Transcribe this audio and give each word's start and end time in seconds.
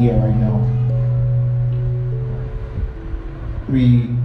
here 0.00 0.16
right 0.16 0.34
now. 0.34 0.56
We 3.68 4.16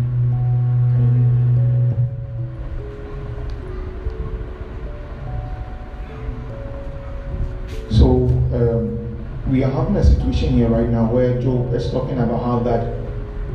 so 7.92 8.32
um, 8.56 9.52
we 9.52 9.66
are 9.66 9.70
having 9.70 9.98
a 9.98 10.04
situation 10.04 10.54
here 10.54 10.70
right 10.70 10.88
now 10.88 11.12
where 11.12 11.42
Job 11.42 11.74
is 11.74 11.92
talking 11.92 12.20
about 12.20 12.42
how 12.42 12.60
that 12.60 12.96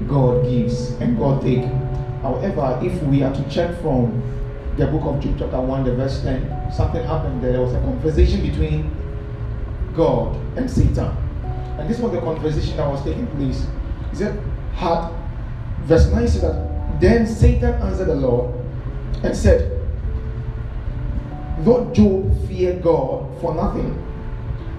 God 0.07 0.45
gives 0.45 0.91
and 1.01 1.17
God 1.17 1.41
take. 1.41 1.65
However, 2.21 2.79
if 2.83 3.03
we 3.05 3.23
are 3.23 3.33
to 3.33 3.49
check 3.49 3.81
from 3.81 4.23
the 4.77 4.87
book 4.87 5.05
of 5.07 5.23
Job 5.23 5.37
chapter 5.39 5.61
1, 5.61 5.85
the 5.85 5.97
verse 5.97 6.21
10, 6.23 6.71
something 6.71 7.03
happened 7.03 7.43
there. 7.43 7.53
There 7.53 7.63
was 7.63 7.73
a 7.73 7.81
conversation 7.81 8.43
between 8.43 8.95
God 9.95 10.37
and 10.59 10.71
Satan. 10.71 11.30
And 11.81 11.89
this 11.89 11.99
was 11.99 12.13
the 12.13 12.21
conversation 12.21 12.77
that 12.77 12.87
was 12.87 13.03
taking 13.03 13.27
place. 13.29 13.67
He 14.11 14.17
said, 14.17 14.39
had 14.75 15.11
verse 15.85 16.07
9 16.13 16.29
says 16.29 16.43
that 16.43 17.01
then 17.01 17.27
Satan 17.27 17.73
answered 17.81 18.09
the 18.09 18.15
Lord 18.15 18.55
and 19.23 19.35
said, 19.35 19.81
Though 21.61 21.91
Job 21.95 22.47
feared 22.47 22.83
God 22.83 23.41
for 23.41 23.55
nothing, 23.55 23.97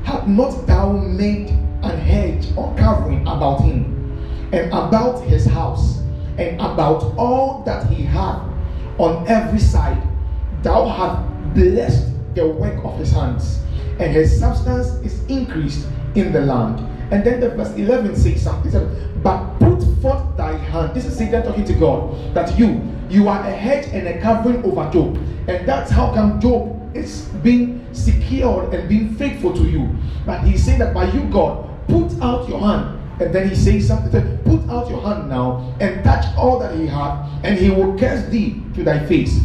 had 0.04 0.30
not 0.30 0.68
thou 0.68 0.92
made 0.92 1.50
an 1.82 1.98
hedge 1.98 2.48
or 2.56 2.76
covering 2.76 3.22
about 3.22 3.62
him 3.62 4.20
and 4.54 4.68
about 4.68 5.24
his 5.24 5.46
house 5.48 6.02
and 6.38 6.62
about 6.62 7.16
all 7.18 7.64
that 7.64 7.88
he 7.88 8.04
had 8.04 8.40
on 9.00 9.28
every 9.28 9.60
side? 9.60 10.08
Thou 10.62 10.88
hast 10.88 11.56
blessed 11.56 12.10
the 12.36 12.48
work 12.48 12.86
of 12.86 13.00
his 13.00 13.12
hands, 13.12 13.64
and 14.00 14.14
his 14.14 14.40
substance 14.40 14.88
is 15.04 15.26
increased 15.26 15.88
in 16.14 16.32
the 16.32 16.42
land. 16.42 16.91
And 17.12 17.26
then 17.26 17.42
the 17.42 17.50
verse 17.50 17.72
11 17.76 18.16
says 18.16 18.42
something. 18.42 18.72
Said, 18.72 19.22
but 19.22 19.60
put 19.60 19.84
forth 20.02 20.38
thy 20.38 20.58
hand. 20.58 20.96
This 20.96 21.06
is 21.06 21.18
Satan 21.18 21.44
talking 21.44 21.66
to 21.66 21.74
God. 21.74 22.34
That 22.34 22.58
you, 22.58 22.82
you 23.10 23.28
are 23.28 23.40
a 23.46 23.52
hedge 23.52 23.88
and 23.94 24.08
a 24.08 24.20
covering 24.22 24.64
over 24.64 24.90
Job. 24.92 25.18
And 25.48 25.68
that's 25.68 25.92
how 25.92 26.14
come 26.14 26.40
Job 26.40 26.96
is 26.96 27.26
being 27.44 27.86
secured 27.92 28.74
and 28.74 28.88
being 28.88 29.14
faithful 29.16 29.54
to 29.54 29.64
you. 29.64 29.94
But 30.26 30.44
he's 30.44 30.64
saying 30.64 30.80
that 30.80 30.94
by 30.94 31.12
you, 31.12 31.26
God, 31.26 31.68
put 31.88 32.12
out 32.22 32.48
your 32.48 32.60
hand. 32.60 32.98
And 33.22 33.36
then 33.36 33.50
he 33.50 33.56
says 33.56 33.88
something, 33.88 34.12
Said, 34.12 34.44
put 34.46 34.68
out 34.70 34.90
your 34.90 35.02
hand 35.02 35.30
now 35.30 35.76
and 35.80 36.04
touch 36.04 36.26
all 36.36 36.58
that 36.60 36.76
he 36.76 36.88
had, 36.88 37.28
and 37.44 37.58
he 37.58 37.70
will 37.70 37.98
curse 38.00 38.26
thee 38.30 38.64
to 38.74 38.84
thy 38.84 39.06
face. 39.06 39.42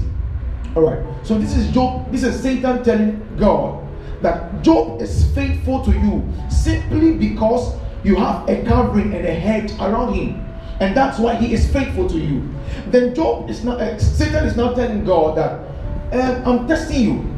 All 0.77 0.83
right. 0.83 1.27
So 1.27 1.37
this 1.39 1.57
is 1.57 1.71
Job, 1.73 2.11
this 2.13 2.23
is 2.23 2.41
Satan 2.41 2.83
telling 2.85 3.37
God 3.37 3.86
that 4.23 4.63
Job 4.63 5.01
is 5.01 5.31
faithful 5.35 5.85
to 5.85 5.91
you 5.91 6.27
simply 6.51 7.15
because 7.15 7.75
you 8.05 8.17
have 8.17 8.49
a 8.49 8.63
covering 8.65 9.15
and 9.15 9.27
a 9.27 9.35
hedge 9.35 9.73
around 9.81 10.15
him. 10.15 10.43
And 10.81 10.97
that's 10.97 11.19
why 11.19 11.35
he 11.35 11.53
is 11.53 11.71
faithful 11.73 12.09
to 12.09 12.19
you. 12.19 12.49
Then 12.89 13.15
Job 13.15 13.49
is 13.49 13.65
not, 13.65 13.81
uh, 13.81 13.99
Satan 13.99 14.45
is 14.45 14.57
now 14.57 14.75
telling 14.75 15.05
God 15.05 15.37
that 15.37 15.67
um, 16.13 16.61
I'm 16.61 16.69
testing 16.69 17.01
you. 17.03 17.35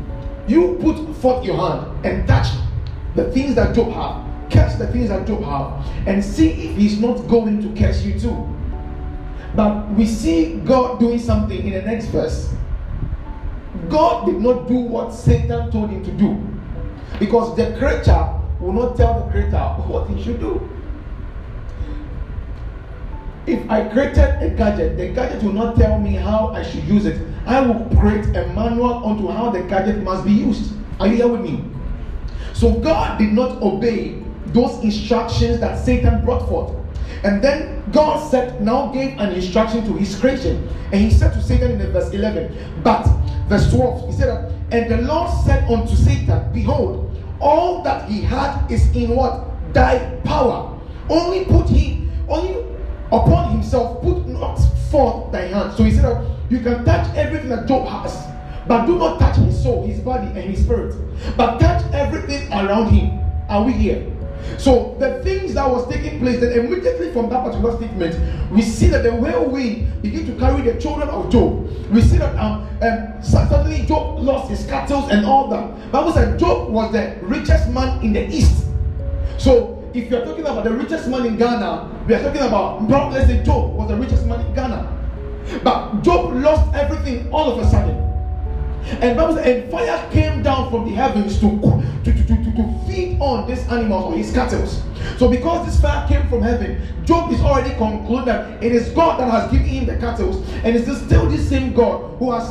You 0.47 0.79
put 0.81 1.15
forth 1.17 1.45
your 1.45 1.57
hand 1.57 2.07
and 2.07 2.27
touch 2.27 2.49
the 3.15 3.31
things 3.33 3.55
that 3.55 3.75
Job 3.75 3.93
have. 3.93 4.25
Curse 4.51 4.77
the 4.77 4.87
things 4.89 5.09
that 5.11 5.27
Job 5.27 5.43
have. 5.43 5.87
And 6.07 6.25
see 6.25 6.51
if 6.51 6.77
he's 6.77 7.01
not 7.01 7.29
going 7.29 7.63
to 7.63 7.81
curse 7.81 8.03
you 8.03 8.19
too. 8.19 8.49
But 9.55 9.89
we 9.91 10.07
see 10.07 10.57
God 10.65 10.99
doing 10.99 11.19
something 11.19 11.67
in 11.67 11.73
the 11.73 11.83
next 11.83 12.07
verse. 12.07 12.53
God 13.89 14.27
did 14.27 14.41
not 14.41 14.69
do 14.69 14.77
what 14.77 15.13
Satan 15.13 15.71
told 15.71 15.91
him 15.91 16.05
to 16.05 16.11
do. 16.13 16.58
Because 17.19 17.57
the 17.57 17.77
creature 17.79 18.35
will 18.61 18.73
not 18.73 18.97
tell 18.97 19.25
the 19.25 19.31
creator 19.31 19.59
what 19.87 20.09
he 20.09 20.23
should 20.23 20.41
do. 20.41 20.69
If 23.47 23.69
I 23.71 23.89
created 23.89 24.43
a 24.43 24.51
gadget, 24.51 24.99
the 24.99 25.09
gadget 25.09 25.43
will 25.43 25.55
not 25.55 25.77
tell 25.77 25.99
me 25.99 26.13
how 26.13 26.49
I 26.49 26.63
should 26.63 26.85
use 26.85 27.07
it. 27.07 27.27
I 27.47 27.61
will 27.63 27.89
create 27.97 28.27
a 28.37 28.47
manual 28.55 29.05
onto 29.05 29.29
how 29.29 29.51
the 29.51 29.63
gadget 29.63 30.03
must 30.03 30.25
be 30.25 30.33
used. 30.33 30.75
Are 31.01 31.07
you 31.07 31.17
here 31.17 31.29
with 31.29 31.41
me? 31.41 31.65
So 32.53 32.75
God 32.75 33.19
did 33.19 33.33
not 33.33 33.63
obey 33.63 34.23
those 34.49 34.83
instructions 34.85 35.61
that 35.61 35.83
Satan 35.83 36.25
brought 36.25 36.47
forth. 36.49 36.75
And 37.25 37.43
then 37.43 37.83
God 37.91 38.19
said, 38.31 38.61
now 38.61 38.89
gave 38.93 39.19
an 39.19 39.33
instruction 39.33 39.85
to 39.87 39.95
his 39.95 40.19
creation. 40.19 40.69
And 40.93 41.01
he 41.01 41.11
said 41.11 41.33
to 41.33 41.43
Satan 41.43 41.81
in 41.81 41.93
verse 41.93 42.13
11, 42.13 42.83
but 42.83 43.05
verse 43.49 43.71
12, 43.71 44.09
he 44.09 44.13
said, 44.13 44.53
and 44.71 44.91
the 44.91 44.99
Lord 44.99 45.31
said 45.45 45.71
unto 45.71 45.95
Satan, 45.95 46.53
Behold, 46.53 47.08
all 47.41 47.83
that 47.83 48.09
he 48.09 48.21
had 48.21 48.71
is 48.71 48.95
in 48.95 49.15
what? 49.15 49.45
Thy 49.73 49.99
power. 50.25 50.79
Only 51.09 51.45
put 51.45 51.69
he, 51.69 52.09
only 52.29 52.65
upon 53.13 53.53
himself, 53.53 54.03
put 54.03 54.27
not 54.27 54.57
forth 54.91 55.33
thy 55.33 55.43
hand. 55.43 55.77
So 55.77 55.85
he 55.85 55.93
said, 55.93 56.27
You 56.51 56.61
can 56.61 56.85
touch 56.85 57.15
everything 57.17 57.49
that 57.51 57.67
Job 57.67 57.87
has, 57.89 58.27
but 58.67 58.87
do 58.87 58.99
not 58.99 59.19
touch 59.19 59.37
his 59.37 59.63
soul, 59.63 59.87
his 59.87 60.01
body, 60.01 60.27
and 60.27 60.51
his 60.51 60.65
spirit. 60.65 60.95
But 61.37 61.59
touch 61.59 61.85
everything 61.93 62.53
around 62.53 62.91
him. 62.91 63.21
Are 63.49 63.63
we 63.65 63.73
here? 63.73 64.18
So 64.59 64.97
the 64.99 65.23
things 65.23 65.55
that 65.55 65.69
was 65.69 65.89
taking 65.89 66.19
place, 66.21 66.41
then 66.41 66.53
immediately 66.53 67.13
from 67.13 67.29
that 67.31 67.45
particular 67.45 67.77
statement, 67.77 68.51
we 68.51 68.63
see 68.63 68.89
that 68.89 69.03
the 69.03 69.15
whirlwind 69.15 70.03
begin 70.03 70.27
to 70.27 70.39
carry 70.39 70.63
the 70.63 70.81
children 70.81 71.09
of 71.09 71.31
Job. 71.31 71.69
We 71.91 72.03
see 72.03 72.19
that 72.19 72.37
um, 72.37 72.69
um, 72.83 73.23
suddenly 73.23 73.87
Job 73.87 74.21
lost 74.21 74.51
his 74.51 74.67
cattle 74.67 75.07
and 75.09 75.25
all 75.25 75.49
that. 75.49 75.93
Bible 75.93 76.13
said 76.13 76.39
Job 76.39 76.71
was 76.71 76.93
the 76.93 77.17
richest 77.23 77.69
man 77.71 78.03
in 78.05 78.13
the 78.13 78.27
east. 78.29 78.67
So 79.39 79.89
if 79.95 80.11
you're 80.11 80.25
talking 80.25 80.45
about 80.45 80.65
the 80.65 80.73
richest 80.73 81.09
man 81.09 81.27
in 81.27 81.37
Ghana, 81.37 82.05
we 82.07 82.15
are 82.15 82.23
talking 82.23 82.43
about 82.43 82.87
probably 82.89 83.43
Job 83.43 83.75
was 83.75 83.89
the 83.89 83.97
richest 83.97 84.27
man 84.27 84.45
in 84.45 84.55
Ghana. 84.55 84.95
But 85.63 86.03
Job 86.03 86.35
lost 86.35 86.75
everything 86.75 87.31
all 87.33 87.53
of 87.53 87.59
a 87.59 87.71
sudden. 87.71 88.08
And 89.01 89.17
Bible 89.17 89.35
says, 89.37 89.47
and 89.47 89.71
fire 89.71 90.11
came 90.11 90.43
down 90.43 90.71
from 90.71 90.87
the 90.87 90.93
heavens 90.93 91.39
to, 91.41 91.51
to, 92.05 92.13
to, 92.13 92.27
to, 92.27 92.53
to 92.57 92.81
feed 92.87 93.21
on 93.21 93.47
these 93.49 93.67
animals 93.69 94.13
or 94.13 94.17
his 94.17 94.33
cattle. 94.33 94.67
So 95.19 95.31
because 95.31 95.67
this 95.67 95.81
fire 95.81 96.07
came 96.09 96.27
from 96.29 96.43
heaven, 96.43 96.81
Job 97.05 97.31
is 97.33 97.41
already 97.41 97.75
concluded 97.77 98.63
it 98.63 98.73
is 98.73 98.89
God 98.91 99.21
that 99.21 99.31
has 99.31 99.51
given 99.51 99.67
him 99.67 99.87
the 99.87 99.97
cattle, 99.99 100.43
and 100.65 100.75
it's 100.77 100.85
still 101.05 101.29
the 101.29 101.39
same 101.39 101.75
God 101.75 102.17
who 102.19 102.33
has 102.33 102.49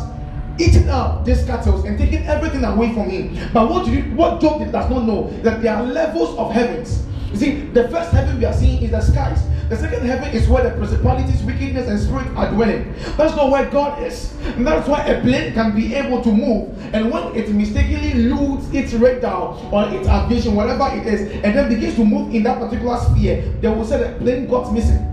eaten 0.59 0.89
up 0.89 1.25
these 1.25 1.43
cattle 1.45 1.83
and 1.85 1.97
taken 1.97 2.23
everything 2.23 2.63
away 2.63 2.93
from 2.93 3.09
him. 3.09 3.37
But 3.53 3.69
what 3.69 3.87
you 3.87 4.03
what 4.15 4.41
Job 4.41 4.59
does 4.59 4.89
not 4.89 5.03
know 5.05 5.29
that 5.41 5.61
there 5.61 5.75
are 5.75 5.83
levels 5.83 6.37
of 6.37 6.51
heavens. 6.51 7.05
You 7.31 7.37
see, 7.37 7.61
the 7.67 7.89
first 7.89 8.11
heaven 8.11 8.39
we 8.39 8.45
are 8.45 8.53
seeing 8.53 8.81
is 8.81 8.91
the 8.91 9.01
skies. 9.01 9.43
The 9.69 9.75
second 9.75 10.05
heaven 10.05 10.29
is 10.29 10.47
where 10.47 10.63
the 10.63 10.77
principalities, 10.77 11.43
wickedness, 11.43 11.89
and 11.89 11.99
spirit 11.99 12.27
are 12.37 12.49
dwelling. 12.51 12.93
That's 13.17 13.35
not 13.35 13.51
where 13.51 13.69
God 13.69 14.01
is. 14.01 14.33
And 14.55 14.65
that's 14.65 14.87
why 14.87 15.03
a 15.03 15.21
plane 15.21 15.53
can 15.53 15.75
be 15.75 15.93
able 15.93 16.21
to 16.21 16.31
move. 16.31 16.71
And 16.93 17.11
when 17.11 17.35
it 17.35 17.49
mistakenly 17.49 18.13
loses 18.13 18.73
its 18.73 18.93
radar 18.93 19.59
or 19.73 19.89
its 19.93 20.07
aviation, 20.07 20.55
whatever 20.55 20.87
it 20.95 21.05
is, 21.05 21.21
and 21.43 21.53
then 21.53 21.67
begins 21.67 21.95
to 21.95 22.05
move 22.05 22.33
in 22.33 22.43
that 22.43 22.59
particular 22.59 22.97
sphere, 22.97 23.41
they 23.59 23.67
will 23.67 23.83
say 23.83 23.97
the 24.09 24.17
plane 24.19 24.47
got 24.47 24.71
missing. 24.73 25.03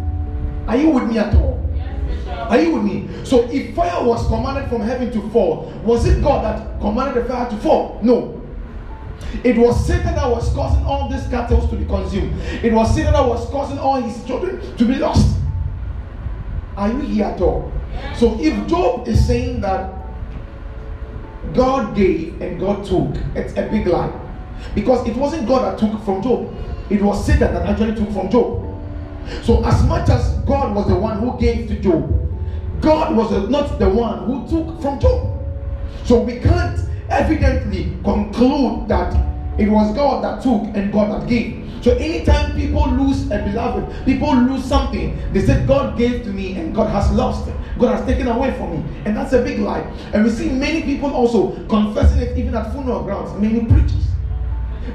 Are 0.69 0.77
you 0.77 0.91
with 0.91 1.11
me 1.11 1.19
at 1.19 1.35
all? 1.35 1.61
Are 2.29 2.61
you 2.61 2.75
with 2.77 2.85
me? 2.85 3.09
So 3.25 3.49
if 3.51 3.75
fire 3.75 4.05
was 4.05 4.25
commanded 4.29 4.69
from 4.69 4.83
heaven 4.83 5.11
to 5.13 5.31
fall, 5.31 5.73
was 5.83 6.07
it 6.07 6.23
God 6.23 6.45
that 6.45 6.81
commanded 6.81 7.25
the 7.25 7.29
fire 7.29 7.51
to 7.51 7.57
fall? 7.57 7.99
No. 8.03 8.41
It 9.43 9.57
was 9.59 9.87
Satan 9.87 10.15
that 10.15 10.31
was 10.31 10.53
causing 10.55 10.85
all 10.85 11.09
these 11.09 11.27
cattle 11.29 11.67
to 11.69 11.77
be 11.77 11.85
consumed. 11.85 12.41
It 12.63 12.73
was 12.73 12.95
Satan 12.95 13.13
that 13.13 13.27
was 13.27 13.49
causing 13.51 13.79
all 13.79 14.01
his 14.01 14.25
children 14.25 14.61
to 14.77 14.85
be 14.85 14.97
lost. 14.97 15.37
Are 16.77 16.89
you 16.89 16.99
here 17.01 17.27
at 17.27 17.41
all? 17.41 17.73
So 18.17 18.39
if 18.41 18.67
Job 18.67 19.07
is 19.09 19.25
saying 19.27 19.61
that 19.61 19.93
God 21.53 21.95
gave 21.95 22.41
and 22.41 22.59
God 22.59 22.85
took, 22.85 23.17
it's 23.35 23.53
a 23.53 23.69
big 23.69 23.87
lie. 23.87 24.13
Because 24.75 25.07
it 25.09 25.17
wasn't 25.17 25.47
God 25.47 25.65
that 25.65 25.79
took 25.79 26.03
from 26.05 26.23
Job, 26.23 26.55
it 26.91 27.03
was 27.03 27.25
Satan 27.25 27.55
that 27.55 27.67
actually 27.67 27.95
took 27.95 28.13
from 28.13 28.31
Job. 28.31 28.65
So, 29.43 29.65
as 29.65 29.83
much 29.85 30.09
as 30.11 30.39
God 30.41 30.75
was 30.75 30.87
the 30.89 30.95
one 30.95 31.19
who 31.19 31.39
gave 31.39 31.69
to 31.69 31.81
Job, 31.81 32.11
God 32.81 33.17
was 33.17 33.49
not 33.49 33.79
the 33.79 33.89
one 33.89 34.25
who 34.27 34.47
took 34.49 34.83
from 34.83 35.01
Job. 35.01 35.41
So, 36.05 36.21
we 36.21 36.41
can't 36.41 36.79
evidently 37.15 37.97
conclude 38.03 38.89
that 38.89 39.15
it 39.59 39.69
was 39.69 39.95
God 39.95 40.25
that 40.25 40.43
took 40.43 40.63
and 40.77 40.93
God 40.93 41.13
that 41.13 41.29
gave. 41.29 41.63
So 41.83 41.97
anytime 41.97 42.57
people 42.57 42.89
lose 42.89 43.27
a 43.31 43.39
beloved, 43.39 44.05
people 44.05 44.35
lose 44.35 44.65
something, 44.65 45.19
they 45.33 45.45
said 45.45 45.69
God 45.69 45.99
gave 45.99 46.25
to 46.25 46.31
me 46.31 46.55
and 46.55 46.75
God 46.75 46.91
has 46.91 47.13
lost. 47.13 47.51
God 47.79 47.97
has 47.97 48.07
taken 48.07 48.29
away 48.29 48.53
from 48.53 48.71
me. 48.73 48.85
And 49.05 49.17
that's 49.17 49.33
a 49.33 49.43
big 49.43 49.59
lie. 49.61 49.81
And 50.13 50.25
we 50.25 50.31
see 50.31 50.49
many 50.49 50.83
people 50.83 51.13
also 51.13 51.63
confessing 51.67 52.21
it 52.23 52.39
even 52.39 52.55
at 52.55 52.73
funeral 52.73 53.03
grounds, 53.03 53.39
many 53.41 53.65
preachers. 53.65 54.07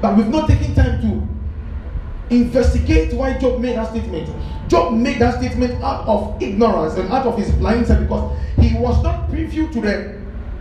But 0.00 0.16
we've 0.16 0.28
not 0.28 0.48
taken 0.48 0.74
time 0.74 1.00
to 1.02 2.34
investigate 2.34 3.12
why 3.12 3.38
Job 3.38 3.60
made 3.60 3.76
that 3.76 3.90
statement. 3.90 4.28
Job 4.68 4.94
made 4.94 5.18
that 5.18 5.38
statement 5.38 5.82
out 5.82 6.06
of 6.06 6.40
ignorance 6.42 6.94
and 6.94 7.10
out 7.10 7.26
of 7.26 7.36
his 7.36 7.50
blindness 7.52 7.90
because 7.98 8.38
he 8.58 8.76
was 8.78 9.02
not 9.02 9.28
privy 9.28 9.68
to 9.68 9.80
the 9.80 10.19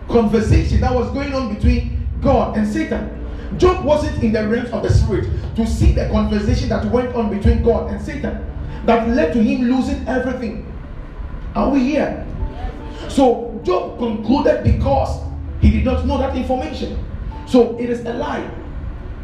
conversation 0.10 0.82
that 0.82 0.94
was 0.94 1.10
going 1.12 1.34
on 1.34 1.54
between 1.54 2.08
God 2.22 2.58
and 2.58 2.68
Satan. 2.68 3.16
Job 3.58 3.84
wasn't 3.84 4.22
in 4.24 4.32
the 4.32 4.48
realms 4.48 4.70
of 4.72 4.84
the 4.84 4.90
spirit 4.90 5.30
to 5.56 5.66
see 5.66 5.94
the 5.94 6.08
conversation 6.10 6.70
that 6.70 6.86
went 6.92 7.16
on 7.16 7.36
between 7.36 7.64
God 7.64 7.92
and 7.92 8.02
Satan 8.02 8.46
that 8.86 9.08
led 9.10 9.34
to 9.34 9.42
him 9.42 9.64
losing 9.64 10.08
everything. 10.08 10.66
Are 11.56 11.70
we 11.70 11.80
here? 11.80 12.26
So 13.08 13.60
Job 13.64 13.98
concluded 13.98 14.64
because 14.64 15.22
he 15.62 15.72
did 15.72 15.86
not 15.86 16.06
know 16.06 16.18
that 16.20 16.36
information. 16.36 17.04
So 17.48 17.78
it 17.80 17.90
is 17.90 18.06
a 18.06 18.14
lie 18.14 18.50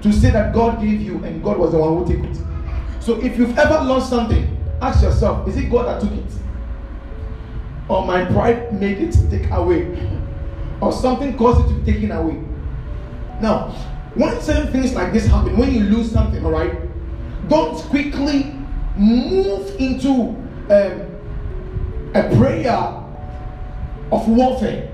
to 0.02 0.12
say 0.12 0.32
that 0.32 0.54
God 0.54 0.82
gave 0.82 1.02
you 1.02 1.24
and 1.24 1.44
God 1.44 1.58
was 1.58 1.72
the 1.72 1.78
one 1.78 1.98
who 1.98 2.16
took 2.16 2.26
it. 2.26 2.38
So 3.00 3.22
if 3.22 3.38
you've 3.38 3.58
ever 3.58 3.84
lost 3.84 4.10
something, 4.10 4.58
ask 4.82 5.04
yourself, 5.04 5.48
is 5.48 5.58
it 5.58 5.70
God 5.70 5.88
that 5.88 6.02
took 6.02 6.18
it? 6.18 6.32
Or 7.88 8.06
my 8.06 8.26
pride 8.26 8.74
made 8.80 8.98
it 8.98 9.16
take 9.30 9.50
away? 9.52 9.86
Or 10.82 10.92
something 10.92 11.38
caused 11.38 11.66
it 11.66 11.70
to 11.70 11.80
be 11.80 11.94
taken 11.94 12.12
away? 12.12 12.44
Now, 13.42 13.70
when 14.16 14.40
certain 14.42 14.72
things 14.72 14.94
like 14.94 15.14
this 15.14 15.26
happen, 15.28 15.58
when 15.58 15.74
you 15.74 15.84
lose 15.84 16.12
something, 16.12 16.46
all 16.46 16.52
right, 16.52 16.74
don't 17.50 17.78
quickly 17.90 18.56
move 18.98 19.76
into 19.80 20.36
um, 20.70 21.16
a 22.14 22.36
prayer 22.38 22.72
of 24.12 24.28
warfare. 24.28 24.92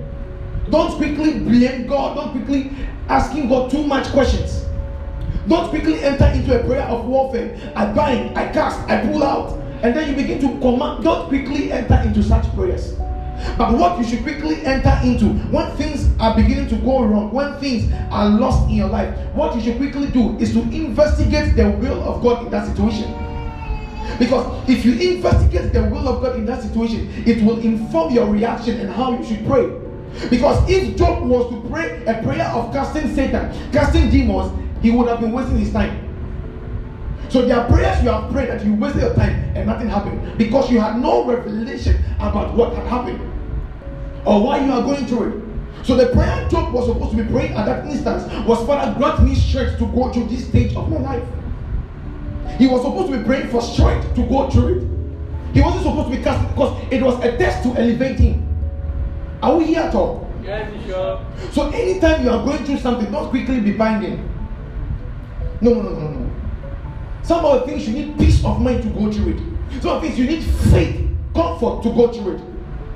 Don't 0.69 0.95
quickly 0.97 1.39
blame 1.39 1.87
God. 1.87 2.15
Don't 2.15 2.31
quickly 2.31 2.71
asking 3.07 3.49
God 3.49 3.69
too 3.69 3.85
much 3.85 4.07
questions. 4.07 4.65
Don't 5.47 5.69
quickly 5.69 6.01
enter 6.03 6.25
into 6.27 6.59
a 6.59 6.63
prayer 6.65 6.83
of 6.83 7.05
warfare. 7.05 7.57
I 7.75 7.91
bind, 7.93 8.37
I 8.37 8.51
cast, 8.51 8.79
I 8.89 9.05
pull 9.05 9.23
out. 9.23 9.59
And 9.83 9.95
then 9.95 10.09
you 10.09 10.15
begin 10.15 10.39
to 10.41 10.59
command. 10.59 11.03
Don't 11.03 11.27
quickly 11.27 11.71
enter 11.71 12.01
into 12.05 12.21
such 12.21 12.45
prayers. 12.53 12.95
But 13.57 13.77
what 13.77 13.97
you 13.97 14.03
should 14.03 14.23
quickly 14.23 14.65
enter 14.65 14.97
into 15.03 15.29
when 15.49 15.69
things 15.77 16.09
are 16.19 16.35
beginning 16.35 16.67
to 16.69 16.75
go 16.77 17.03
wrong, 17.03 17.31
when 17.31 17.59
things 17.59 17.91
are 18.11 18.29
lost 18.29 18.69
in 18.69 18.75
your 18.75 18.89
life, 18.89 19.15
what 19.33 19.55
you 19.55 19.61
should 19.61 19.77
quickly 19.77 20.07
do 20.07 20.38
is 20.38 20.53
to 20.53 20.61
investigate 20.61 21.55
the 21.55 21.69
will 21.69 22.03
of 22.03 22.21
God 22.21 22.45
in 22.45 22.51
that 22.51 22.67
situation. 22.67 23.13
Because 24.19 24.69
if 24.69 24.85
you 24.85 24.93
investigate 24.93 25.73
the 25.73 25.83
will 25.83 26.07
of 26.07 26.21
God 26.21 26.35
in 26.35 26.45
that 26.45 26.61
situation, 26.61 27.11
it 27.25 27.43
will 27.43 27.59
inform 27.59 28.13
your 28.13 28.27
reaction 28.27 28.79
and 28.79 28.89
how 28.89 29.17
you 29.17 29.23
should 29.23 29.45
pray. 29.45 29.69
Because 30.29 30.69
if 30.69 30.97
Job 30.97 31.23
was 31.27 31.49
to 31.51 31.69
pray 31.69 32.03
a 32.05 32.21
prayer 32.21 32.47
of 32.47 32.73
casting 32.73 33.13
Satan, 33.15 33.51
casting 33.71 34.09
demons, 34.09 34.51
he 34.81 34.91
would 34.91 35.07
have 35.07 35.21
been 35.21 35.31
wasting 35.31 35.57
his 35.57 35.71
time. 35.71 36.07
So 37.29 37.43
there 37.43 37.57
are 37.57 37.67
prayers 37.69 38.03
you 38.03 38.09
have 38.09 38.29
prayed 38.31 38.49
that 38.49 38.65
you 38.65 38.73
wasted 38.75 39.03
your 39.03 39.15
time 39.15 39.55
and 39.55 39.65
nothing 39.65 39.88
happened 39.88 40.38
because 40.38 40.69
you 40.69 40.81
had 40.81 40.99
no 40.99 41.23
revelation 41.23 42.03
about 42.19 42.53
what 42.53 42.75
had 42.75 42.85
happened 42.88 43.30
or 44.25 44.44
why 44.44 44.63
you 44.63 44.71
are 44.71 44.81
going 44.81 45.06
through 45.06 45.29
it. 45.29 45.85
So 45.85 45.95
the 45.95 46.07
prayer 46.07 46.47
Job 46.50 46.73
was 46.73 46.88
supposed 46.88 47.18
to 47.18 47.23
be 47.23 47.29
praying 47.31 47.53
at 47.53 47.65
that 47.65 47.85
instance 47.88 48.23
was 48.45 48.65
Father, 48.68 48.97
grant 48.97 49.23
me 49.23 49.33
strength 49.33 49.79
to 49.79 49.88
go 49.88 50.12
through 50.13 50.27
this 50.27 50.47
stage 50.47 50.75
of 50.75 50.89
my 50.89 50.97
life. 50.97 51.23
He 52.57 52.68
was 52.68 52.83
supposed 52.83 53.12
to 53.12 53.18
be 53.18 53.23
praying 53.23 53.50
for 53.50 53.62
strength 53.62 54.13
to 54.15 54.23
go 54.27 54.50
through 54.50 54.77
it. 54.77 55.53
He 55.53 55.62
wasn't 55.62 55.83
supposed 55.83 56.12
to 56.12 56.18
be 56.18 56.23
casting 56.23 56.47
because 56.50 56.94
it 56.94 57.01
was 57.01 57.23
a 57.23 57.38
test 57.38 57.63
to 57.63 57.69
elevate 57.69 58.19
him. 58.19 58.47
Are 59.41 59.57
we 59.57 59.65
here 59.65 59.81
at 59.81 59.95
all? 59.95 60.31
Yes, 60.44 60.71
sure. 60.85 61.25
So 61.51 61.69
anytime 61.69 62.24
you 62.24 62.29
are 62.29 62.44
going 62.45 62.63
through 62.63 62.77
something, 62.77 63.12
don't 63.12 63.29
quickly 63.29 63.59
be 63.59 63.71
binding. 63.74 64.27
No, 65.62 65.74
no, 65.74 65.81
no, 65.81 65.89
no, 65.91 66.07
no. 66.09 66.31
Some 67.24 67.45
of 67.45 67.62
the 67.62 67.67
things 67.67 67.88
you 67.88 67.94
need 67.94 68.17
peace 68.17 68.44
of 68.44 68.62
mind 68.62 68.83
to 68.83 68.89
go 68.89 69.12
through 69.12 69.33
it. 69.33 69.81
Some 69.81 69.97
of 69.97 70.01
the 70.01 70.07
things 70.07 70.19
you 70.19 70.25
need 70.25 70.44
faith, 70.71 71.07
comfort 71.33 71.83
to 71.83 71.89
go 71.89 72.12
through 72.12 72.35
it. 72.35 72.41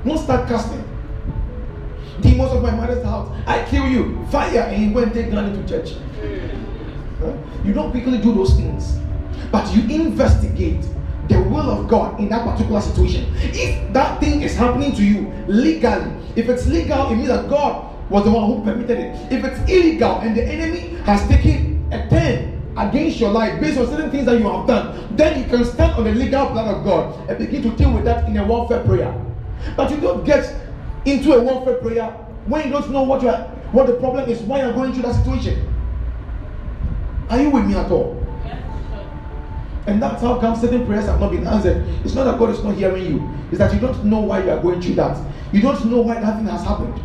Don't 0.04 0.18
start 0.18 0.48
casting. 0.48 0.85
Demons 2.20 2.52
of 2.52 2.62
my 2.62 2.70
mother's 2.70 3.04
house, 3.04 3.30
I 3.46 3.64
kill 3.64 3.86
you. 3.88 4.26
Fire, 4.30 4.60
and 4.60 4.94
go 4.94 5.02
and 5.02 5.12
take 5.12 5.30
Granny 5.30 5.56
to 5.56 5.68
church. 5.68 5.96
You 7.64 7.72
don't 7.72 7.90
quickly 7.90 8.18
do 8.18 8.34
those 8.34 8.54
things, 8.54 8.98
but 9.50 9.74
you 9.74 9.82
investigate 9.82 10.84
the 11.28 11.40
will 11.40 11.70
of 11.70 11.88
God 11.88 12.20
in 12.20 12.28
that 12.28 12.44
particular 12.44 12.80
situation. 12.80 13.26
If 13.36 13.92
that 13.92 14.20
thing 14.20 14.42
is 14.42 14.54
happening 14.54 14.94
to 14.94 15.04
you 15.04 15.32
legally, 15.48 16.12
if 16.36 16.48
it's 16.48 16.66
legal, 16.66 17.10
it 17.10 17.16
means 17.16 17.28
that 17.28 17.48
God 17.48 17.94
was 18.10 18.24
the 18.24 18.30
one 18.30 18.46
who 18.46 18.62
permitted 18.62 18.98
it. 18.98 19.32
If 19.32 19.44
it's 19.44 19.58
illegal 19.70 20.20
and 20.20 20.36
the 20.36 20.44
enemy 20.44 20.96
has 21.04 21.26
taken 21.26 21.88
a 21.92 22.08
turn 22.08 22.62
against 22.76 23.18
your 23.18 23.30
life 23.30 23.60
based 23.60 23.78
on 23.78 23.86
certain 23.88 24.10
things 24.10 24.26
that 24.26 24.38
you 24.38 24.48
have 24.48 24.66
done, 24.66 25.16
then 25.16 25.42
you 25.42 25.48
can 25.48 25.64
stand 25.64 25.92
on 25.92 26.04
the 26.04 26.12
legal 26.12 26.46
plan 26.48 26.68
of 26.72 26.84
God 26.84 27.28
and 27.28 27.38
begin 27.38 27.62
to 27.62 27.70
deal 27.70 27.92
with 27.92 28.04
that 28.04 28.28
in 28.28 28.36
a 28.36 28.44
warfare 28.44 28.84
prayer. 28.84 29.12
But 29.76 29.90
you 29.90 29.96
don't 29.96 30.24
get 30.24 30.54
into 31.06 31.32
a 31.32 31.40
warfare 31.40 31.76
prayer 31.76 32.10
when 32.46 32.66
you 32.66 32.72
don't 32.72 32.90
know 32.90 33.02
what 33.02 33.22
you 33.22 33.28
are, 33.28 33.44
what 33.72 33.86
the 33.86 33.94
problem 33.94 34.28
is, 34.28 34.40
why 34.42 34.60
you're 34.60 34.72
going 34.72 34.92
through 34.92 35.02
that 35.02 35.14
situation. 35.14 35.72
Are 37.30 37.40
you 37.40 37.50
with 37.50 37.66
me 37.66 37.74
at 37.74 37.90
all? 37.90 38.22
And 39.86 40.02
that's 40.02 40.20
how 40.20 40.40
come 40.40 40.56
certain 40.56 40.84
prayers 40.84 41.06
have 41.06 41.20
not 41.20 41.30
been 41.30 41.46
answered. 41.46 41.86
It's 42.04 42.14
not 42.14 42.24
that 42.24 42.38
God 42.38 42.50
is 42.50 42.62
not 42.62 42.74
hearing 42.74 43.06
you, 43.06 43.30
it's 43.50 43.58
that 43.58 43.72
you 43.72 43.80
don't 43.80 44.04
know 44.04 44.20
why 44.20 44.42
you 44.42 44.50
are 44.50 44.60
going 44.60 44.80
through 44.80 44.94
that. 44.96 45.16
You 45.52 45.62
don't 45.62 45.84
know 45.86 46.00
why 46.00 46.20
that 46.20 46.36
thing 46.36 46.46
has 46.46 46.64
happened. 46.64 47.00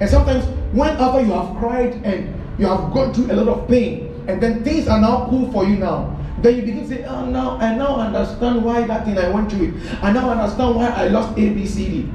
And 0.00 0.10
sometimes, 0.10 0.44
whenever 0.74 1.20
you 1.20 1.32
have 1.32 1.56
cried 1.56 1.94
and 2.04 2.34
you 2.58 2.66
have 2.66 2.92
gone 2.92 3.14
through 3.14 3.30
a 3.32 3.34
lot 3.34 3.48
of 3.48 3.68
pain, 3.68 4.12
and 4.26 4.42
then 4.42 4.64
things 4.64 4.88
are 4.88 5.00
now 5.00 5.26
cool 5.30 5.50
for 5.52 5.64
you 5.64 5.76
now, 5.76 6.12
then 6.42 6.56
you 6.56 6.62
begin 6.62 6.80
to 6.80 6.88
say, 6.88 7.04
Oh, 7.04 7.24
now 7.24 7.56
I 7.58 7.74
now 7.74 7.96
understand 7.96 8.64
why 8.64 8.86
that 8.86 9.04
thing 9.04 9.16
I 9.16 9.28
went 9.28 9.50
through 9.50 9.68
it. 9.68 10.02
I 10.02 10.12
now 10.12 10.28
understand 10.30 10.74
why 10.74 10.88
I 10.88 11.08
lost 11.08 11.38
A, 11.38 11.50
B, 11.50 11.66
C, 11.66 11.88
D. 11.88 12.10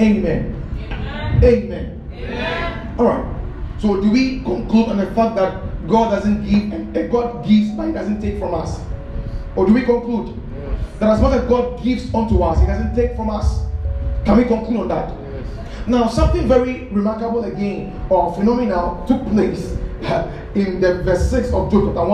Amen. 0.00 0.62
Amen. 0.90 1.44
Amen. 1.44 2.02
Amen. 2.12 2.94
All 2.98 3.06
right. 3.06 3.36
So, 3.78 4.00
do 4.00 4.10
we 4.10 4.40
conclude 4.42 4.88
on 4.88 4.98
the 4.98 5.06
fact 5.12 5.36
that 5.36 5.88
God 5.88 6.10
doesn't 6.10 6.44
give 6.44 6.72
and 6.72 7.10
God 7.10 7.46
gives, 7.46 7.70
but 7.70 7.86
He 7.86 7.92
doesn't 7.92 8.20
take 8.20 8.38
from 8.38 8.54
us? 8.54 8.80
Or 9.54 9.66
do 9.66 9.72
we 9.72 9.82
conclude 9.82 10.28
yes. 10.28 10.80
that 10.98 11.10
as 11.10 11.20
much 11.20 11.40
as 11.40 11.48
God 11.48 11.82
gives 11.82 12.12
unto 12.14 12.42
us, 12.42 12.60
He 12.60 12.66
doesn't 12.66 12.94
take 12.94 13.16
from 13.16 13.30
us? 13.30 13.62
Can 14.24 14.36
we 14.36 14.44
conclude 14.44 14.80
on 14.80 14.88
that? 14.88 15.14
Yes. 15.32 15.86
Now, 15.86 16.08
something 16.08 16.46
very 16.46 16.88
remarkable 16.88 17.44
again 17.44 17.98
or 18.10 18.34
phenomenal 18.34 19.04
took 19.06 19.24
place 19.28 19.72
in 20.54 20.80
the 20.80 21.02
verse 21.04 21.30
6 21.30 21.48
of 21.52 21.70
Job 21.70 21.84
chapter 21.86 22.04
1. 22.04 22.10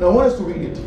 Now, 0.00 0.06
I 0.08 0.10
want 0.10 0.32
us 0.32 0.38
to 0.38 0.44
read 0.44 0.62
it. 0.62 0.80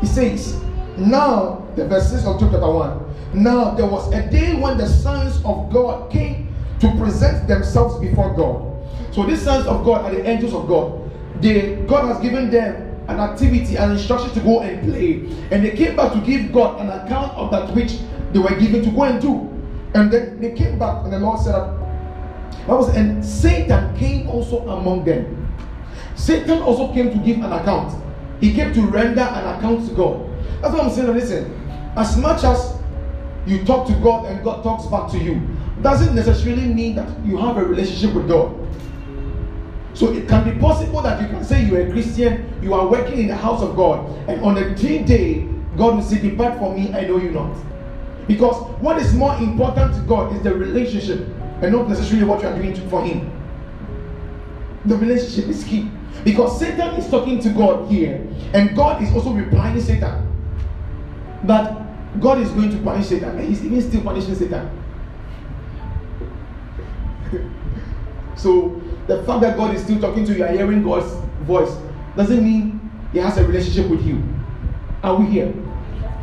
He 0.00 0.06
says, 0.06 0.60
Now, 0.96 1.68
the 1.76 1.86
verse 1.86 2.10
6 2.10 2.24
of 2.24 2.40
Job 2.40 2.50
chapter 2.50 2.68
1. 2.68 3.05
Now, 3.34 3.74
there 3.74 3.86
was 3.86 4.12
a 4.12 4.28
day 4.30 4.54
when 4.54 4.78
the 4.78 4.86
sons 4.86 5.36
of 5.44 5.70
God 5.72 6.10
came 6.10 6.54
to 6.80 6.90
present 6.96 7.48
themselves 7.48 7.98
before 8.00 8.34
God. 8.34 9.14
So, 9.14 9.24
these 9.24 9.42
sons 9.42 9.66
of 9.66 9.84
God 9.84 10.04
are 10.04 10.14
the 10.14 10.26
angels 10.28 10.54
of 10.54 10.68
God. 10.68 11.10
They, 11.40 11.76
God 11.86 12.06
has 12.06 12.20
given 12.20 12.50
them 12.50 12.82
an 13.08 13.20
activity, 13.20 13.76
an 13.76 13.92
instruction 13.92 14.30
to 14.30 14.40
go 14.40 14.60
and 14.60 14.82
play. 14.82 15.26
And 15.50 15.64
they 15.64 15.76
came 15.76 15.96
back 15.96 16.12
to 16.12 16.20
give 16.20 16.52
God 16.52 16.80
an 16.80 16.88
account 16.88 17.32
of 17.34 17.50
that 17.50 17.74
which 17.74 17.98
they 18.32 18.38
were 18.38 18.58
given 18.58 18.82
to 18.82 18.90
go 18.90 19.04
and 19.04 19.20
do. 19.20 19.52
And 19.94 20.10
then 20.10 20.40
they 20.40 20.52
came 20.52 20.78
back, 20.78 21.04
and 21.04 21.12
the 21.12 21.18
Lord 21.18 21.40
said, 21.40 21.54
that 22.66 22.74
was, 22.74 22.94
and 22.96 23.24
Satan 23.24 23.96
came 23.96 24.28
also 24.28 24.68
among 24.68 25.04
them. 25.04 25.54
Satan 26.16 26.60
also 26.62 26.92
came 26.92 27.10
to 27.10 27.18
give 27.18 27.38
an 27.38 27.52
account. 27.52 28.02
He 28.40 28.52
came 28.52 28.72
to 28.74 28.82
render 28.82 29.20
an 29.20 29.56
account 29.56 29.88
to 29.88 29.94
God. 29.94 30.28
That's 30.60 30.74
what 30.74 30.84
I'm 30.84 30.90
saying. 30.90 31.12
Listen, 31.12 31.54
as 31.96 32.16
much 32.16 32.42
as 32.42 32.75
you 33.46 33.64
talk 33.64 33.86
to 33.86 33.94
God 33.94 34.26
and 34.26 34.42
God 34.42 34.62
talks 34.62 34.86
back 34.86 35.10
to 35.12 35.18
you, 35.18 35.40
doesn't 35.82 36.14
necessarily 36.14 36.66
mean 36.66 36.96
that 36.96 37.08
you 37.24 37.36
have 37.36 37.56
a 37.56 37.64
relationship 37.64 38.14
with 38.14 38.28
God. 38.28 38.54
So 39.94 40.12
it 40.12 40.28
can 40.28 40.52
be 40.52 40.60
possible 40.60 41.00
that 41.02 41.22
you 41.22 41.28
can 41.28 41.44
say 41.44 41.64
you 41.64 41.76
are 41.76 41.80
a 41.80 41.90
Christian, 41.90 42.52
you 42.62 42.74
are 42.74 42.86
working 42.86 43.18
in 43.18 43.28
the 43.28 43.36
house 43.36 43.62
of 43.62 43.76
God, 43.76 44.06
and 44.28 44.42
on 44.42 44.54
the 44.54 44.74
third 44.76 45.06
day, 45.06 45.48
God 45.76 45.96
will 45.96 46.02
say, 46.02 46.18
Depart 46.18 46.58
from 46.58 46.74
me, 46.74 46.92
I 46.92 47.06
know 47.06 47.18
you 47.18 47.30
not. 47.30 47.56
Because 48.26 48.56
what 48.80 48.98
is 48.98 49.14
more 49.14 49.36
important 49.36 49.94
to 49.94 50.00
God 50.02 50.34
is 50.34 50.42
the 50.42 50.52
relationship 50.52 51.20
and 51.62 51.72
not 51.72 51.88
necessarily 51.88 52.26
what 52.26 52.42
you 52.42 52.48
are 52.48 52.56
doing 52.56 52.74
for 52.90 53.02
Him. 53.02 53.30
The 54.84 54.96
relationship 54.96 55.48
is 55.48 55.64
key. 55.64 55.90
Because 56.24 56.58
Satan 56.58 56.94
is 56.96 57.08
talking 57.08 57.40
to 57.40 57.50
God 57.50 57.90
here, 57.90 58.26
and 58.52 58.74
God 58.74 59.02
is 59.02 59.12
also 59.14 59.30
replying 59.32 59.74
to 59.76 59.82
Satan. 59.82 60.26
That 61.44 61.85
God 62.20 62.38
is 62.38 62.50
going 62.50 62.70
to 62.70 62.78
punish 62.78 63.06
Satan, 63.06 63.38
and 63.38 63.48
He's 63.48 63.64
even 63.64 63.82
still 63.82 64.02
punishing 64.02 64.34
Satan. 64.34 64.70
so 68.36 68.80
the 69.06 69.22
fact 69.24 69.40
that 69.42 69.56
God 69.56 69.74
is 69.74 69.82
still 69.82 70.00
talking 70.00 70.24
to 70.26 70.34
you 70.36 70.44
and 70.44 70.56
hearing 70.56 70.82
God's 70.82 71.12
voice 71.42 71.74
doesn't 72.16 72.42
mean 72.42 72.90
He 73.12 73.18
has 73.18 73.38
a 73.38 73.46
relationship 73.46 73.90
with 73.90 74.04
you. 74.04 74.22
Are 75.02 75.14
we 75.16 75.26
here? 75.26 75.54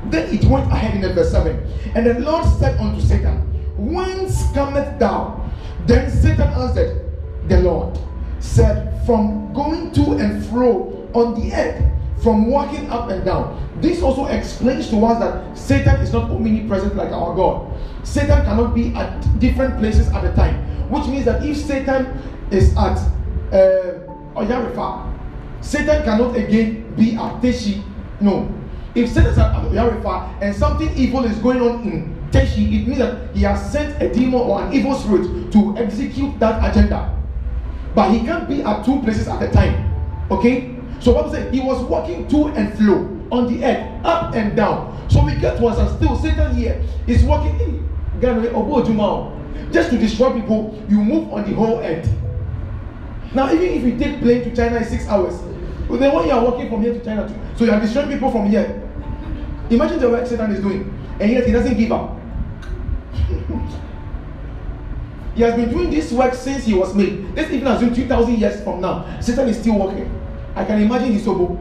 Then 0.05 0.33
it 0.35 0.43
went 0.45 0.71
ahead 0.71 1.01
in 1.01 1.13
verse 1.13 1.31
7. 1.31 1.55
And 1.95 2.05
the 2.05 2.19
Lord 2.19 2.45
said 2.59 2.77
unto 2.79 2.99
Satan, 2.99 3.39
Whence 3.77 4.51
cometh 4.53 4.99
thou? 4.99 5.49
Then 5.85 6.09
Satan 6.09 6.47
answered, 6.47 7.09
The 7.47 7.61
Lord 7.61 7.97
said, 8.39 9.05
From 9.05 9.53
going 9.53 9.91
to 9.93 10.13
and 10.13 10.45
fro 10.47 11.09
on 11.13 11.39
the 11.39 11.53
earth, 11.53 11.92
from 12.23 12.47
walking 12.49 12.89
up 12.89 13.09
and 13.09 13.23
down. 13.25 13.59
This 13.81 14.01
also 14.01 14.25
explains 14.27 14.89
to 14.89 15.05
us 15.05 15.19
that 15.19 15.57
Satan 15.57 15.99
is 16.01 16.13
not 16.13 16.31
omnipresent 16.31 16.95
like 16.95 17.11
our 17.11 17.35
God. 17.35 17.77
Satan 18.03 18.43
cannot 18.45 18.73
be 18.73 18.95
at 18.95 19.39
different 19.39 19.77
places 19.77 20.07
at 20.07 20.23
a 20.23 20.33
time, 20.33 20.55
which 20.89 21.05
means 21.07 21.25
that 21.25 21.43
if 21.45 21.57
Satan 21.57 22.17
is 22.49 22.71
at 22.77 22.97
uh, 23.51 23.99
Oyarifa, 24.35 25.13
Satan 25.61 26.03
cannot 26.03 26.35
again 26.35 26.95
be 26.95 27.15
at 27.15 27.41
Teshie. 27.41 27.83
No. 28.21 28.49
If 28.95 29.09
Satan 29.09 29.31
is 29.31 29.37
at 29.37 29.53
Oyarifa 29.55 30.41
and 30.41 30.55
something 30.55 30.95
evil 30.95 31.25
is 31.25 31.37
going 31.39 31.61
on 31.61 31.83
in 31.83 32.15
Teshie, 32.31 32.81
it 32.81 32.87
means 32.87 32.99
that 32.99 33.35
he 33.35 33.43
has 33.43 33.71
sent 33.71 34.01
a 34.01 34.11
demon 34.13 34.39
or 34.39 34.63
an 34.63 34.73
evil 34.73 34.95
spirit 34.95 35.51
to 35.51 35.77
execute 35.77 36.39
that 36.39 36.63
agenda. 36.71 37.19
But 37.93 38.11
he 38.11 38.19
can't 38.19 38.47
be 38.47 38.63
at 38.63 38.85
two 38.85 39.01
places 39.01 39.27
at 39.27 39.41
a 39.43 39.51
time. 39.51 39.91
Okay? 40.31 40.72
So 41.03 41.11
what 41.11 41.25
I'm 41.25 41.31
saying, 41.31 41.53
he 41.53 41.59
was 41.59 41.83
walking 41.83 42.27
to 42.29 42.47
and 42.47 42.73
fro 42.77 42.99
on 43.29 43.53
the 43.53 43.65
earth, 43.65 44.05
up 44.05 44.33
and 44.35 44.55
down. 44.55 45.05
So 45.09 45.21
we 45.25 45.35
get 45.35 45.61
us 45.61 45.77
and 45.77 45.89
still 45.97 46.17
Satan 46.17 46.55
here 46.55 46.81
is 47.07 47.25
walking 47.25 47.59
in 47.59 47.89
eh, 48.23 48.51
oh, 48.55 49.41
just 49.69 49.89
to 49.89 49.97
destroy 49.97 50.31
people. 50.39 50.81
You 50.87 51.03
move 51.03 51.33
on 51.33 51.43
the 51.43 51.53
whole 51.53 51.79
earth. 51.79 52.09
Now, 53.33 53.51
even 53.51 53.65
if 53.65 53.83
you 53.83 53.99
take 53.99 54.21
plane 54.21 54.45
to 54.45 54.55
China 54.55 54.77
in 54.77 54.85
six 54.85 55.05
hours, 55.07 55.41
well, 55.89 55.99
then 55.99 56.15
when 56.15 56.25
you 56.25 56.31
are 56.31 56.41
walking 56.41 56.69
from 56.69 56.81
here 56.81 56.93
to 56.93 57.03
China, 57.03 57.27
too, 57.27 57.35
so 57.57 57.65
you 57.65 57.71
are 57.71 57.81
destroying 57.81 58.07
people 58.07 58.31
from 58.31 58.49
here. 58.49 58.81
Imagine 59.69 59.99
the 59.99 60.09
work 60.09 60.25
Satan 60.25 60.51
is 60.51 60.61
doing, 60.61 60.89
and 61.19 61.29
yet 61.29 61.45
he 61.45 61.51
doesn't 61.51 61.75
give 61.75 61.91
up. 61.91 62.17
he 65.35 65.41
has 65.41 65.53
been 65.55 65.69
doing 65.69 65.89
this 65.89 66.13
work 66.13 66.33
since 66.33 66.63
he 66.63 66.73
was 66.73 66.95
made. 66.95 67.25
Let's 67.35 67.51
even 67.51 67.67
assume 67.67 67.93
2,000 67.93 68.39
years 68.39 68.63
from 68.63 68.79
now, 68.79 69.19
Satan 69.19 69.49
is 69.49 69.59
still 69.59 69.79
working. 69.79 70.22
I 70.55 70.65
can 70.65 70.81
imagine 70.81 71.11
his 71.13 71.27
oboe. 71.27 71.57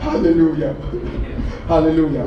Hallelujah. 0.00 0.74
Hallelujah. 1.66 2.26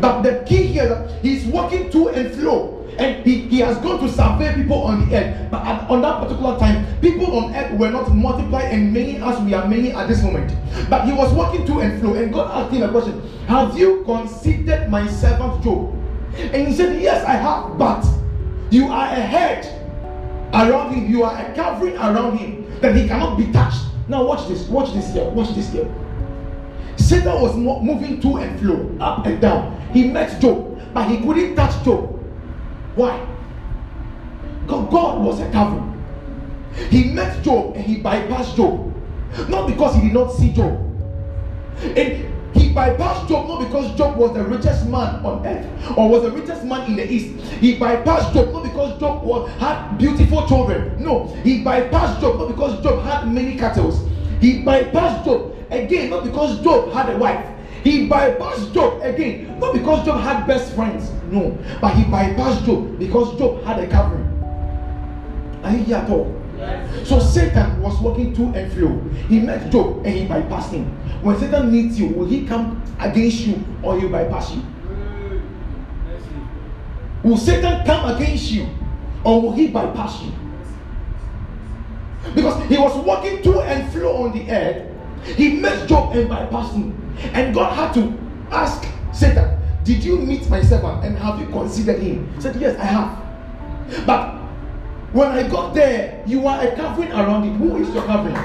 But 0.00 0.22
the 0.22 0.44
key 0.46 0.66
here, 0.66 1.08
he's 1.22 1.44
walking 1.46 1.90
to 1.90 2.08
and 2.08 2.34
fro. 2.34 2.76
And 2.98 3.24
he, 3.24 3.48
he 3.48 3.60
has 3.60 3.78
gone 3.78 4.00
to 4.00 4.08
survey 4.08 4.54
people 4.54 4.82
on 4.82 5.08
the 5.08 5.16
earth. 5.16 5.50
But 5.50 5.64
at, 5.64 5.88
on 5.88 6.02
that 6.02 6.20
particular 6.22 6.58
time, 6.58 7.00
people 7.00 7.34
on 7.38 7.54
earth 7.54 7.78
were 7.78 7.90
not 7.90 8.14
multiplied 8.14 8.72
and 8.72 8.92
many 8.92 9.16
as 9.16 9.40
we 9.40 9.54
are 9.54 9.66
many 9.66 9.92
at 9.92 10.08
this 10.08 10.22
moment. 10.22 10.52
But 10.90 11.06
he 11.06 11.12
was 11.12 11.32
walking 11.32 11.64
to 11.66 11.80
and 11.80 12.00
fro. 12.00 12.14
And 12.14 12.32
God 12.32 12.50
asked 12.50 12.74
him 12.74 12.82
a 12.82 12.90
question 12.90 13.22
Have 13.46 13.78
you 13.78 14.04
considered 14.04 14.90
my 14.90 15.06
servant 15.06 15.62
Job? 15.62 15.94
And 16.36 16.68
he 16.68 16.74
said, 16.74 17.00
Yes, 17.00 17.24
I 17.24 17.32
have. 17.34 17.78
But 17.78 18.04
you 18.70 18.88
are 18.88 19.06
a 19.06 19.20
hedge 19.20 19.79
around 20.52 20.94
him, 20.94 21.10
you 21.10 21.22
are 21.24 21.36
a 21.36 21.54
covering 21.54 21.96
around 21.96 22.38
him 22.38 22.80
that 22.80 22.94
he 22.94 23.06
cannot 23.06 23.36
be 23.36 23.50
touched. 23.52 23.84
Now, 24.08 24.24
watch 24.24 24.48
this. 24.48 24.66
Watch 24.68 24.92
this 24.92 25.12
here. 25.12 25.28
Watch 25.30 25.54
this 25.54 25.70
here. 25.72 25.88
Satan 26.96 27.40
was 27.40 27.56
moving 27.56 28.20
to 28.20 28.36
and 28.36 28.60
fro, 28.60 28.96
up 29.00 29.24
and 29.26 29.40
down. 29.40 29.80
He 29.92 30.08
met 30.08 30.40
Job, 30.40 30.80
but 30.92 31.08
he 31.08 31.18
couldn't 31.18 31.54
touch 31.56 31.84
Job. 31.84 32.18
Why? 32.94 33.26
Because 34.62 34.90
God 34.90 35.24
was 35.24 35.40
a 35.40 35.50
covering. 35.50 36.04
He 36.90 37.04
met 37.12 37.42
Job 37.42 37.74
and 37.74 37.84
he 37.84 38.00
bypassed 38.02 38.56
Job. 38.56 38.94
Not 39.48 39.66
because 39.68 39.94
he 39.96 40.02
did 40.02 40.12
not 40.12 40.32
see 40.32 40.52
Job. 40.52 40.78
And 41.82 42.32
he 42.54 42.72
bypassed 42.74 43.28
Job 43.28 43.48
not 43.48 43.60
because 43.60 43.96
Job 43.96 44.16
was 44.16 44.34
the 44.34 44.42
richest 44.44 44.86
man 44.86 45.24
on 45.24 45.46
earth 45.46 45.66
or 45.96 46.08
was 46.08 46.22
the 46.22 46.30
richest 46.30 46.64
man 46.64 46.90
in 46.90 46.96
the 46.96 47.10
east. 47.10 47.40
He 47.54 47.78
bypassed 47.78 48.32
Job 48.34 48.52
not 48.52 48.64
because 48.64 48.98
Job 48.98 49.22
was, 49.22 49.50
had 49.58 49.96
beautiful 49.96 50.46
children. 50.46 51.02
No, 51.02 51.26
he 51.44 51.62
bypassed 51.62 52.20
Job 52.20 52.38
not 52.38 52.48
because 52.48 52.82
Job 52.82 53.02
had 53.04 53.32
many 53.32 53.56
cattle. 53.56 53.90
He 54.40 54.62
bypassed 54.62 55.24
Job 55.24 55.54
again 55.70 56.10
not 56.10 56.24
because 56.24 56.60
Job 56.62 56.92
had 56.92 57.10
a 57.14 57.18
wife. 57.18 57.46
He 57.84 58.08
bypassed 58.08 58.74
Job 58.74 59.00
again, 59.02 59.58
not 59.58 59.72
because 59.72 60.04
Job 60.04 60.20
had 60.20 60.46
best 60.46 60.74
friends, 60.74 61.10
no, 61.30 61.56
but 61.80 61.94
he 61.94 62.04
bypassed 62.04 62.66
Job 62.66 62.98
because 62.98 63.38
Job 63.38 63.62
had 63.64 63.78
a 63.78 63.86
covering. 63.86 64.26
Are 65.62 65.72
you 65.72 65.84
here 65.84 65.96
at 65.96 66.10
all? 66.10 66.39
So 67.04 67.18
Satan 67.18 67.80
was 67.80 67.98
walking 68.00 68.34
to 68.34 68.58
and 68.58 68.72
fro. 68.72 68.98
He 69.28 69.40
met 69.40 69.70
Job 69.70 70.04
and 70.04 70.14
he 70.14 70.26
bypassed 70.26 70.70
him. 70.70 70.86
When 71.22 71.38
Satan 71.38 71.70
meets 71.70 71.98
you, 71.98 72.08
will 72.08 72.26
he 72.26 72.46
come 72.46 72.82
against 72.98 73.40
you 73.40 73.64
or 73.82 73.98
he 73.98 74.06
bypass 74.08 74.54
you? 74.54 74.62
Will 77.22 77.36
Satan 77.36 77.84
come 77.84 78.14
against 78.16 78.50
you 78.50 78.68
or 79.24 79.42
will 79.42 79.52
he 79.52 79.68
bypass 79.68 80.22
you? 80.22 80.32
Because 82.34 82.68
he 82.68 82.76
was 82.78 82.96
walking 83.04 83.42
to 83.42 83.60
and 83.60 83.92
fro 83.92 84.24
on 84.24 84.32
the 84.32 84.50
earth 84.50 84.90
he 85.24 85.54
met 85.54 85.88
Job 85.88 86.14
and 86.16 86.28
bypassed 86.28 86.74
him. 86.74 87.16
And 87.34 87.54
God 87.54 87.74
had 87.74 87.92
to 87.94 88.18
ask 88.50 88.88
Satan, 89.12 89.58
Did 89.84 90.02
you 90.02 90.18
meet 90.18 90.48
my 90.48 90.62
servant 90.62 91.04
and 91.04 91.16
have 91.18 91.38
you 91.38 91.46
considered 91.46 92.00
him? 92.00 92.32
He 92.34 92.40
said, 92.40 92.56
Yes, 92.56 92.78
I 92.78 92.84
have. 92.84 94.06
But 94.06 94.39
when 95.12 95.28
I 95.28 95.48
got 95.48 95.74
there, 95.74 96.22
you 96.26 96.46
are 96.46 96.62
a 96.62 96.74
covering 96.76 97.10
around 97.10 97.48
it. 97.48 97.56
Who 97.56 97.76
is 97.78 97.92
your 97.92 98.04
covering? 98.04 98.36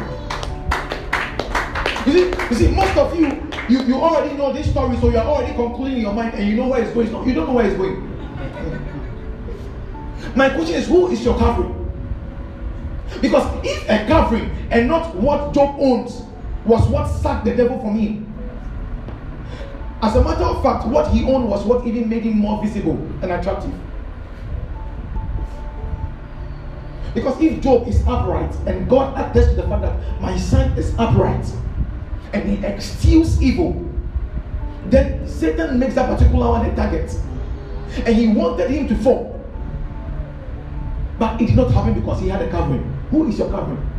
You 2.06 2.12
see, 2.12 2.30
you 2.50 2.56
see, 2.56 2.76
most 2.76 2.98
of 2.98 3.16
you, 3.18 3.50
you, 3.70 3.84
you 3.84 3.96
already 3.96 4.36
know 4.36 4.54
this 4.54 4.70
story, 4.70 4.98
so 4.98 5.10
you 5.10 5.18
are 5.18 5.26
already 5.26 5.54
concluding 5.56 5.98
in 5.98 6.02
your 6.02 6.14
mind 6.14 6.34
and 6.36 6.50
you 6.50 6.56
know 6.56 6.68
where 6.68 6.84
it's 6.84 6.92
going. 6.94 7.08
You 7.28 7.34
don't 7.34 7.48
know 7.48 7.54
where 7.54 7.66
it's 7.66 7.78
going. 7.78 8.12
My 10.36 10.50
question 10.50 10.76
is, 10.76 10.88
who 10.88 11.10
is 11.10 11.24
your 11.24 11.38
covering? 11.38 11.74
Because 13.22 13.48
if 13.66 13.90
a 13.90 14.06
covering 14.08 14.50
and 14.72 14.88
not 14.88 15.16
what 15.16 15.54
Job 15.54 15.76
owns 15.80 16.24
was 16.66 16.88
what 16.90 17.08
sacked 17.08 17.46
the 17.46 17.56
devil 17.56 17.80
from 17.80 17.98
him. 17.98 18.34
As 20.02 20.16
a 20.16 20.24
matter 20.24 20.44
of 20.44 20.62
fact, 20.62 20.88
what 20.88 21.10
he 21.12 21.24
owned 21.24 21.48
was 21.48 21.64
what 21.64 21.88
even 21.88 22.10
made 22.10 22.24
him 22.24 22.38
more 22.38 22.62
visible 22.64 22.98
and 23.22 23.32
attractive. 23.32 23.72
Because 27.16 27.42
if 27.42 27.62
Job 27.62 27.88
is 27.88 28.06
upright 28.06 28.54
and 28.68 28.90
God 28.90 29.18
attests 29.18 29.52
to 29.52 29.56
the 29.56 29.64
fact 29.64 29.84
that 29.84 30.22
my 30.22 30.38
son 30.38 30.78
is 30.78 30.94
upright 31.00 31.50
and 32.34 32.44
he 32.48 32.64
extols 32.66 33.42
evil, 33.42 33.90
then 34.88 35.26
Satan 35.26 35.80
makes 35.80 35.96
that 35.96 36.10
particular 36.10 36.50
one 36.50 36.66
a 36.66 36.76
target. 36.76 37.18
And 38.06 38.14
he 38.14 38.28
wanted 38.28 38.70
him 38.70 38.90
to 38.90 38.96
fall. 38.98 39.32
But 41.18 41.40
it 41.42 41.48
did 41.48 41.56
not 41.56 41.72
happen 41.72 41.94
because 41.94 42.20
he 42.20 42.28
had 42.28 42.42
a 42.42 42.52
covering. 42.52 42.84
Who 43.10 43.30
is 43.30 43.40
your 43.40 43.50
covering? 43.50 43.90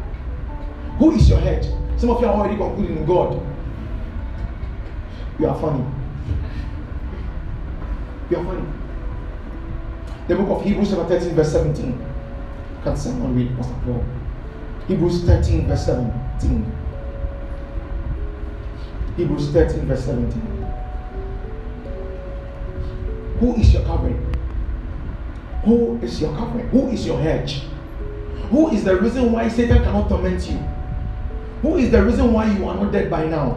Who 0.98 1.12
is 1.12 1.26
your 1.26 1.40
head? 1.40 1.64
Some 1.96 2.10
of 2.10 2.20
you 2.20 2.26
are 2.26 2.34
already 2.34 2.58
concluding 2.58 2.98
in 2.98 3.06
God. 3.06 3.40
You 5.38 5.48
are 5.48 5.58
funny. 5.58 5.84
You 8.28 8.36
are 8.36 8.44
funny. 8.44 8.66
The 10.28 10.36
book 10.36 10.58
of 10.58 10.64
Hebrews, 10.64 10.90
chapter 10.90 11.18
13, 11.18 11.34
verse 11.34 11.52
17. 11.52 12.15
Can 12.86 12.96
someone 12.96 13.34
read, 13.34 13.56
Pastor 13.56 13.74
Paul? 13.84 14.04
Hebrews 14.86 15.24
13, 15.24 15.66
verse 15.66 15.86
17. 15.86 16.72
Hebrews 19.16 19.50
13, 19.50 19.86
verse 19.86 20.04
17. 20.04 20.40
Who 23.40 23.56
is 23.56 23.74
your 23.74 23.82
covering? 23.82 24.34
Who 25.64 25.98
is 26.00 26.20
your 26.20 26.32
covering? 26.36 26.68
Who 26.68 26.90
is 26.90 27.04
your 27.04 27.18
hedge? 27.18 27.62
Who 28.50 28.70
is 28.70 28.84
the 28.84 28.96
reason 29.00 29.32
why 29.32 29.48
Satan 29.48 29.82
cannot 29.82 30.08
torment 30.08 30.48
you? 30.48 30.58
Who 31.62 31.78
is 31.78 31.90
the 31.90 32.04
reason 32.04 32.32
why 32.32 32.56
you 32.56 32.68
are 32.68 32.76
not 32.76 32.92
dead 32.92 33.10
by 33.10 33.26
now? 33.26 33.54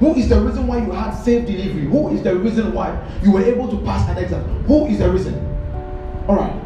Who 0.00 0.16
is 0.16 0.28
the 0.28 0.40
reason 0.40 0.66
why 0.66 0.78
you 0.78 0.90
had 0.90 1.12
safe 1.12 1.46
delivery? 1.46 1.84
Who 1.84 2.08
is 2.08 2.24
the 2.24 2.34
reason 2.34 2.72
why 2.72 3.00
you 3.22 3.30
were 3.30 3.44
able 3.44 3.68
to 3.68 3.80
pass 3.84 4.10
an 4.10 4.18
exam? 4.18 4.42
Who 4.64 4.86
is 4.86 4.98
the 4.98 5.12
reason? 5.12 5.36
All 6.26 6.34
right. 6.34 6.65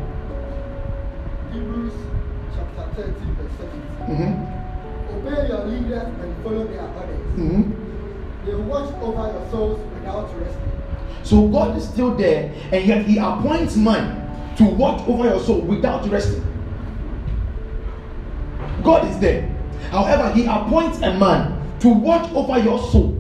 Chapter 2.80 3.12
13, 3.12 3.34
verse 3.34 3.52
17. 3.58 3.80
Mm-hmm. 4.08 5.16
Obey 5.16 5.48
your 5.48 5.64
leaders 5.66 6.02
and 6.02 6.42
follow 6.42 6.66
their 6.66 6.82
orders. 6.82 7.26
Mm-hmm. 7.36 8.46
They 8.46 8.54
watch 8.54 8.94
over 9.02 9.32
your 9.32 9.50
souls 9.50 9.94
without 9.94 10.40
resting. 10.40 10.72
So 11.22 11.48
God 11.48 11.76
is 11.76 11.86
still 11.86 12.14
there, 12.14 12.54
and 12.72 12.86
yet 12.86 13.04
He 13.04 13.18
appoints 13.18 13.76
man 13.76 14.56
to 14.56 14.64
watch 14.64 15.06
over 15.06 15.24
your 15.24 15.40
soul 15.40 15.60
without 15.60 16.08
resting. 16.08 16.46
God 18.82 19.06
is 19.08 19.18
there. 19.18 19.46
However, 19.90 20.32
he 20.32 20.46
appoints 20.46 20.98
a 20.98 21.12
man 21.18 21.60
to 21.80 21.88
watch 21.88 22.30
over 22.32 22.58
your 22.58 22.78
soul. 22.90 23.12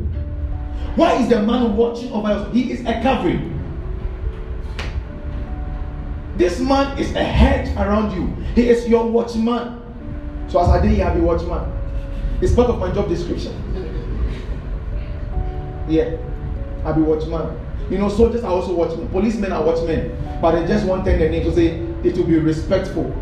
Why 0.94 1.16
is 1.16 1.28
the 1.28 1.42
man 1.42 1.76
watching 1.76 2.10
over 2.12 2.28
your 2.28 2.44
soul? 2.44 2.52
He 2.52 2.72
is 2.72 2.80
a 2.86 3.00
covering. 3.02 3.49
This 6.40 6.58
man 6.58 6.96
is 6.98 7.14
a 7.14 7.22
hedge 7.22 7.68
around 7.76 8.16
you. 8.16 8.34
He 8.54 8.66
is 8.70 8.88
your 8.88 9.06
watchman. 9.06 9.78
So 10.48 10.58
as 10.58 10.70
I 10.70 10.80
did, 10.80 10.96
have 10.96 11.14
a 11.14 11.20
watchman. 11.20 11.70
It's 12.40 12.54
part 12.54 12.70
of 12.70 12.78
my 12.78 12.90
job 12.92 13.10
description. 13.10 13.52
Yeah, 15.86 16.16
I'll 16.82 16.94
be 16.94 17.02
watchman. 17.02 17.60
You 17.90 17.98
know, 17.98 18.08
soldiers 18.08 18.42
are 18.42 18.52
also 18.52 18.72
watchmen. 18.72 19.08
Policemen 19.08 19.52
are 19.52 19.62
watchmen. 19.62 20.16
But 20.40 20.52
they 20.52 20.66
just 20.66 20.86
want 20.86 21.04
the 21.04 21.14
name 21.14 21.44
to 21.44 21.52
say 21.52 21.72
it 22.02 22.16
will 22.16 22.24
be 22.24 22.38
respectful. 22.38 23.14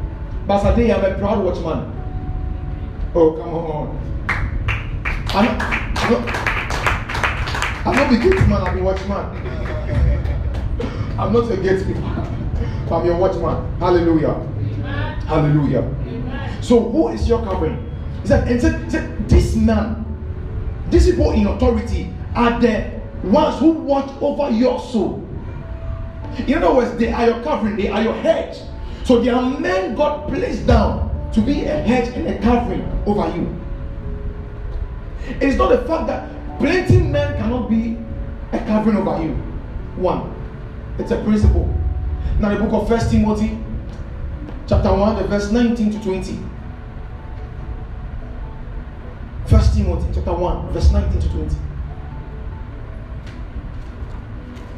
But 0.47 0.65
as 0.65 0.79
I'm 0.79 1.05
a 1.05 1.19
proud 1.19 1.45
watchman. 1.45 1.93
Oh, 3.17 3.33
come 3.33 3.53
on. 3.53 3.99
I'm 5.35 5.45
not, 5.45 5.61
I'm 5.97 6.13
not, 6.13 6.23
I'm 7.85 7.97
not 7.97 8.11
the 8.13 8.19
gateman, 8.19 8.63
I'm 8.63 8.77
the 8.77 8.83
watchman. 8.85 9.27
I'm 11.19 11.33
not 11.33 11.51
a 11.51 11.57
gatekeeper. 11.57 12.08
I'm 12.91 13.07
your 13.07 13.17
watchman. 13.17 13.79
Hallelujah. 13.79 14.35
Hallelujah. 15.27 15.81
Amen. 15.81 16.63
So 16.63 16.81
who 16.91 17.09
is 17.09 17.29
your 17.29 17.43
covering? 17.45 17.85
He 18.23 18.29
said, 18.29 18.49
and 18.49 18.61
said, 18.61 18.91
said, 18.91 19.29
this 19.29 19.55
man, 19.55 20.05
these 20.91 21.07
people 21.07 21.33
in 21.33 21.47
authority 21.47 22.13
are 22.35 22.59
the 22.61 22.91
ones 23.23 23.59
who 23.59 23.73
watch 23.73 24.11
over 24.21 24.51
your 24.51 24.81
soul. 24.81 25.25
In 26.47 26.63
other 26.63 26.75
words, 26.75 26.97
they 26.99 27.13
are 27.13 27.27
your 27.27 27.43
covering, 27.43 27.77
they 27.77 27.89
are 27.89 28.03
your 28.03 28.15
hedge. 28.15 28.59
So 29.05 29.21
they 29.21 29.31
are 29.31 29.59
men 29.59 29.95
God 29.95 30.29
placed 30.29 30.67
down 30.67 31.31
to 31.33 31.41
be 31.41 31.65
a 31.65 31.81
hedge 31.81 32.15
and 32.15 32.27
a 32.29 32.39
covering 32.41 32.83
over 33.07 33.29
you. 33.37 33.55
It 35.37 35.43
is 35.43 35.57
not 35.57 35.71
the 35.71 35.79
fact 35.87 36.07
that 36.07 36.29
plenty 36.59 36.99
men 36.99 37.37
cannot 37.39 37.69
be 37.69 37.99
a 38.53 38.59
covering 38.61 38.97
over 38.97 39.23
you. 39.23 39.35
One, 39.97 40.35
it's 40.99 41.11
a 41.11 41.23
principle. 41.23 41.69
Now 42.41 42.55
the 42.57 42.65
book 42.65 42.73
of 42.83 42.89
First 42.89 43.11
Timothy, 43.11 43.59
chapter 44.69 44.93
1, 44.93 45.17
the 45.17 45.29
verse 45.29 45.51
19 45.51 45.91
to 45.93 46.03
20. 46.03 46.39
First 49.47 49.75
Timothy 49.75 50.07
chapter 50.15 50.33
1, 50.33 50.73
verse 50.73 50.91
19 50.93 51.21
to 51.21 51.29
20. 51.31 51.57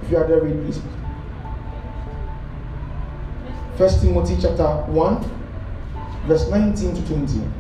If 0.03 0.11
you 0.11 0.17
are 0.17 0.27
there, 0.27 0.41
read 0.41 0.65
please. 0.65 0.81
First 3.77 4.03
Timothy 4.03 4.37
chapter 4.41 4.67
1, 4.93 5.31
verse 6.27 6.49
19 6.49 6.95
to 6.95 7.07
20. 7.07 7.60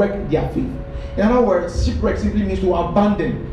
Have 0.00 0.10
shipwrecked 0.10 0.30
their 0.30 0.48
faith. 0.48 0.70
In 1.16 1.22
other 1.22 1.42
words, 1.42 1.86
shipwreck 1.86 2.18
simply 2.18 2.42
means 2.42 2.60
to 2.60 2.74
abandon. 2.74 3.50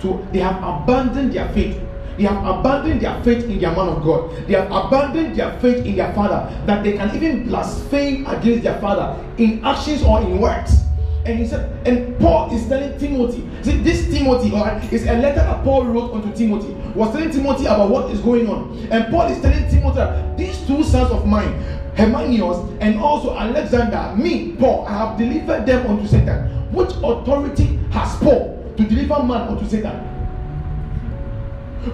To 0.00 0.26
they 0.32 0.40
have 0.40 0.56
abandoned 0.56 1.32
their 1.32 1.48
faith. 1.52 1.80
They 2.16 2.24
have 2.24 2.44
abandoned 2.44 3.00
their 3.00 3.22
faith 3.22 3.44
in 3.44 3.58
their 3.58 3.70
man 3.70 3.88
of 3.88 4.02
God. 4.02 4.46
They 4.46 4.54
have 4.54 4.70
abandoned 4.70 5.36
their 5.36 5.58
faith 5.60 5.84
in 5.86 5.96
their 5.96 6.12
father. 6.12 6.50
That 6.66 6.82
they 6.82 6.92
can 6.92 7.14
even 7.16 7.48
blaspheme 7.48 8.26
against 8.26 8.64
their 8.64 8.80
father 8.80 9.24
in 9.38 9.64
actions 9.64 10.02
or 10.02 10.20
in 10.20 10.40
words. 10.40 10.84
And 11.24 11.38
he 11.38 11.46
said, 11.46 11.86
and 11.86 12.18
Paul 12.18 12.54
is 12.54 12.66
telling 12.66 12.98
Timothy, 12.98 13.46
see, 13.62 13.76
this 13.82 14.08
Timothy, 14.10 14.54
all 14.54 14.64
right, 14.64 14.92
is 14.92 15.02
a 15.04 15.12
letter 15.12 15.36
that 15.36 15.62
Paul 15.64 15.84
wrote 15.84 16.14
unto 16.14 16.34
Timothy, 16.34 16.74
was 16.94 17.12
telling 17.12 17.30
Timothy 17.30 17.66
about 17.66 17.90
what 17.90 18.10
is 18.10 18.20
going 18.20 18.48
on. 18.48 18.76
And 18.90 19.10
Paul 19.10 19.28
is 19.30 19.40
telling 19.40 19.68
Timothy 19.68 19.96
that 19.96 20.36
these 20.36 20.66
two 20.66 20.82
sons 20.82 21.10
of 21.10 21.26
mine, 21.26 21.52
Hermanius 21.94 22.76
and 22.80 22.98
also 22.98 23.36
Alexander, 23.36 24.14
me, 24.16 24.52
Paul, 24.52 24.86
I 24.86 24.92
have 24.92 25.18
delivered 25.18 25.66
them 25.66 25.86
unto 25.86 26.06
Satan. 26.06 26.48
Which 26.72 26.90
authority 27.02 27.78
has 27.90 28.16
Paul 28.18 28.72
to 28.76 28.84
deliver 28.84 29.22
man 29.22 29.48
unto 29.48 29.68
Satan? 29.68 30.06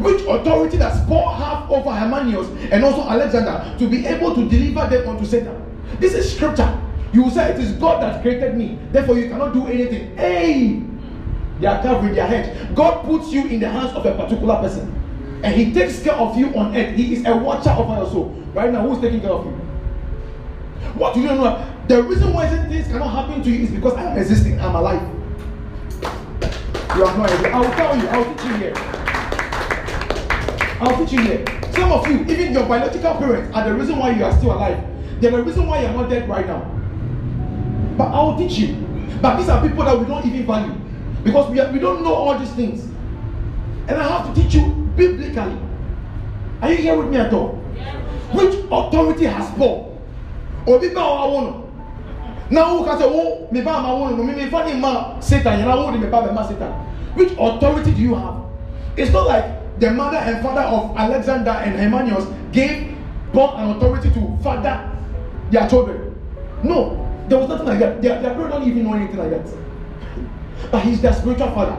Which 0.01 0.23
authority 0.23 0.79
does 0.79 1.05
Paul 1.07 1.33
have 1.35 1.71
over 1.71 1.91
Hermanius 1.91 2.49
and 2.73 2.85
also 2.85 3.09
Alexander 3.09 3.77
to 3.79 3.89
be 3.89 4.05
able 4.07 4.35
to 4.35 4.49
deliver 4.49 4.89
them 4.89 5.09
unto 5.09 5.25
Satan? 5.25 5.63
This 6.01 6.15
is 6.15 6.35
scripture. 6.35 6.83
You 7.13 7.31
say 7.31 7.53
it 7.53 7.61
is 7.61 7.73
God 7.73 8.03
that 8.03 8.21
created 8.21 8.57
me, 8.59 8.79
therefore 8.91 9.17
you 9.17 9.29
cannot 9.29 9.55
do 9.55 9.67
anything. 9.67 10.17
Hey, 10.17 10.83
they 11.61 11.67
are 11.67 11.83
covering 11.83 12.15
their 12.15 12.27
head. 12.27 12.75
God 12.75 13.05
puts 13.05 13.33
you 13.33 13.47
in 13.47 13.61
the 13.61 13.69
hands 13.69 13.93
of 13.95 14.05
a 14.05 14.15
particular 14.15 14.57
person, 14.57 14.93
and 15.43 15.55
He 15.55 15.73
takes 15.73 16.03
care 16.03 16.15
of 16.15 16.37
you 16.37 16.55
on 16.55 16.77
earth. 16.77 16.95
He 16.95 17.15
is 17.15 17.27
a 17.27 17.37
watcher 17.37 17.71
over 17.71 17.95
your 17.97 18.11
soul. 18.11 18.29
Right 18.53 18.73
now, 18.73 18.87
who's 18.87 19.01
taking 19.01 19.21
care 19.21 19.31
of 19.31 19.47
you? 19.47 19.53
What 20.95 21.15
do 21.15 21.21
you 21.21 21.29
know? 21.29 21.73
The 21.89 22.03
reason 22.03 22.33
why 22.33 22.49
certain 22.49 22.69
things 22.69 22.89
cannot 22.89 23.09
happen 23.09 23.43
to 23.43 23.51
you 23.51 23.65
is 23.65 23.71
because 23.71 23.95
I 23.95 24.03
am 24.11 24.19
existing. 24.19 24.61
I'm 24.61 24.75
alive. 24.75 25.03
You 26.97 27.05
have 27.05 27.19
no 27.19 27.25
idea. 27.25 27.53
I 27.53 27.61
will 27.61 27.71
tell 27.73 27.97
you. 27.97 28.09
I 28.09 28.17
will 28.19 28.35
teach 28.35 28.45
you 28.45 28.57
here. 28.57 28.73
I'll 30.81 30.97
teach 30.99 31.13
you 31.13 31.21
here. 31.21 31.45
Some 31.73 31.93
of 31.93 32.07
you, 32.09 32.21
even 32.21 32.53
your 32.53 32.67
biological 32.67 33.15
parents, 33.15 33.55
are 33.55 33.69
the 33.69 33.75
reason 33.75 33.99
why 33.99 34.11
you 34.11 34.25
are 34.25 34.33
still 34.37 34.53
alive. 34.53 34.83
They're 35.21 35.31
the 35.31 35.43
reason 35.43 35.67
why 35.67 35.83
you're 35.83 35.93
not 35.93 36.11
dead 36.11 36.29
right 36.29 36.47
now. 36.47 36.61
But 37.97 38.09
I 38.09 38.23
will 38.23 38.37
teach 38.37 38.59
you. 38.59 38.75
But 39.23 39.39
these 39.39 39.49
are 39.49 39.67
people 39.67 39.85
that 39.85 39.99
we 39.99 40.05
don't 40.07 40.25
even 40.27 40.47
value 40.47 40.75
because 41.27 41.51
we, 41.51 41.61
we 41.73 41.79
don't 41.81 42.05
know 42.05 42.15
all 42.15 42.39
these 42.39 42.53
things. 42.53 42.85
And 43.89 43.99
I 43.99 44.07
have 44.09 44.33
to 44.33 44.41
teach 44.41 44.55
you 44.55 44.67
biblically. 44.97 45.59
Are 46.63 46.71
you 46.71 46.77
here 46.77 46.97
with 46.97 47.09
me 47.11 47.17
at 47.17 47.33
all? 47.35 47.49
Which 48.33 48.55
authority 48.71 49.25
has 49.27 49.51
Paul? 49.59 50.01
Obi 50.67 50.89
ba 50.91 51.01
wa 51.01 51.27
wono. 51.27 51.71
Na 52.51 52.73
wo 52.73 52.85
ka 52.85 52.97
say 52.99 53.07
wo 53.07 53.49
me 53.51 53.61
ba 53.61 53.83
ma 53.83 53.91
wono 53.95 54.17
no 54.17 54.23
me 54.23 54.35
me 54.35 54.49
fa 54.49 54.65
ni 54.65 54.79
ma 54.79 55.19
Satan 55.21 55.59
yana 55.61 55.77
wo 55.77 55.91
me 55.91 56.07
ba 56.07 56.27
me 56.27 56.33
ma 56.33 56.47
Satan. 56.47 56.73
Which 57.15 57.33
authority 57.33 57.93
do 57.93 58.01
you 58.01 58.15
have? 58.15 58.43
It's 58.97 59.13
not 59.13 59.27
like 59.27 59.79
the 59.81 59.91
mother 59.91 60.19
and 60.19 60.43
father 60.43 60.63
of 60.63 60.97
Alexander 60.97 61.51
and 61.51 61.77
Hymenaeus 61.79 62.27
gave 62.53 62.97
both 63.33 63.55
an 63.59 63.71
authority 63.77 64.11
to 64.11 64.39
father 64.43 64.91
their 65.51 65.69
children. 65.69 66.15
No, 66.63 67.03
there 67.29 67.39
was 67.39 67.49
nothing 67.49 67.67
like 67.67 67.79
that. 67.81 68.01
Their, 68.01 68.23
their 68.23 68.33
parents 68.35 68.55
don't 68.57 68.69
even 68.69 68.85
know 68.85 68.95
anything 68.95 69.19
like 69.19 69.31
that. 69.31 69.66
But 70.71 70.85
he's 70.85 71.01
their 71.01 71.13
spiritual 71.13 71.51
father. 71.53 71.75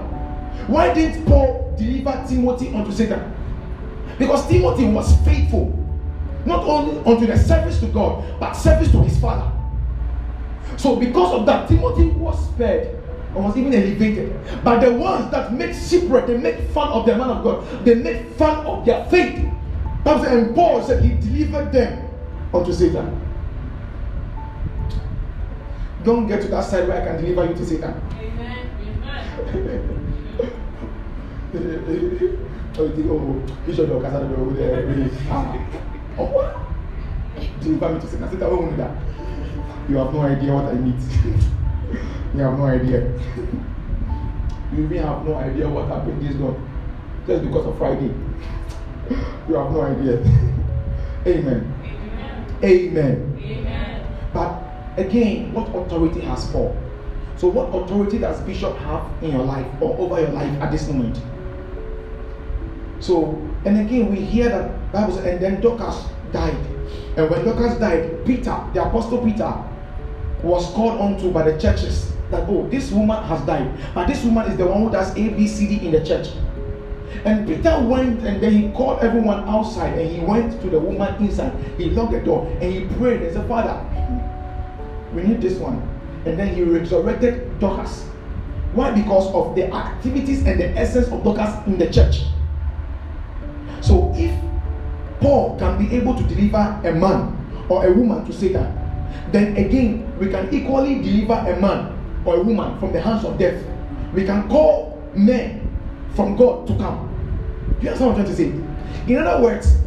Why 0.67 0.93
didn't 0.93 1.25
Paul 1.25 1.75
deliver 1.77 2.25
Timothy 2.27 2.73
unto 2.73 2.91
Satan? 2.91 3.33
Because 4.17 4.47
Timothy 4.47 4.85
was 4.85 5.15
faithful, 5.23 5.71
not 6.45 6.63
only 6.63 6.97
unto 7.05 7.27
the 7.27 7.37
service 7.37 7.79
to 7.81 7.87
God, 7.87 8.39
but 8.39 8.53
service 8.53 8.91
to 8.91 9.03
his 9.03 9.19
father. 9.19 9.51
So, 10.77 10.95
because 10.95 11.33
of 11.33 11.45
that, 11.45 11.67
Timothy 11.67 12.07
was 12.09 12.37
spared 12.49 12.95
and 13.35 13.43
was 13.43 13.55
even 13.57 13.73
elevated. 13.73 14.35
But 14.63 14.79
the 14.79 14.93
ones 14.93 15.31
that 15.31 15.53
make 15.53 15.73
shipwreck, 15.73 16.27
they 16.27 16.37
make 16.37 16.59
fun 16.71 16.89
of 16.89 17.05
the 17.05 17.17
man 17.17 17.29
of 17.29 17.43
God, 17.43 17.85
they 17.85 17.95
make 17.95 18.31
fun 18.33 18.65
of 18.65 18.85
their 18.85 19.05
faith. 19.05 19.43
And 20.05 20.55
Paul 20.55 20.81
said 20.83 21.03
he 21.03 21.15
delivered 21.15 21.71
them 21.71 22.09
unto 22.53 22.71
Satan. 22.71 23.21
Don't 26.03 26.27
get 26.27 26.41
to 26.43 26.47
that 26.47 26.63
side 26.63 26.87
where 26.87 27.01
I 27.01 27.05
can 27.05 27.21
deliver 27.21 27.51
you 27.51 27.55
to 27.55 27.65
Satan. 27.65 28.01
Amen. 28.13 28.66
Oh, 32.79 32.83
you 32.83 32.95
think, 32.95 33.07
oh, 33.09 33.41
Bishop 33.65 33.89
of 33.89 34.03
Casado 34.03 34.37
over 34.37 34.53
there. 34.53 35.09
Oh, 36.19 36.25
what? 36.25 36.57
Deliver 37.61 37.93
me 37.93 37.99
to 38.01 38.07
Satan. 38.07 38.29
Satan 38.29 38.49
won't 38.49 38.69
do 38.71 38.77
that. 38.77 38.95
You 39.89 39.97
have 39.97 40.13
no 40.13 40.21
idea 40.21 40.53
what 40.53 40.65
I 40.65 40.73
need. 40.77 40.99
you 42.35 42.41
have 42.41 42.59
no 42.59 42.65
idea. 42.65 43.11
you 44.73 44.83
even 44.83 44.97
have 44.97 45.25
no 45.25 45.35
idea 45.35 45.67
what 45.67 45.87
happened 45.87 46.21
this 46.21 46.35
God. 46.35 46.55
Just 47.25 47.43
because 47.45 47.65
of 47.65 47.77
Friday. 47.77 48.13
You 49.47 49.55
have 49.55 49.71
no 49.71 49.81
idea. 49.81 50.19
Amen. 51.25 51.73
Amen. 51.83 52.45
Amen. 52.63 53.39
Amen. 53.41 54.07
But 54.33 54.61
again, 54.97 55.53
what 55.53 55.73
authority 55.73 56.21
has 56.21 56.45
Paul? 56.51 56.75
So, 57.37 57.47
what 57.47 57.67
authority 57.67 58.17
does 58.17 58.41
Bishop 58.41 58.75
have 58.77 59.05
in 59.21 59.31
your 59.31 59.43
life 59.43 59.67
or 59.79 59.95
over 59.97 60.19
your 60.19 60.31
life 60.31 60.51
at 60.59 60.71
this 60.71 60.87
moment? 60.87 61.21
So, 62.99 63.39
and 63.63 63.79
again, 63.79 64.11
we 64.11 64.19
hear 64.21 64.49
that 64.49 64.91
Bible 64.91 65.13
says, 65.13 65.25
and 65.25 65.39
then 65.39 65.61
Dorcas 65.61 66.07
died. 66.31 66.57
And 67.15 67.29
when 67.29 67.45
Dorcas 67.45 67.77
died, 67.77 68.25
Peter, 68.25 68.57
the 68.73 68.83
apostle 68.83 69.23
Peter, 69.23 69.53
was 70.41 70.65
called 70.73 70.99
onto 70.99 71.31
by 71.31 71.43
the 71.49 71.59
churches 71.59 72.11
that 72.31 72.47
oh, 72.49 72.67
this 72.69 72.91
woman 72.91 73.23
has 73.23 73.41
died, 73.45 73.71
but 73.93 74.07
this 74.07 74.23
woman 74.23 74.49
is 74.51 74.57
the 74.57 74.65
one 74.65 74.83
who 74.83 74.91
does 74.91 75.11
A, 75.11 75.29
B, 75.29 75.47
C, 75.47 75.67
D 75.67 75.85
in 75.85 75.91
the 75.91 76.03
church. 76.03 76.29
And 77.23 77.47
Peter 77.47 77.79
went 77.87 78.21
and 78.25 78.41
then 78.41 78.51
he 78.53 78.69
called 78.71 78.99
everyone 78.99 79.47
outside 79.47 79.97
and 79.97 80.09
he 80.09 80.19
went 80.19 80.59
to 80.61 80.69
the 80.69 80.79
woman 80.79 81.15
inside. 81.23 81.53
He 81.77 81.89
locked 81.91 82.11
the 82.11 82.19
door 82.19 82.47
and 82.61 82.73
he 82.73 82.85
prayed 82.95 83.21
and 83.21 83.33
said, 83.33 83.47
Father, 83.47 83.79
we 85.13 85.23
need 85.23 85.41
this 85.41 85.57
one. 85.57 85.96
And 86.27 86.37
then 86.37 86.53
he 86.53 86.61
resurrected 86.61 87.57
Dorcas. 87.59 88.03
Why? 88.73 88.91
Because 88.91 89.33
of 89.33 89.55
the 89.55 89.73
activities 89.73 90.45
and 90.45 90.59
the 90.59 90.67
essence 90.77 91.07
of 91.07 91.23
Dorcas 91.23 91.65
in 91.67 91.77
the 91.77 91.89
church. 91.89 92.23
So 93.79 94.11
if 94.13 94.35
Paul 95.21 95.57
can 95.57 95.79
be 95.79 95.95
able 95.95 96.15
to 96.15 96.23
deliver 96.23 96.81
a 96.83 96.91
man 96.91 97.31
or 97.69 97.87
a 97.87 97.93
woman 97.93 98.25
to 98.25 98.33
Satan, 98.33 98.67
then 99.31 99.55
again 99.55 100.03
we 100.19 100.27
can 100.27 100.53
equally 100.53 101.01
deliver 101.01 101.33
a 101.33 101.59
man 101.59 101.95
or 102.25 102.35
a 102.35 102.43
woman 102.43 102.77
from 102.77 102.91
the 102.91 102.99
hands 102.99 103.23
of 103.23 103.37
death. 103.39 103.63
We 104.13 104.25
can 104.25 104.49
call 104.49 105.01
men 105.15 105.63
from 106.13 106.35
God 106.35 106.67
to 106.67 106.75
come. 106.75 107.07
Do 107.79 107.85
you 107.85 107.89
understand 107.93 108.11
what 108.11 108.19
I'm 108.19 108.25
trying 108.25 108.35
to 108.35 108.35
say? 108.35 109.13
In 109.13 109.17
other 109.25 109.41
words, 109.41 109.77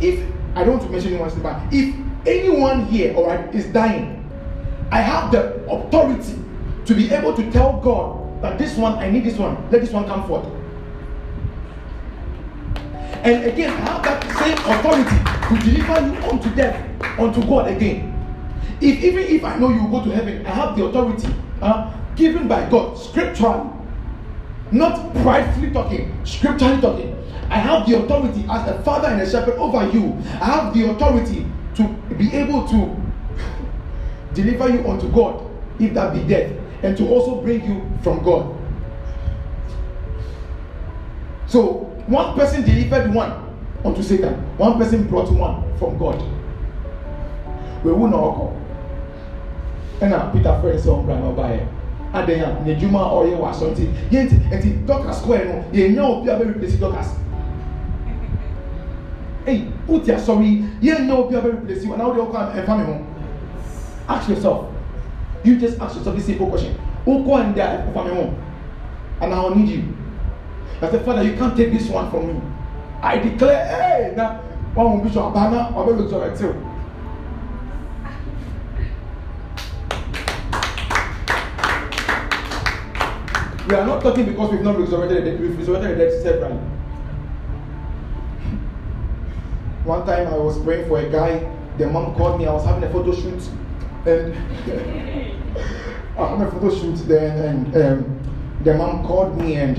if 0.00 0.20
I 0.54 0.64
don't 0.64 0.76
want 0.76 0.82
to 0.82 0.90
mention 0.90 1.14
anyone's 1.14 1.34
name, 1.34 1.42
but 1.42 1.62
if 1.72 1.94
anyone 2.26 2.84
here, 2.84 3.14
all 3.14 3.26
right, 3.26 3.54
is 3.54 3.66
dying, 3.72 4.19
I 4.90 5.00
have 5.00 5.30
the 5.30 5.54
authority 5.70 6.38
to 6.84 6.94
be 6.94 7.10
able 7.10 7.34
to 7.34 7.50
tell 7.52 7.80
God 7.80 8.42
that 8.42 8.58
this 8.58 8.76
one, 8.76 8.94
I 8.98 9.10
need 9.10 9.24
this 9.24 9.38
one, 9.38 9.56
let 9.70 9.80
this 9.80 9.92
one 9.92 10.06
come 10.06 10.26
forth. 10.26 10.46
And 13.22 13.44
again, 13.44 13.70
I 13.70 13.80
have 13.80 14.02
that 14.02 14.24
same 14.38 14.56
authority 14.56 15.16
to 15.48 15.70
deliver 15.70 16.06
you 16.06 16.30
unto 16.30 16.54
death, 16.54 17.18
unto 17.20 17.40
God 17.46 17.68
again. 17.68 18.16
If 18.80 19.04
even 19.04 19.24
if 19.24 19.44
I 19.44 19.58
know 19.58 19.68
you 19.68 19.86
go 19.88 20.02
to 20.02 20.10
heaven, 20.10 20.44
I 20.46 20.50
have 20.50 20.76
the 20.76 20.86
authority 20.86 21.28
uh, 21.60 21.92
given 22.16 22.48
by 22.48 22.68
God 22.70 22.96
scripturally, 22.96 23.70
not 24.72 25.14
pridefully 25.16 25.70
talking, 25.70 26.18
scripturally 26.24 26.80
talking. 26.80 27.16
I 27.50 27.58
have 27.58 27.86
the 27.86 28.02
authority 28.02 28.44
as 28.48 28.68
a 28.68 28.82
father 28.82 29.08
and 29.08 29.20
a 29.20 29.30
shepherd 29.30 29.56
over 29.58 29.86
you. 29.90 30.16
I 30.40 30.46
have 30.46 30.74
the 30.74 30.90
authority 30.90 31.46
to 31.74 31.88
be 32.16 32.32
able 32.34 32.66
to 32.68 32.99
deliver 34.34 34.68
you 34.68 34.88
unto 34.88 35.08
God, 35.10 35.50
if 35.78 35.94
that 35.94 36.14
be 36.14 36.22
death, 36.22 36.52
and 36.82 36.96
to 36.96 37.08
also 37.08 37.40
bring 37.40 37.64
you 37.64 37.90
from 38.02 38.22
God. 38.22 38.56
So 41.46 41.90
one 42.06 42.34
person 42.34 42.62
delivered 42.64 43.12
one 43.12 43.32
unto 43.84 44.02
Satan, 44.02 44.34
one 44.56 44.78
person 44.78 45.06
brought 45.06 45.30
one 45.32 45.76
from 45.78 45.98
God. 45.98 46.22
We 47.84 47.92
will 47.92 48.08
not 48.08 48.20
call. 48.36 48.56
ɛna 50.00 50.32
peter 50.32 50.54
fɛ 50.62 50.78
sɛ 50.78 50.88
ɔmbra 50.88 51.20
na 51.20 51.26
ɔbaeɛ 51.28 51.60
adan 52.14 52.40
a 52.40 52.48
n'adwuma 52.64 53.00
a 53.00 53.14
ɔyɛ 53.20 53.36
wɔ 53.36 53.50
asɔnten 53.50 53.88
yɛn 54.10 54.28
ti 54.28 54.36
nti 54.50 54.86
dɔkas 54.86 55.14
square 55.20 55.44
no? 55.44 55.64
Yɛn 55.72 55.94
nya 55.94 56.02
obi 56.04 56.28
a 56.30 56.36
bɛ 56.38 56.48
replace 56.48 56.76
dɔkas 56.76 57.08
eyi 59.46 59.64
wotia 59.86 60.16
sɔre 60.16 60.64
yɛn 60.80 61.06
nya 61.06 61.14
obi 61.14 61.34
a 61.34 61.40
bɛ 61.40 61.52
replace 61.52 61.86
wa 61.86 61.96
na 61.96 62.08
wode 62.08 62.18
ɔkɔ 62.18 62.64
ɛfa 62.64 62.78
mi 62.78 62.84
ho 62.84 62.94
ask 64.10 64.28
yourself 64.28 64.66
you 65.44 65.58
just 65.58 65.80
ask 65.80 65.96
yourself 65.96 66.16
this 66.16 66.26
simple 66.26 66.48
question 66.48 66.74
wokɔ 67.06 67.50
ndi 67.52 67.60
a 67.60 67.66
ɛfa 67.88 68.04
mi 68.04 68.14
ho 68.14 68.34
and 69.20 69.34
i 69.34 69.40
will 69.40 69.54
need 69.54 69.68
you 69.68 69.82
i 70.82 70.90
say 70.90 70.98
father 71.04 71.22
you 71.22 71.36
can't 71.36 71.56
take 71.56 71.72
this 71.72 71.88
one 71.88 72.10
from 72.10 72.26
me 72.26 72.40
i 73.02 73.16
declare 73.18 73.64
hey 73.66 74.12
na 74.16 74.38
wɔn 74.76 74.96
mo 74.96 75.04
bi 75.04 75.08
sɔ 75.08 75.30
abana 75.30 75.70
ɔbɛ 75.76 75.98
resurrect 76.02 76.40
you. 76.40 76.54
We 83.70 83.76
are 83.76 83.86
not 83.86 84.02
talking 84.02 84.24
because 84.26 84.50
we've 84.50 84.62
not 84.62 84.76
resurrected 84.80 85.18
the 85.24 85.30
dead. 85.30 85.40
We've 85.40 85.56
resurrected 85.56 85.90
the 85.92 85.94
dead 85.96 86.22
separately. 86.24 86.58
One 89.84 90.04
time 90.04 90.26
I 90.26 90.36
was 90.36 90.58
praying 90.64 90.88
for 90.88 90.98
a 90.98 91.08
guy. 91.08 91.48
The 91.78 91.86
mom 91.86 92.16
called 92.16 92.40
me. 92.40 92.46
I 92.48 92.52
was 92.52 92.64
having 92.64 92.82
a 92.82 92.90
photo 92.90 93.14
shoot, 93.14 93.48
and 94.06 94.34
I 96.18 96.36
had 96.36 96.46
a 96.46 96.50
photo 96.50 96.74
shoot 96.74 96.96
then, 97.08 97.38
and 97.38 97.76
um, 97.76 98.20
the 98.64 98.74
mom 98.74 99.04
called 99.06 99.36
me 99.38 99.56
and 99.56 99.78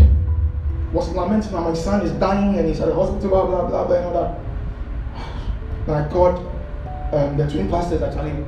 was 0.94 1.10
lamenting 1.10 1.52
that 1.52 1.62
my 1.62 1.74
son 1.74 2.06
is 2.06 2.12
dying 2.14 2.58
and 2.58 2.68
he's 2.68 2.80
at 2.80 2.88
the 2.88 2.94
hospital, 2.96 3.30
blah 3.30 3.46
blah 3.46 3.68
blah 3.68 3.88
blah, 3.88 3.96
and 3.96 4.06
all 4.06 4.14
that. 4.14 4.40
And 5.88 5.96
I 5.96 6.10
called 6.10 6.38
um, 7.14 7.38
the 7.38 7.50
twin 7.50 7.70
pastors 7.70 8.02
actually, 8.02 8.46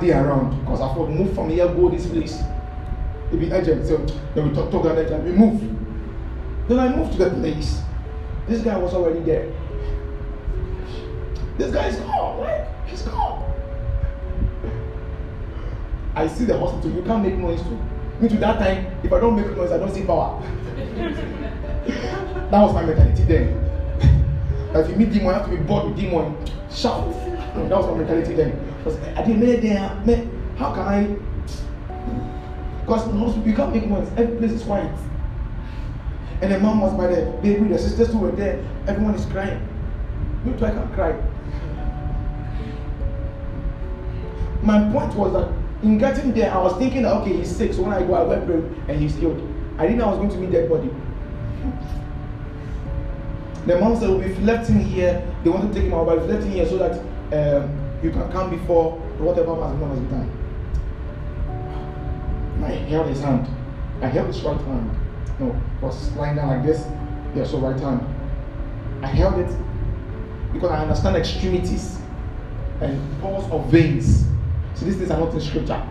there 0.00 0.26
around 0.26 0.60
because 0.60 0.80
I 0.80 0.94
thought 0.94 1.10
move 1.10 1.34
from 1.34 1.50
here, 1.50 1.68
go 1.68 1.90
this 1.90 2.06
place 2.06 2.42
it 3.34 3.40
be 3.40 3.52
urgent. 3.52 3.86
So 3.86 3.98
then 4.34 4.48
we 4.48 4.54
talk, 4.54 4.70
talk 4.70 4.84
that 4.84 5.08
time. 5.08 5.24
We 5.24 5.32
move. 5.32 5.60
Then 6.68 6.78
I 6.78 6.94
moved 6.94 7.12
to 7.12 7.18
the 7.18 7.30
place. 7.30 7.80
This 8.46 8.62
guy 8.62 8.76
was 8.76 8.94
already 8.94 9.20
there. 9.20 9.52
This 11.58 11.72
guy 11.72 11.88
is 11.88 11.96
gone. 11.96 12.40
Right? 12.40 12.66
He's 12.86 13.02
gone. 13.02 13.53
I 16.14 16.28
see 16.28 16.44
the 16.44 16.58
hospital. 16.58 16.90
You 16.90 17.02
can't 17.02 17.22
make 17.22 17.36
noise 17.36 17.62
too. 17.62 17.78
Me 18.20 18.28
to 18.28 18.36
that 18.38 18.58
time, 18.58 18.86
if 19.02 19.12
I 19.12 19.20
don't 19.20 19.36
make 19.36 19.56
noise, 19.56 19.72
I 19.72 19.78
don't 19.78 19.92
see 19.92 20.04
power. 20.04 20.40
that 21.86 22.60
was 22.60 22.74
my 22.74 22.84
mentality 22.84 23.24
then. 23.24 23.60
if 24.74 24.88
you 24.88 24.96
meet 24.96 25.12
demon, 25.12 25.26
you 25.26 25.32
have 25.32 25.44
to 25.44 25.50
be 25.50 25.56
bored 25.56 25.86
with 25.86 25.96
demon. 25.96 26.36
Shout. 26.70 27.12
that 27.54 27.70
was 27.70 27.86
my 27.86 27.98
mentality 27.98 28.34
then. 28.34 28.74
Because 28.78 28.98
I 29.16 29.24
didn't 29.24 29.40
know 29.40 29.56
there. 29.56 30.28
How 30.56 30.72
can 30.72 30.82
I 30.82 31.16
because 32.84 33.08
in 33.08 33.16
hospital, 33.16 33.48
you 33.48 33.56
can't 33.56 33.72
make 33.74 33.86
noise. 33.86 34.06
Every 34.14 34.36
place 34.36 34.52
is 34.52 34.62
quiet. 34.62 34.94
And 36.42 36.52
the 36.52 36.60
mom 36.60 36.82
was 36.82 36.92
by 36.92 37.06
the 37.06 37.30
baby, 37.40 37.66
the 37.68 37.78
sisters 37.78 38.08
who 38.08 38.18
were 38.18 38.32
there. 38.32 38.62
Everyone 38.86 39.14
is 39.14 39.24
crying. 39.24 39.66
Me 40.44 40.52
too, 40.58 40.66
I 40.66 40.70
can't 40.70 40.92
cry. 40.92 41.12
My 44.62 44.80
point 44.92 45.14
was 45.14 45.32
that 45.32 45.63
in 45.82 45.98
getting 45.98 46.32
there, 46.32 46.52
I 46.52 46.58
was 46.58 46.76
thinking 46.78 47.04
okay, 47.04 47.36
he's 47.36 47.54
sick. 47.54 47.72
So 47.72 47.82
when 47.82 47.92
I 47.92 48.00
go, 48.00 48.14
I 48.14 48.22
went 48.22 48.46
pray 48.46 48.62
and 48.88 49.00
he's 49.00 49.14
healed. 49.16 49.40
I 49.78 49.82
didn't 49.82 49.98
know 49.98 50.06
I 50.06 50.10
was 50.10 50.18
going 50.18 50.30
to 50.30 50.36
meet 50.38 50.52
dead 50.52 50.68
body. 50.68 50.90
The 53.66 53.78
mom 53.78 53.98
said, 53.98 54.10
we've 54.10 54.38
left 54.42 54.68
him 54.68 54.80
here. 54.80 55.26
They 55.42 55.50
want 55.50 55.72
to 55.72 55.74
take 55.74 55.88
him 55.88 55.94
out, 55.94 56.06
but 56.06 56.20
we've 56.20 56.28
left 56.28 56.44
him 56.44 56.52
here 56.52 56.66
so 56.66 56.76
that 56.78 56.98
um, 57.32 57.98
you 58.02 58.10
can 58.10 58.30
come 58.30 58.50
before 58.50 58.92
whatever 59.18 59.54
has 59.56 59.98
been 59.98 60.10
done. 60.10 60.30
I 62.62 62.72
held 62.72 63.08
his 63.08 63.20
hand. 63.20 63.48
I 64.02 64.06
held 64.08 64.26
his 64.26 64.42
right 64.42 64.60
hand. 64.60 64.90
No, 65.40 65.60
was 65.80 66.12
lying 66.12 66.36
down 66.36 66.48
like 66.48 66.62
this. 66.64 66.86
Yeah, 67.34 67.44
so 67.44 67.58
right 67.58 67.78
hand. 67.78 68.02
I 69.02 69.06
held 69.08 69.38
it 69.38 69.50
because 70.52 70.70
I 70.70 70.82
understand 70.82 71.16
extremities 71.16 71.98
and 72.80 73.20
pulse 73.20 73.50
of 73.50 73.66
veins. 73.66 74.26
So 74.74 74.84
these 74.84 74.96
things 74.96 75.10
are 75.10 75.20
not 75.20 75.32
in 75.32 75.40
scripture. 75.40 75.86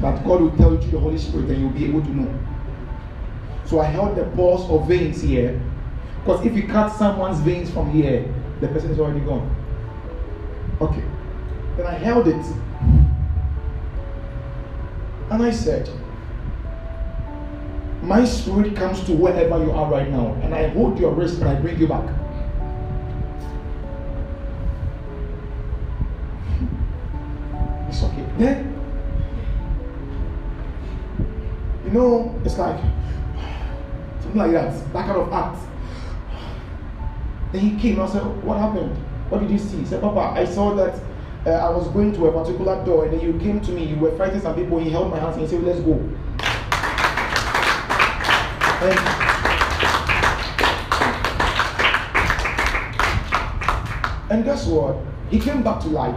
But 0.00 0.22
God 0.22 0.40
will 0.40 0.56
tell 0.56 0.72
you 0.72 0.80
through 0.80 0.90
the 0.92 0.98
Holy 0.98 1.18
Spirit 1.18 1.50
and 1.50 1.60
you'll 1.60 1.70
be 1.70 1.84
able 1.84 2.02
to 2.02 2.10
know. 2.10 2.38
So 3.66 3.80
I 3.80 3.84
held 3.84 4.16
the 4.16 4.24
pulse 4.36 4.68
of 4.70 4.88
veins 4.88 5.20
here. 5.20 5.60
Because 6.24 6.44
if 6.44 6.54
you 6.54 6.66
cut 6.66 6.90
someone's 6.90 7.40
veins 7.40 7.70
from 7.70 7.90
here, 7.90 8.32
the 8.60 8.68
person 8.68 8.90
is 8.90 8.98
already 8.98 9.20
gone. 9.20 9.54
Okay. 10.80 11.04
Then 11.76 11.86
I 11.86 11.92
held 11.94 12.28
it 12.28 12.44
and 15.30 15.42
I 15.44 15.50
said, 15.52 15.88
My 18.02 18.24
spirit 18.24 18.74
comes 18.74 19.04
to 19.04 19.12
wherever 19.12 19.62
you 19.64 19.70
are 19.70 19.90
right 19.90 20.10
now, 20.10 20.34
and 20.42 20.54
I 20.54 20.68
hold 20.68 20.98
your 20.98 21.12
wrist 21.12 21.40
and 21.40 21.48
I 21.48 21.54
bring 21.54 21.78
you 21.78 21.86
back. 21.86 22.08
Then, 28.40 28.74
you 31.84 31.90
know, 31.90 32.40
it's 32.42 32.56
like 32.56 32.80
something 34.22 34.38
like 34.38 34.52
that, 34.52 34.92
that 34.94 35.06
kind 35.06 35.20
of 35.20 35.30
act. 35.30 35.58
Then 37.52 37.60
he 37.60 37.78
came 37.78 38.00
and 38.00 38.08
I 38.08 38.10
said, 38.10 38.22
What 38.42 38.56
happened? 38.56 38.96
What 39.28 39.42
did 39.42 39.50
you 39.50 39.58
see? 39.58 39.80
He 39.80 39.84
said, 39.84 40.00
Papa, 40.00 40.40
I 40.40 40.46
saw 40.46 40.74
that 40.74 40.98
uh, 41.44 41.50
I 41.50 41.68
was 41.68 41.88
going 41.88 42.14
to 42.14 42.28
a 42.28 42.32
particular 42.32 42.82
door 42.82 43.04
and 43.04 43.12
then 43.12 43.20
you 43.20 43.38
came 43.38 43.60
to 43.60 43.72
me, 43.72 43.84
you 43.84 43.96
were 43.96 44.16
fighting 44.16 44.40
some 44.40 44.54
people, 44.54 44.78
he 44.78 44.88
held 44.88 45.10
my 45.10 45.18
hands 45.18 45.36
and 45.36 45.44
he 45.44 45.50
said, 45.50 45.62
let's 45.62 45.80
go. 45.80 45.92
And, 48.82 48.98
and 54.30 54.44
guess 54.46 54.66
what? 54.66 54.96
He 55.28 55.38
came 55.38 55.62
back 55.62 55.80
to 55.80 55.88
life. 55.88 56.16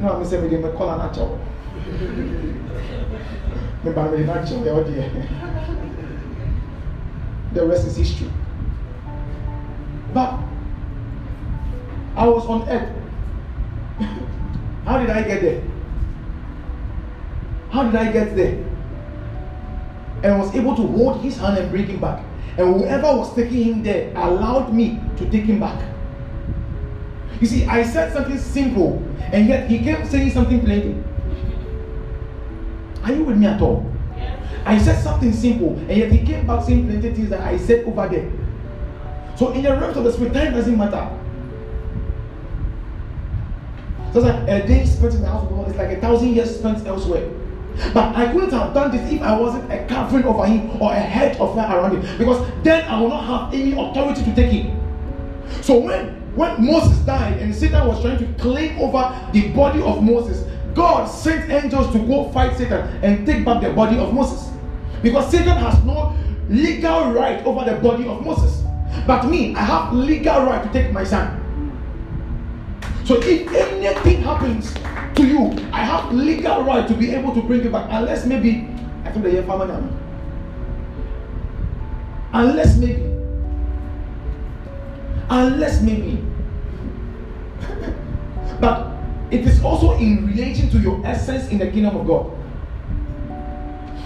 No, 0.00 0.12
I'm 0.12 0.24
saying, 0.24 0.50
me 0.50 0.58
call 0.76 0.90
an 0.90 1.00
actual. 1.00 1.40
Me 3.84 3.92
by 3.92 4.10
me 4.10 4.24
natural, 4.24 4.64
the 7.52 7.64
rest 7.64 7.86
is 7.86 7.96
history. 7.96 8.28
But 10.12 10.36
I 12.16 12.26
was 12.26 12.44
on 12.46 12.68
earth 12.68 12.92
how 14.84 14.98
did 14.98 15.10
I 15.10 15.22
get 15.22 15.42
there? 15.42 15.62
How 17.70 17.84
did 17.84 17.94
I 17.94 18.10
get 18.12 18.34
there? 18.34 18.64
And 20.24 20.40
was 20.40 20.52
able 20.54 20.74
to 20.74 20.82
hold 20.82 21.22
his 21.22 21.36
hand 21.36 21.58
and 21.58 21.70
bring 21.70 21.86
him 21.86 22.00
back. 22.00 22.24
And 22.56 22.74
whoever 22.74 23.16
was 23.16 23.32
taking 23.36 23.62
him 23.62 23.82
there 23.84 24.10
allowed 24.16 24.74
me 24.74 25.00
to 25.16 25.30
take 25.30 25.44
him 25.44 25.60
back. 25.60 25.80
You 27.40 27.46
see, 27.46 27.64
I 27.66 27.82
said 27.84 28.12
something 28.12 28.38
simple, 28.38 29.02
and 29.20 29.48
yet 29.48 29.70
he 29.70 29.78
kept 29.78 30.10
saying 30.10 30.30
something 30.32 30.60
plain. 30.60 31.04
Are 33.04 33.12
you 33.12 33.24
with 33.24 33.38
me 33.38 33.46
at 33.46 33.60
all? 33.60 33.90
I 34.64 34.76
said 34.78 35.02
something 35.02 35.32
simple, 35.32 35.76
and 35.88 35.96
yet 35.96 36.10
he 36.10 36.24
came 36.26 36.46
back 36.46 36.64
saying 36.64 36.86
plenty 36.86 37.14
things 37.14 37.30
that 37.30 37.40
I 37.40 37.56
said 37.56 37.84
over 37.84 38.08
there. 38.08 38.30
So 39.36 39.52
in 39.52 39.62
the 39.62 39.70
realms 39.70 39.96
of 39.96 40.04
the 40.04 40.12
spirit, 40.12 40.34
time 40.34 40.52
doesn't 40.52 40.76
matter. 40.76 41.08
So 44.12 44.20
like 44.20 44.48
a 44.48 44.66
day 44.66 44.84
spent 44.84 45.14
in 45.14 45.20
the 45.22 45.28
house 45.28 45.44
of 45.44 45.50
God 45.50 45.68
is 45.68 45.76
like 45.76 45.96
a 45.96 46.00
thousand 46.00 46.34
years 46.34 46.58
spent 46.58 46.84
elsewhere. 46.86 47.30
But 47.94 48.16
I 48.16 48.32
couldn't 48.32 48.50
have 48.50 48.74
done 48.74 48.90
this 48.90 49.12
if 49.12 49.22
I 49.22 49.38
wasn't 49.38 49.70
a 49.70 49.86
covering 49.86 50.24
over 50.24 50.44
him 50.44 50.82
or 50.82 50.92
a 50.92 50.98
head 50.98 51.36
of 51.36 51.54
fire 51.54 51.78
around 51.78 52.02
him. 52.02 52.18
Because 52.18 52.44
then 52.64 52.84
I 52.88 53.00
will 53.00 53.10
not 53.10 53.24
have 53.24 53.54
any 53.54 53.72
authority 53.72 54.24
to 54.24 54.34
take 54.34 54.50
him. 54.50 54.76
So 55.62 55.78
when 55.78 56.16
when 56.34 56.64
Moses 56.64 56.98
died 57.00 57.38
and 57.38 57.54
Satan 57.54 57.86
was 57.86 58.00
trying 58.02 58.18
to 58.18 58.42
claim 58.42 58.78
over 58.78 59.14
the 59.32 59.48
body 59.48 59.82
of 59.82 60.02
Moses, 60.02 60.44
God 60.74 61.06
sent 61.06 61.50
angels 61.50 61.90
to 61.92 61.98
go 61.98 62.30
fight 62.30 62.56
Satan 62.56 62.80
and 63.02 63.26
take 63.26 63.44
back 63.44 63.62
the 63.62 63.72
body 63.72 63.98
of 63.98 64.14
Moses. 64.14 64.50
Because 65.02 65.30
Satan 65.30 65.56
has 65.56 65.82
no 65.84 66.16
legal 66.48 67.12
right 67.12 67.44
over 67.44 67.68
the 67.68 67.76
body 67.78 68.06
of 68.06 68.24
Moses. 68.24 68.62
But 69.06 69.26
me, 69.26 69.54
I 69.54 69.60
have 69.60 69.92
legal 69.92 70.44
right 70.44 70.62
to 70.62 70.72
take 70.72 70.92
my 70.92 71.04
son. 71.04 71.34
So 73.04 73.16
if 73.22 73.48
anything 73.54 74.22
happens 74.22 74.74
to 75.16 75.26
you, 75.26 75.50
I 75.72 75.82
have 75.82 76.12
legal 76.12 76.62
right 76.62 76.86
to 76.86 76.94
be 76.94 77.14
able 77.14 77.34
to 77.34 77.42
bring 77.42 77.64
you 77.64 77.70
back. 77.70 77.88
Unless 77.90 78.26
maybe 78.26 78.68
I 79.04 79.10
think 79.10 79.24
the 79.24 79.32
year 79.32 79.42
farmer 79.44 79.66
now. 79.66 79.82
Unless 82.34 82.76
maybe. 82.76 83.07
Unless 85.30 85.82
maybe. 85.82 86.24
but 88.60 88.92
it 89.30 89.46
is 89.46 89.62
also 89.62 89.96
in 89.98 90.26
relation 90.26 90.70
to 90.70 90.78
your 90.78 91.04
essence 91.04 91.48
in 91.50 91.58
the 91.58 91.70
kingdom 91.70 91.96
of 91.96 92.06
God. 92.06 92.32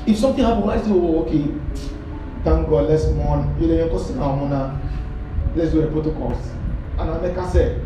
If 0.07 0.19
something 0.19 0.45
happens, 0.45 0.69
I 0.69 0.83
say, 0.83 0.91
oh, 0.91 1.25
okay, 1.25 1.45
thank 2.43 2.69
God, 2.69 2.89
let's 2.89 3.07
mourn. 3.11 3.57
You 3.61 3.69
know, 3.69 4.81
let's 5.55 5.71
do 5.71 5.81
the 5.81 5.89
protocols. 5.89 6.39
And 6.99 7.11
us 7.11 7.53
say, 7.53 7.81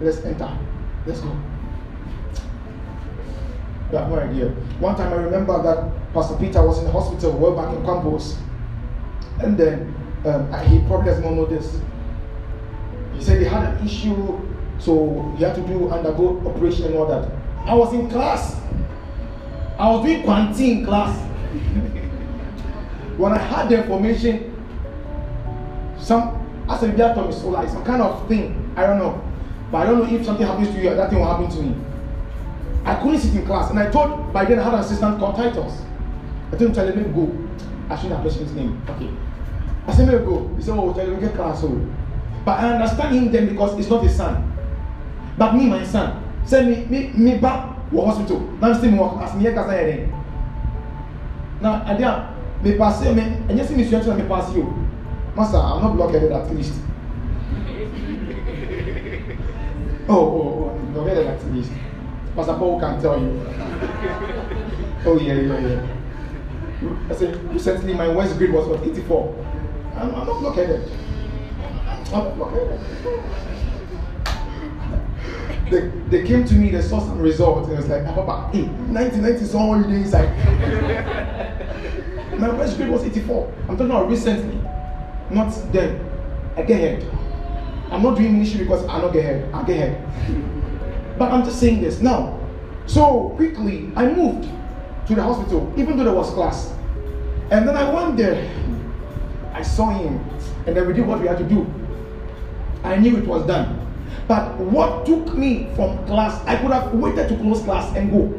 let's 0.00 0.18
enter. 0.18 0.58
Let's 1.06 1.20
go. 1.20 1.36
You 3.90 3.98
have 3.98 4.08
no 4.08 4.18
idea. 4.18 4.48
One 4.80 4.96
time 4.96 5.12
I 5.12 5.16
remember 5.16 5.62
that 5.62 6.12
Pastor 6.12 6.36
Peter 6.36 6.62
was 6.66 6.78
in 6.78 6.84
the 6.84 6.92
hospital, 6.92 7.32
way 7.32 7.56
back 7.56 7.74
in 7.74 7.84
campus. 7.84 8.38
And 9.40 9.56
then 9.56 9.94
um, 10.24 10.52
he 10.68 10.78
probably 10.86 11.06
does 11.10 11.20
not 11.22 11.32
know 11.32 11.46
this. 11.46 11.80
He 13.22 13.26
said 13.26 13.38
he 13.38 13.44
had 13.44 13.62
an 13.62 13.86
issue, 13.86 14.36
so 14.80 15.32
he 15.38 15.44
had 15.44 15.54
to 15.54 15.60
do 15.60 15.88
undergo 15.90 16.42
operation 16.44 16.86
and 16.86 16.96
all 16.96 17.06
that. 17.06 17.30
I 17.64 17.72
was 17.72 17.94
in 17.94 18.10
class. 18.10 18.60
I 19.78 19.88
was 19.90 20.04
doing 20.04 20.24
quarantine 20.24 20.84
class. 20.84 21.16
when 23.16 23.30
I 23.30 23.38
had 23.38 23.68
the 23.68 23.80
information, 23.80 24.52
some 26.00 26.34
as 26.68 26.82
a 26.82 26.88
media 26.88 27.14
told 27.14 27.28
me 27.28 27.32
so 27.32 27.50
like 27.50 27.68
some 27.68 27.84
kind 27.84 28.02
of 28.02 28.26
thing. 28.26 28.74
I 28.76 28.86
don't 28.86 28.98
know. 28.98 29.22
But 29.70 29.86
I 29.86 29.86
don't 29.86 29.98
know 30.00 30.18
if 30.18 30.26
something 30.26 30.44
happens 30.44 30.70
to 30.70 30.82
you, 30.82 30.92
that 30.92 31.08
thing 31.08 31.20
will 31.20 31.26
happen 31.26 31.48
to 31.48 31.62
me. 31.62 31.76
I 32.84 32.96
couldn't 32.96 33.20
sit 33.20 33.36
in 33.36 33.46
class, 33.46 33.70
and 33.70 33.78
I 33.78 33.88
thought 33.88 34.32
by 34.32 34.46
then 34.46 34.58
I 34.58 34.64
had 34.64 34.74
an 34.74 34.80
assistant 34.80 35.20
called 35.20 35.36
Titus. 35.36 35.80
I 36.48 36.56
told 36.56 36.62
him, 36.62 36.72
tell 36.72 36.88
him, 36.88 37.12
go. 37.14 37.30
I 37.88 37.94
shouldn't 37.94 38.16
have 38.16 38.24
mentioned 38.24 38.48
his 38.48 38.56
name. 38.56 38.82
Okay. 38.88 39.10
I 39.86 39.94
said, 39.94 40.08
go. 40.24 40.52
He 40.56 40.62
said, 40.62 40.76
oh, 40.76 40.92
tell 40.92 41.06
him, 41.06 41.20
get 41.20 41.34
class. 41.36 41.60
Oh. 41.62 41.88
But 42.44 42.58
I 42.58 42.72
understand 42.74 43.14
him 43.14 43.30
then 43.30 43.48
because 43.48 43.78
it's 43.78 43.88
not 43.88 44.02
his 44.02 44.16
son. 44.16 44.52
But 45.38 45.54
me, 45.54 45.66
my 45.66 45.84
son, 45.84 46.22
send 46.44 46.68
me, 46.68 46.84
me, 46.86 47.08
me 47.14 47.38
back 47.38 47.90
to 47.90 48.00
hospital. 48.00 48.40
Now 48.60 48.68
I'm 48.68 48.74
still 48.78 48.96
work 48.96 49.22
as 49.22 49.34
me, 49.36 49.44
because 49.44 49.68
I 49.68 49.74
had 49.74 50.10
Now, 51.60 51.82
I 51.86 51.94
did, 51.94 52.64
me 52.64 52.76
pass 52.78 53.04
you, 53.04 53.14
me, 53.14 53.22
and 53.22 53.66
see 53.66 53.74
me, 53.76 53.84
me 53.84 54.24
pass 54.28 54.52
you. 54.54 54.64
Master, 55.36 55.56
I'm 55.56 55.82
not 55.82 55.96
blockheaded 55.96 56.32
at 56.32 56.50
least. 56.54 56.74
oh, 60.08 60.16
oh, 60.16 60.70
oh, 60.70 60.78
blockheaded 60.92 61.26
at 61.26 61.44
least. 61.52 61.70
Pastor 62.36 62.54
Paul 62.54 62.80
can 62.80 63.00
tell 63.00 63.20
you. 63.20 63.40
oh, 65.06 65.18
yeah, 65.20 65.34
yeah, 65.34 65.58
yeah. 65.58 65.86
I 67.08 67.14
said, 67.14 67.36
recently 67.52 67.94
my 67.94 68.08
worst 68.08 68.36
grade 68.36 68.52
was 68.52 68.66
what, 68.66 68.82
84. 68.82 69.34
I'm, 69.96 70.14
I'm 70.14 70.26
not 70.26 70.40
blockheaded. 70.40 70.90
They, 75.70 75.88
they 76.10 76.26
came 76.26 76.44
to 76.44 76.54
me, 76.54 76.70
they 76.70 76.82
saw 76.82 77.00
some 77.00 77.18
results, 77.18 77.68
and 77.68 77.78
it 77.78 77.80
was 77.80 77.88
like, 77.88 78.02
ah, 78.06 78.14
Papa, 78.14 78.50
hey, 78.52 78.64
1990 78.92 79.42
is 79.42 79.54
all 79.54 79.78
you 79.78 79.84
do 79.84 79.94
inside. 79.94 80.28
my 82.38 82.50
worst 82.50 82.76
grade 82.76 82.90
was 82.90 83.04
84. 83.04 83.50
I'm 83.60 83.68
talking 83.78 83.86
about 83.86 84.10
recently 84.10 84.60
not 85.32 85.50
then. 85.72 86.08
I 86.56 86.62
get 86.62 86.82
ahead. 86.82 87.10
I'm 87.90 88.02
not 88.02 88.16
doing 88.16 88.32
ministry 88.32 88.64
because 88.64 88.86
I 88.86 89.00
don't 89.00 89.12
get 89.12 89.24
ahead. 89.24 89.54
I 89.54 89.62
get 89.64 89.76
ahead. 89.76 91.18
But 91.18 91.32
I'm 91.32 91.44
just 91.44 91.60
saying 91.60 91.80
this 91.80 92.00
now. 92.00 92.38
So 92.86 93.30
quickly, 93.36 93.90
I 93.96 94.06
moved 94.06 94.48
to 95.06 95.14
the 95.14 95.22
hospital, 95.22 95.72
even 95.76 95.96
though 95.96 96.04
there 96.04 96.14
was 96.14 96.30
class. 96.30 96.74
And 97.50 97.68
then 97.68 97.76
I 97.76 97.92
went 97.92 98.16
there. 98.16 98.50
I 99.52 99.62
saw 99.62 99.90
him, 99.90 100.18
and 100.66 100.76
then 100.76 100.86
we 100.86 100.94
did 100.94 101.06
what 101.06 101.20
we 101.20 101.26
had 101.26 101.38
to 101.38 101.44
do. 101.44 101.66
I 102.84 102.96
knew 102.96 103.16
it 103.16 103.26
was 103.26 103.46
done. 103.46 103.78
But 104.28 104.56
what 104.58 105.06
took 105.06 105.34
me 105.34 105.68
from 105.74 106.04
class, 106.06 106.42
I 106.46 106.56
could 106.56 106.70
have 106.70 106.92
waited 106.94 107.28
to 107.28 107.36
close 107.36 107.62
class 107.62 107.94
and 107.96 108.10
go. 108.10 108.38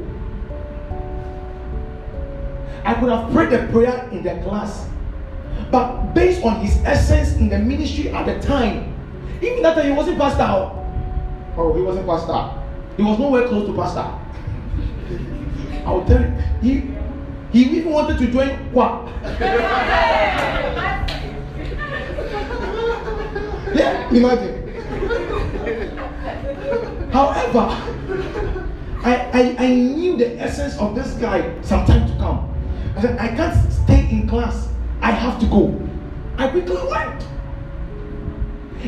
I 2.86 2.94
could 2.96 3.10
have 3.10 3.32
prayed 3.32 3.50
the 3.52 3.68
prayer 3.72 4.10
in 4.12 4.24
the 4.24 4.42
class 4.44 4.88
but 5.74 6.14
based 6.14 6.44
on 6.44 6.62
his 6.62 6.78
essence 6.86 7.34
in 7.38 7.50
the 7.50 7.58
ministry 7.58 8.10
at 8.10 8.26
the 8.28 8.40
time, 8.46 8.94
even 9.42 9.64
that 9.64 9.74
time 9.74 9.88
he 9.88 9.92
wasn't 9.92 10.20
pastor. 10.20 10.44
Oh, 10.44 10.86
oh 11.58 11.74
he 11.74 11.82
wasn't 11.82 12.06
pastor. 12.06 12.62
He 12.96 13.02
was 13.02 13.18
nowhere 13.18 13.48
close 13.48 13.66
to 13.66 13.74
pastor. 13.74 14.06
I 15.86 15.92
will 15.92 16.06
tell 16.06 16.22
you, 16.22 16.32
he 16.62 16.94
he 17.52 17.78
even 17.80 17.92
wanted 17.92 18.20
to 18.20 18.28
join 18.28 18.50
what? 18.72 19.10
yeah, 23.76 24.10
imagine. 24.10 24.64
However, 27.12 27.70
I, 29.04 29.30
I, 29.34 29.56
I 29.60 29.68
knew 29.68 30.18
the 30.18 30.40
essence 30.40 30.78
of 30.78 30.96
this 30.96 31.14
guy 31.14 31.62
some 31.62 31.86
time 31.86 32.08
to 32.10 32.16
come. 32.18 32.50
I 32.96 33.02
said, 33.02 33.20
I 33.20 33.28
can't 33.30 33.72
stay 33.72 34.10
in 34.10 34.28
class 34.28 34.70
I 35.04 35.12
have 35.12 35.38
to 35.42 35.46
go. 35.48 35.78
I 36.38 36.48
quickly 36.48 36.78
went. 36.90 37.28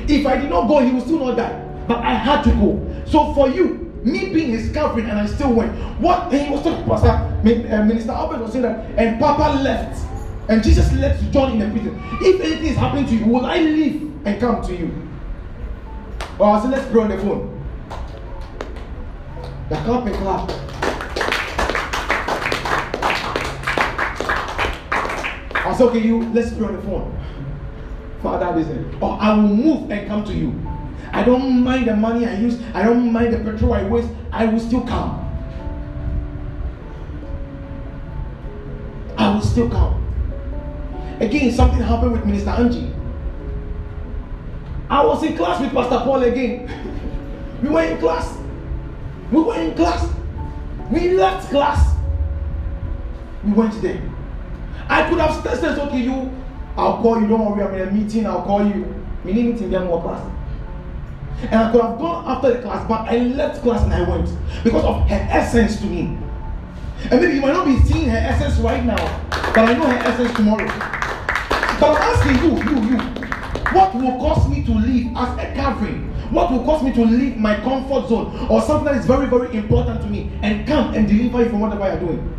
If 0.10 0.26
I 0.26 0.38
did 0.38 0.50
not 0.50 0.70
go, 0.70 0.80
he 0.80 0.92
would 0.92 1.04
still 1.04 1.20
not 1.20 1.36
die. 1.36 1.62
But 1.88 1.98
I 2.00 2.14
had 2.14 2.42
to 2.44 2.52
go. 2.52 3.04
So 3.06 3.34
for 3.34 3.50
you, 3.50 3.92
me 4.06 4.34
being 4.34 4.52
his 4.52 4.72
covering 4.72 5.08
and 5.08 5.20
I 5.20 5.26
still 5.26 5.52
went. 5.52 5.74
What 6.00 6.32
and 6.32 6.42
he 6.42 6.50
was 6.50 6.64
talking, 6.64 6.86
Pastor 6.86 7.10
uh, 7.10 7.84
Minister 7.84 8.12
Albert 8.12 8.40
was 8.40 8.54
saying 8.54 8.62
that, 8.62 8.98
and 8.98 9.20
Papa 9.20 9.62
left, 9.62 10.06
and 10.48 10.64
Jesus 10.64 10.92
left 10.94 11.22
John 11.32 11.52
in 11.52 11.60
the 11.60 11.70
prison. 11.70 12.02
If 12.22 12.40
anything 12.40 12.68
is 12.68 12.78
happening 12.78 13.08
to 13.08 13.16
you, 13.16 13.26
will 13.26 13.46
I 13.46 13.58
leave 13.58 14.14
and 14.26 14.40
come 14.40 14.62
to 14.66 14.76
you? 14.76 14.92
Or 16.38 16.48
I 16.48 16.62
said, 16.62 16.72
let's 16.72 16.92
pray 16.92 17.02
on 17.02 17.10
the 17.10 17.18
phone. 17.20 17.52
The 19.70 19.76
clap 19.76 20.06
and 20.06 20.16
clap. 20.16 20.52
I 25.54 25.74
said, 25.76 25.88
okay, 25.88 26.00
you 26.00 26.24
let's 26.34 26.54
pray 26.54 26.68
on 26.68 26.76
the 26.76 26.82
phone. 26.82 27.20
Father, 28.22 28.60
listen. 28.60 28.98
Or 29.02 29.18
I 29.22 29.34
will 29.36 29.44
move 29.44 29.92
and 29.92 30.08
come 30.08 30.24
to 30.26 30.34
you. 30.34 30.54
I 31.14 31.24
don't 31.24 31.64
mind 31.64 31.88
the 31.88 31.96
money 31.96 32.26
I 32.26 32.36
use, 32.36 32.60
I 32.74 32.84
don't 32.84 33.12
mind 33.12 33.34
the 33.34 33.40
petrol 33.40 33.74
I 33.74 33.84
waste, 33.84 34.10
I 34.32 34.46
will 34.48 34.60
still 34.60 34.82
come. 34.82 35.22
I 39.18 39.34
will 39.34 39.42
still 39.42 39.70
come. 39.70 40.02
Again, 41.22 41.52
something 41.54 41.80
happened 41.80 42.12
with 42.12 42.26
Minister 42.26 42.50
Angie. 42.50 42.92
I 44.90 45.04
was 45.06 45.24
in 45.24 45.36
class 45.36 45.60
with 45.62 45.74
Pastor 45.74 46.00
Paul 46.00 46.24
again. 46.24 47.60
we 47.62 47.70
were 47.70 47.84
in 47.84 47.98
class. 47.98 48.38
We 49.32 49.42
were 49.42 49.56
in 49.60 49.76
class. 49.76 50.14
We 50.92 51.14
left 51.16 51.50
class. 51.50 51.96
We 53.44 53.52
went 53.54 53.82
there. 53.82 54.02
I 54.88 55.10
could 55.10 55.20
have 55.20 55.60
said, 55.60 55.80
okay, 55.80 56.00
you, 56.02 56.32
I'll 56.78 57.02
call 57.02 57.20
you, 57.20 57.28
don't 57.28 57.58
worry, 57.58 57.64
I'm 57.64 57.74
in 57.74 57.88
a 57.88 57.92
meeting, 57.92 58.28
I'll 58.28 58.44
call 58.44 58.66
you. 58.66 58.94
We 59.24 59.34
need 59.34 59.54
meeting, 59.54 59.72
get 59.72 59.84
more 59.84 60.02
class. 60.02 60.24
And 61.42 61.56
I 61.56 61.72
could 61.72 61.82
have 61.82 61.98
gone 61.98 62.26
after 62.28 62.54
the 62.54 62.62
class, 62.62 62.88
but 62.88 63.02
I 63.10 63.18
left 63.18 63.64
class 63.64 63.84
and 63.84 63.94
I 63.94 64.08
went 64.08 64.30
because 64.64 64.84
of 64.84 65.08
her 65.10 65.28
essence 65.30 65.80
to 65.82 65.86
me. 65.88 66.18
And 67.10 67.22
maybe 67.22 67.36
you 67.36 67.42
might 67.42 67.54
not 67.54 67.66
be 67.66 67.80
seeing 67.82 68.10
her 68.10 68.18
essence 68.18 68.58
right 68.60 68.84
now, 68.86 68.96
but 69.30 69.58
I 69.58 69.74
know 69.74 69.86
her 69.86 69.98
essence 69.98 70.34
tomorrow. 70.36 70.66
But 71.80 71.84
I'm 71.84 71.98
asking 71.98 72.36
you, 72.44 72.58
you, 72.64 72.90
you, 72.90 73.25
what 73.72 73.96
will 73.96 74.18
cause 74.20 74.48
me 74.50 74.64
to 74.64 74.72
leave 74.72 75.16
as 75.16 75.38
a 75.40 75.54
covering? 75.56 76.12
What 76.32 76.52
will 76.52 76.64
cause 76.64 76.84
me 76.84 76.92
to 76.94 77.06
leave 77.06 77.38
my 77.38 77.56
comfort 77.62 78.08
zone 78.10 78.48
or 78.50 78.62
something 78.62 78.86
that 78.86 78.96
is 78.98 79.06
very, 79.06 79.28
very 79.28 79.56
important 79.56 80.02
to 80.02 80.08
me 80.08 80.32
and 80.42 80.68
come 80.68 80.94
and 80.94 81.08
deliver 81.08 81.44
you 81.44 81.50
from 81.50 81.62
whatever 81.62 81.88
you're 81.88 82.00
doing? 82.00 82.32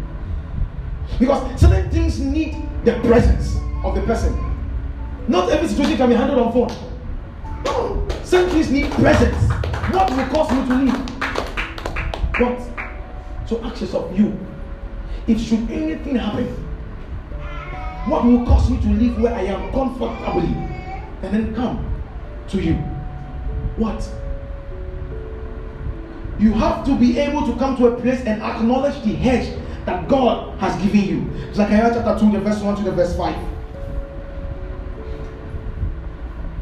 Because 1.19 1.61
certain 1.61 1.91
things 1.91 2.21
need 2.21 2.57
the 2.85 2.93
presence 3.01 3.57
of 3.85 3.95
the 3.95 4.03
person. 4.03 4.35
Not 5.29 5.51
every 5.51 5.69
situation 5.69 5.97
can 5.97 6.09
be 6.11 6.15
handled 6.15 6.39
on 6.39 6.53
phone. 6.53 7.65
No, 7.65 8.09
certain 8.25 8.51
things 8.51 8.71
need 8.71 8.91
presence. 8.93 9.51
What 9.93 10.11
will 10.11 10.27
cause 10.27 10.51
me 10.53 10.67
to 10.69 10.75
leave? 10.75 11.11
What? 12.41 13.49
So 13.49 13.62
ask 13.65 13.81
yourself, 13.81 14.17
you, 14.17 14.39
if 15.27 15.41
should 15.41 15.71
anything 15.71 16.17
happen, 16.17 16.47
what 18.09 18.25
will 18.25 18.45
cause 18.45 18.71
me 18.71 18.81
to 18.81 18.89
leave 18.89 19.19
where 19.19 19.35
I 19.35 19.43
am 19.43 19.73
comfortably 19.73 20.76
and 21.22 21.35
then 21.35 21.55
come 21.55 21.85
to 22.48 22.61
you? 22.62 22.83
what? 23.76 24.11
You 26.38 26.52
have 26.55 26.85
to 26.87 26.96
be 26.96 27.18
able 27.18 27.46
to 27.46 27.57
come 27.59 27.76
to 27.76 27.87
a 27.88 28.00
place 28.00 28.20
and 28.24 28.42
acknowledge 28.42 29.02
the 29.02 29.12
hedge 29.12 29.59
that 29.87 30.09
God 30.09 30.59
has 30.59 30.81
given 30.83 31.00
you. 31.00 31.55
Zechariah 31.55 31.92
chapter 31.94 32.18
2, 32.18 32.33
the 32.33 32.40
verse 32.40 32.61
1 32.61 32.76
to 32.76 32.83
the 32.83 32.92
verse 32.92 33.16
5. 33.16 33.35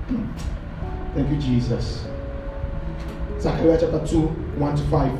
Hmm. 0.08 0.26
Thank 1.14 1.30
you, 1.30 1.36
Jesus. 1.38 2.06
Zechariah 3.40 3.78
chapter 3.80 4.06
2, 4.06 4.20
1 4.20 4.76
to 4.76 4.82
5. 4.84 5.12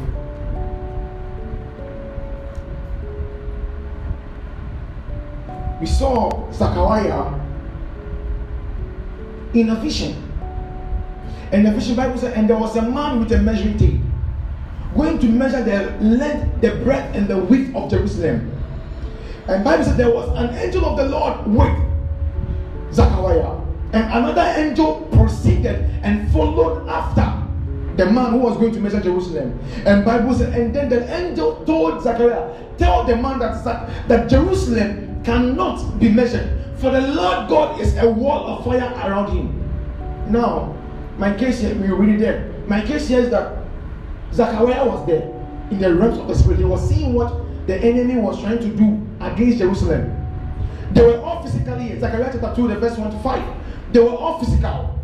We 5.81 5.87
saw 5.87 6.51
Zechariah 6.53 7.44
in 9.55 9.71
a 9.71 9.77
vision. 9.77 10.31
And 11.53 11.67
the 11.67 11.73
vision 11.73 11.95
Bible 11.97 12.19
said, 12.19 12.37
and 12.37 12.51
there 12.51 12.59
was 12.59 12.77
a 12.77 12.83
man 12.83 13.21
with 13.21 13.33
a 13.33 13.39
measuring 13.39 13.79
tape 13.79 14.01
going 14.95 15.19
to 15.19 15.27
measure 15.27 15.63
the 15.63 15.93
length, 16.05 16.61
the 16.61 16.71
breadth, 16.85 17.15
and 17.17 17.29
the 17.29 17.39
width 17.39 17.75
of 17.75 17.91
Jerusalem. 17.91 18.51
And 19.49 19.65
Bible 19.65 19.85
said 19.85 19.97
there 19.97 20.15
was 20.15 20.29
an 20.39 20.55
angel 20.57 20.85
of 20.87 20.97
the 20.97 21.05
Lord 21.05 21.47
with 21.47 22.95
Zechariah. 22.95 23.61
And 23.93 24.05
another 24.13 24.43
angel 24.61 25.03
proceeded 25.13 25.91
and 26.03 26.31
followed 26.33 26.89
after 26.89 27.43
the 27.97 28.11
man 28.11 28.33
who 28.33 28.39
was 28.39 28.57
going 28.57 28.73
to 28.73 28.81
measure 28.81 29.01
Jerusalem. 29.01 29.59
And 29.85 30.05
Bible 30.05 30.35
said, 30.35 30.53
and 30.55 30.75
then 30.75 30.89
the 30.89 31.13
angel 31.15 31.65
told 31.65 32.03
Zechariah, 32.03 32.55
tell 32.79 33.05
the 33.05 33.17
man 33.17 33.39
that, 33.39 33.65
that 34.09 34.29
Jerusalem 34.29 35.23
cannot 35.23 35.99
be 35.99 36.09
measured. 36.09 36.64
For 36.85 36.91
the 36.91 37.01
Lord 37.01 37.49
God 37.49 37.81
is 37.81 37.97
a 37.97 38.07
wall 38.07 38.47
of 38.47 38.63
fire 38.67 38.93
around 39.09 39.35
him. 39.35 39.59
Now, 40.31 40.77
my 41.17 41.35
case 41.35 41.61
here, 41.61 41.75
we 41.77 41.89
read 41.89 42.17
it 42.17 42.19
there. 42.19 42.53
My 42.67 42.83
case 42.85 43.09
here 43.09 43.21
is 43.21 43.31
that 43.31 43.65
Zachariah 44.35 44.85
was 44.85 45.07
there 45.07 45.23
in 45.71 45.79
the 45.79 45.95
realms 45.95 46.19
of 46.19 46.29
the 46.29 46.35
spirit. 46.35 46.59
He 46.59 46.65
was 46.67 46.87
seeing 46.87 47.15
what 47.15 47.41
the 47.67 47.79
enemy 47.79 48.21
was 48.21 48.39
trying 48.39 48.59
to 48.59 48.69
do 48.69 49.01
against 49.19 49.61
Jerusalem. 49.61 50.13
They 50.93 51.01
were 51.01 51.23
all 51.23 51.43
physically 51.43 51.85
here. 51.85 52.01
Zechariah 52.01 52.31
chapter 52.31 52.55
2, 52.55 52.69
the 52.69 52.75
verse 52.79 52.99
1 52.99 53.11
to 53.13 53.19
5. 53.19 53.57
They 53.95 54.01
were 54.01 54.11
all 54.11 54.39
physical. 54.39 55.03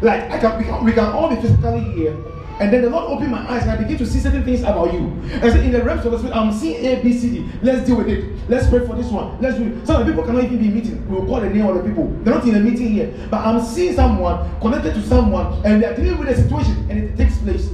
Like 0.00 0.22
I 0.30 0.38
can, 0.38 0.56
we 0.56 0.64
can, 0.64 0.84
we 0.86 0.92
can 0.92 1.04
all 1.04 1.28
be 1.28 1.36
physically 1.36 1.82
here. 1.82 2.16
And 2.60 2.70
then 2.70 2.82
the 2.82 2.90
Lord 2.90 3.10
opened 3.10 3.30
my 3.30 3.50
eyes 3.50 3.62
and 3.62 3.70
I 3.70 3.76
begin 3.76 3.96
to 3.98 4.06
see 4.06 4.18
certain 4.20 4.44
things 4.44 4.60
about 4.60 4.92
you. 4.92 5.06
And 5.32 5.50
so 5.50 5.58
in 5.58 5.72
the 5.72 5.82
realms 5.82 6.04
of 6.04 6.12
the 6.12 6.18
spirit, 6.18 6.36
I'm 6.36 6.52
seeing 6.52 6.84
A, 6.84 7.02
B, 7.02 7.12
C, 7.12 7.30
D. 7.30 7.48
Let's 7.62 7.86
deal 7.86 7.96
with 7.96 8.08
it. 8.08 8.38
Let's 8.50 8.68
pray 8.68 8.86
for 8.86 8.94
this 8.94 9.06
one. 9.06 9.40
Let's 9.40 9.56
do 9.56 9.68
it. 9.68 9.86
Some 9.86 10.04
people 10.04 10.24
cannot 10.24 10.44
even 10.44 10.58
be 10.58 10.68
meeting. 10.68 11.08
We'll 11.08 11.24
call 11.24 11.40
the 11.40 11.48
name 11.48 11.64
of 11.66 11.76
the 11.76 11.82
people. 11.82 12.08
They're 12.22 12.34
not 12.34 12.46
in 12.46 12.54
a 12.56 12.60
meeting 12.60 12.88
here. 12.92 13.14
But 13.30 13.46
I'm 13.46 13.64
seeing 13.64 13.94
someone 13.94 14.60
connected 14.60 14.92
to 14.92 15.02
someone 15.02 15.64
and 15.64 15.82
they're 15.82 15.96
dealing 15.96 16.18
with 16.18 16.28
a 16.28 16.36
situation 16.36 16.86
and 16.90 16.98
it 16.98 17.16
takes 17.16 17.38
place. 17.38 17.70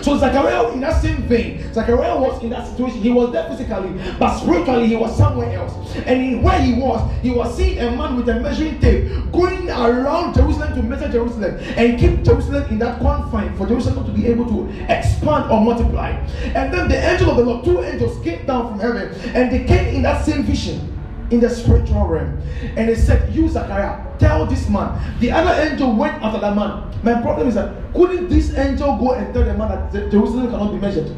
So 0.00 0.18
Zachariah, 0.18 0.72
in 0.72 0.80
that 0.80 1.00
same 1.02 1.22
vein, 1.22 1.72
Zachariah 1.72 2.18
was 2.18 2.42
in 2.42 2.50
that 2.50 2.66
situation. 2.66 3.00
He 3.00 3.10
was 3.10 3.32
there 3.32 3.48
physically, 3.48 4.00
but 4.18 4.38
spiritually 4.38 4.86
he 4.86 4.96
was 4.96 5.16
somewhere 5.16 5.52
else. 5.56 5.96
And 6.06 6.22
in 6.22 6.42
where 6.42 6.60
he 6.60 6.74
was, 6.74 7.10
he 7.22 7.30
was 7.30 7.56
seeing 7.56 7.78
a 7.78 7.90
man 7.96 8.16
with 8.16 8.28
a 8.28 8.40
measuring 8.40 8.80
tape 8.80 9.10
going 9.32 9.68
around 9.70 10.34
Jerusalem 10.34 10.74
to 10.74 10.82
measure 10.82 11.08
Jerusalem 11.08 11.58
and 11.76 11.98
keep 11.98 12.22
Jerusalem 12.22 12.64
in 12.70 12.78
that 12.78 13.00
confine 13.00 13.56
for 13.56 13.66
Jerusalem 13.66 14.04
to 14.06 14.12
be 14.12 14.26
able 14.26 14.46
to 14.46 14.68
expand 14.92 15.50
or 15.50 15.60
multiply. 15.60 16.10
And 16.54 16.72
then 16.72 16.88
the 16.88 16.96
angel 16.96 17.30
of 17.30 17.36
the 17.36 17.44
Lord, 17.44 17.64
two 17.64 17.82
angels 17.82 18.22
came 18.24 18.46
down 18.46 18.70
from 18.70 18.80
heaven, 18.80 19.12
and 19.34 19.52
they 19.52 19.64
came 19.64 19.94
in 19.94 20.02
that 20.02 20.24
same 20.24 20.42
vision 20.42 20.91
in 21.32 21.40
the 21.40 21.48
spiritual 21.48 22.06
realm. 22.06 22.38
And 22.76 22.88
he 22.88 22.94
said, 22.94 23.34
You, 23.34 23.48
Zachariah, 23.48 24.04
tell 24.18 24.46
this 24.46 24.68
man. 24.68 25.00
The 25.20 25.32
other 25.32 25.50
angel 25.68 25.94
went 25.96 26.22
after 26.22 26.38
that 26.40 26.54
man. 26.54 26.92
My 27.02 27.20
problem 27.20 27.48
is 27.48 27.54
that 27.54 27.72
couldn't 27.94 28.28
this 28.28 28.54
angel 28.56 28.96
go 28.98 29.12
and 29.14 29.32
tell 29.34 29.44
the 29.44 29.54
man 29.54 29.68
that 29.90 30.10
Jerusalem 30.10 30.50
cannot 30.50 30.70
be 30.72 30.78
measured? 30.78 31.08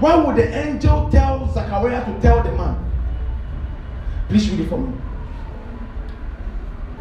Why 0.00 0.14
would 0.16 0.36
the 0.36 0.46
angel 0.54 1.08
tell 1.10 1.50
Zachariah 1.52 2.04
to 2.04 2.20
tell 2.20 2.42
the 2.42 2.52
man? 2.52 2.76
Please 4.28 4.48
read 4.50 4.60
it 4.60 4.68
for 4.68 4.78
me. 4.78 4.92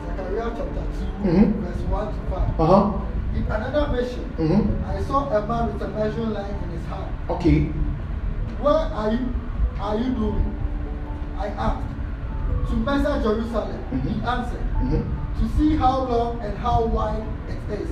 Zechariah 0.06 0.52
chapter 0.58 0.84
2, 1.24 1.30
Mhm. 1.30 1.54
verse 1.62 1.82
1 1.90 2.08
to 2.08 2.20
5. 2.32 2.60
Uh 2.60 2.66
huh. 2.66 2.92
In 3.36 3.44
another 3.52 3.96
vision, 3.98 4.24
Mm-hmm. 4.38 4.86
I 4.90 5.02
saw 5.04 5.30
a 5.30 5.46
man 5.48 5.74
with 5.74 5.82
a 5.82 5.88
measuring 5.90 6.34
line 6.34 6.56
in 6.64 6.70
his 6.78 6.86
hand. 6.88 7.06
Okay. 7.30 7.66
Where 8.62 8.74
are 8.74 9.12
you 9.12 9.20
are 9.80 9.98
you 9.98 10.10
doing? 10.14 10.56
I 11.38 11.48
asked. 11.48 11.93
To 12.70 12.76
measure 12.78 13.22
Jerusalem, 13.22 13.78
he 13.92 13.98
Mhm. 14.10 14.26
answered. 14.28 14.60
Mm-hmm. 14.82 15.02
To 15.40 15.44
see 15.58 15.76
how 15.78 16.06
long 16.06 16.40
and 16.42 16.58
how 16.58 16.86
wide 16.86 17.24
it 17.50 17.80
is. 17.80 17.90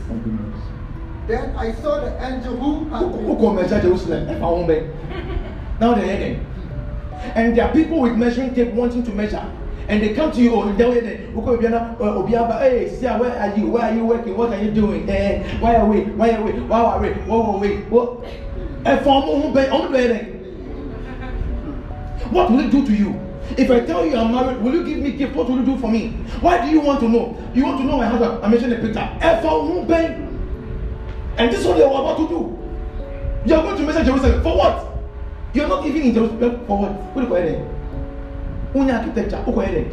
Then 1.27 1.53
I 1.57 1.71
saw 1.73 1.99
the 1.99 2.11
angel 2.23 2.55
who 2.55 2.85
had 2.89 3.01
Who 3.03 3.09
who 3.09 3.35
go 3.37 3.53
measure 3.53 3.79
Jerusalem? 3.81 4.27
Now 5.79 5.93
they're 5.95 6.05
heading. 6.05 6.45
And 7.35 7.55
there 7.55 7.65
are 7.65 7.71
people 7.73 7.99
with 8.01 8.15
measuring 8.15 8.53
tape 8.55 8.73
wanting 8.73 9.03
to 9.03 9.11
measure. 9.11 9.43
And 9.87 10.01
they 10.01 10.13
come 10.13 10.31
to 10.31 10.41
you, 10.41 10.55
oh, 10.55 10.71
they'll 10.73 10.91
hear 10.93 11.19
"Uko 11.35 11.57
Obiana, 11.57 11.95
uh, 11.99 12.21
Obiaba, 12.21 12.59
hey, 12.61 12.87
Sia, 12.89 13.17
where 13.17 13.35
are 13.37 13.55
you? 13.57 13.67
Where 13.67 13.83
are 13.83 13.93
you 13.93 14.05
working? 14.05 14.37
What 14.37 14.53
are 14.53 14.61
you 14.63 14.71
doing? 14.71 15.09
Eh, 15.09 15.43
why 15.59 15.75
are 15.75 15.85
we? 15.85 16.01
Why 16.17 16.31
are 16.31 16.41
we? 16.43 16.51
Why 16.51 16.79
are 16.81 16.99
we? 17.01 17.09
Whoa, 17.09 17.41
whoa, 17.41 17.57
wait. 17.59 17.79
What? 17.89 18.23
What 22.31 22.49
will 22.51 22.59
it 22.61 22.71
do 22.71 22.85
to 22.85 22.93
you? 22.93 23.15
If 23.57 23.69
I 23.69 23.79
tell 23.81 24.05
you 24.05 24.15
I'm 24.17 24.31
married, 24.33 24.61
will 24.61 24.73
you 24.73 24.83
give 24.83 24.99
me 24.99 25.11
gift? 25.11 25.35
What 25.35 25.49
will 25.49 25.57
you 25.57 25.65
do 25.65 25.77
for 25.77 25.89
me? 25.89 26.09
Why 26.41 26.63
do 26.65 26.71
you 26.71 26.79
want 26.81 26.99
to 27.01 27.09
know? 27.09 27.37
You 27.53 27.65
want 27.65 27.79
to 27.79 27.83
know 27.85 27.97
my 27.97 28.05
husband? 28.07 28.43
I 28.43 28.47
mentioned 28.49 28.71
the 28.71 28.77
picture. 28.77 29.09
And 31.37 31.51
this 31.51 31.59
is 31.61 31.65
what 31.65 31.77
were 31.77 31.83
about 31.85 32.17
to 32.17 32.27
do. 32.27 32.57
You 33.45 33.55
are 33.55 33.63
going 33.63 33.77
to 33.77 33.83
measure 33.83 34.03
Jerusalem. 34.03 34.43
For 34.43 34.55
what? 34.57 34.87
You 35.53 35.63
are 35.63 35.67
not 35.67 35.85
even 35.85 36.01
in 36.01 36.13
Jerusalem. 36.13 36.65
For 36.67 36.77
what? 36.77 36.91
What 36.91 37.15
do 37.15 37.21
you 37.21 37.27
call 37.27 37.37
it? 37.37 37.59
Uni 38.75 38.91
architecture. 38.91 39.37
What 39.43 39.65
do 39.65 39.71
you 39.73 39.91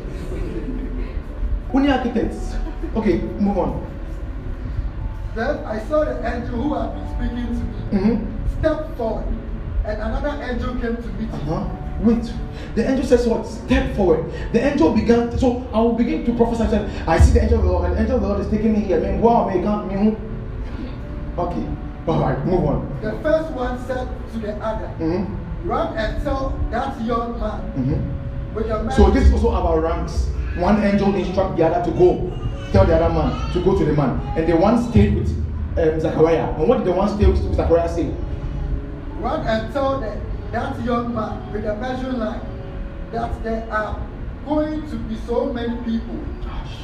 call 1.70 1.82
it? 1.84 1.90
Architects. 1.90 2.54
Okay, 2.96 3.18
move 3.40 3.58
on. 3.58 3.86
Then 5.34 5.64
I 5.64 5.78
saw 5.88 6.04
the 6.04 6.18
angel 6.26 6.62
who 6.62 6.74
had 6.74 6.94
been 6.94 7.08
speaking 7.14 7.46
to 7.46 7.64
me 7.64 7.98
Mm-hmm. 7.98 8.58
step 8.58 8.96
forward, 8.96 9.24
and 9.84 10.02
another 10.02 10.42
angel 10.42 10.74
came 10.74 10.96
to 10.96 11.08
meet 11.16 11.30
him. 11.30 11.48
Uh-huh. 11.48 11.77
Wait. 12.00 12.32
The 12.74 12.88
angel 12.88 13.04
says 13.04 13.26
what? 13.26 13.46
Step 13.46 13.94
forward. 13.96 14.30
The 14.52 14.60
angel 14.64 14.92
began. 14.94 15.36
So 15.38 15.66
I 15.72 15.80
will 15.80 15.94
begin 15.94 16.24
to 16.26 16.32
prophesy. 16.36 16.62
I 16.64 16.68
said, 16.70 17.08
I 17.08 17.18
see 17.18 17.32
the 17.32 17.42
angel 17.42 17.58
of 17.58 17.64
the 17.64 17.70
Lord, 17.72 17.84
and 17.86 17.96
the 17.96 18.00
angel 18.00 18.16
of 18.16 18.22
the 18.22 18.28
Lord 18.28 18.40
is 18.40 18.48
taking 18.50 18.72
me 18.74 18.80
here. 18.80 19.00
Man, 19.00 19.20
wow, 19.20 19.48
me 19.48 19.62
can't 19.62 19.88
me. 19.88 20.16
Okay. 21.38 21.66
All 22.06 22.20
right. 22.20 22.44
Move 22.46 22.64
on. 22.64 22.98
The 23.02 23.12
first 23.22 23.50
one 23.52 23.84
said 23.86 24.08
to 24.32 24.38
the 24.38 24.54
other, 24.56 24.86
Mm-hmm. 24.98 25.68
Run 25.68 25.96
and 25.98 26.22
tell 26.22 26.58
that 26.70 27.00
young 27.02 27.38
man 27.40 27.60
Mm-hmm. 27.76 28.54
with 28.54 28.68
the 28.68 28.82
man. 28.82 28.96
So 28.96 29.10
this 29.10 29.24
is 29.26 29.32
also 29.32 29.48
about 29.50 29.82
ranks. 29.82 30.28
One 30.56 30.82
angel 30.84 31.14
instruct 31.14 31.56
the 31.56 31.66
other 31.66 31.90
to 31.90 31.98
go, 31.98 32.30
tell 32.72 32.86
the 32.86 32.94
other 32.96 33.12
man 33.12 33.52
to 33.52 33.62
go 33.64 33.76
to 33.78 33.84
the 33.84 33.92
man, 33.92 34.20
and 34.36 34.46
the 34.48 34.56
one 34.56 34.82
stayed 34.90 35.14
with 35.16 35.28
um, 35.78 36.00
Zachariah. 36.00 36.50
And 36.58 36.68
what 36.68 36.78
did 36.78 36.86
the 36.86 36.92
one 36.92 37.08
stay 37.08 37.26
with 37.26 37.54
Zachariah 37.54 37.88
say? 37.88 38.12
Run 39.18 39.46
and 39.46 39.72
tell 39.72 40.00
the, 40.00 40.18
that 40.52 40.82
young 40.84 41.14
man 41.14 41.52
with 41.52 41.64
the 41.64 41.76
measuring 41.76 42.18
line 42.18 42.40
that 43.12 43.42
there 43.42 43.66
are 43.70 44.00
going 44.46 44.88
to 44.90 44.96
be 44.96 45.16
so 45.26 45.52
many 45.52 45.76
people 45.84 46.18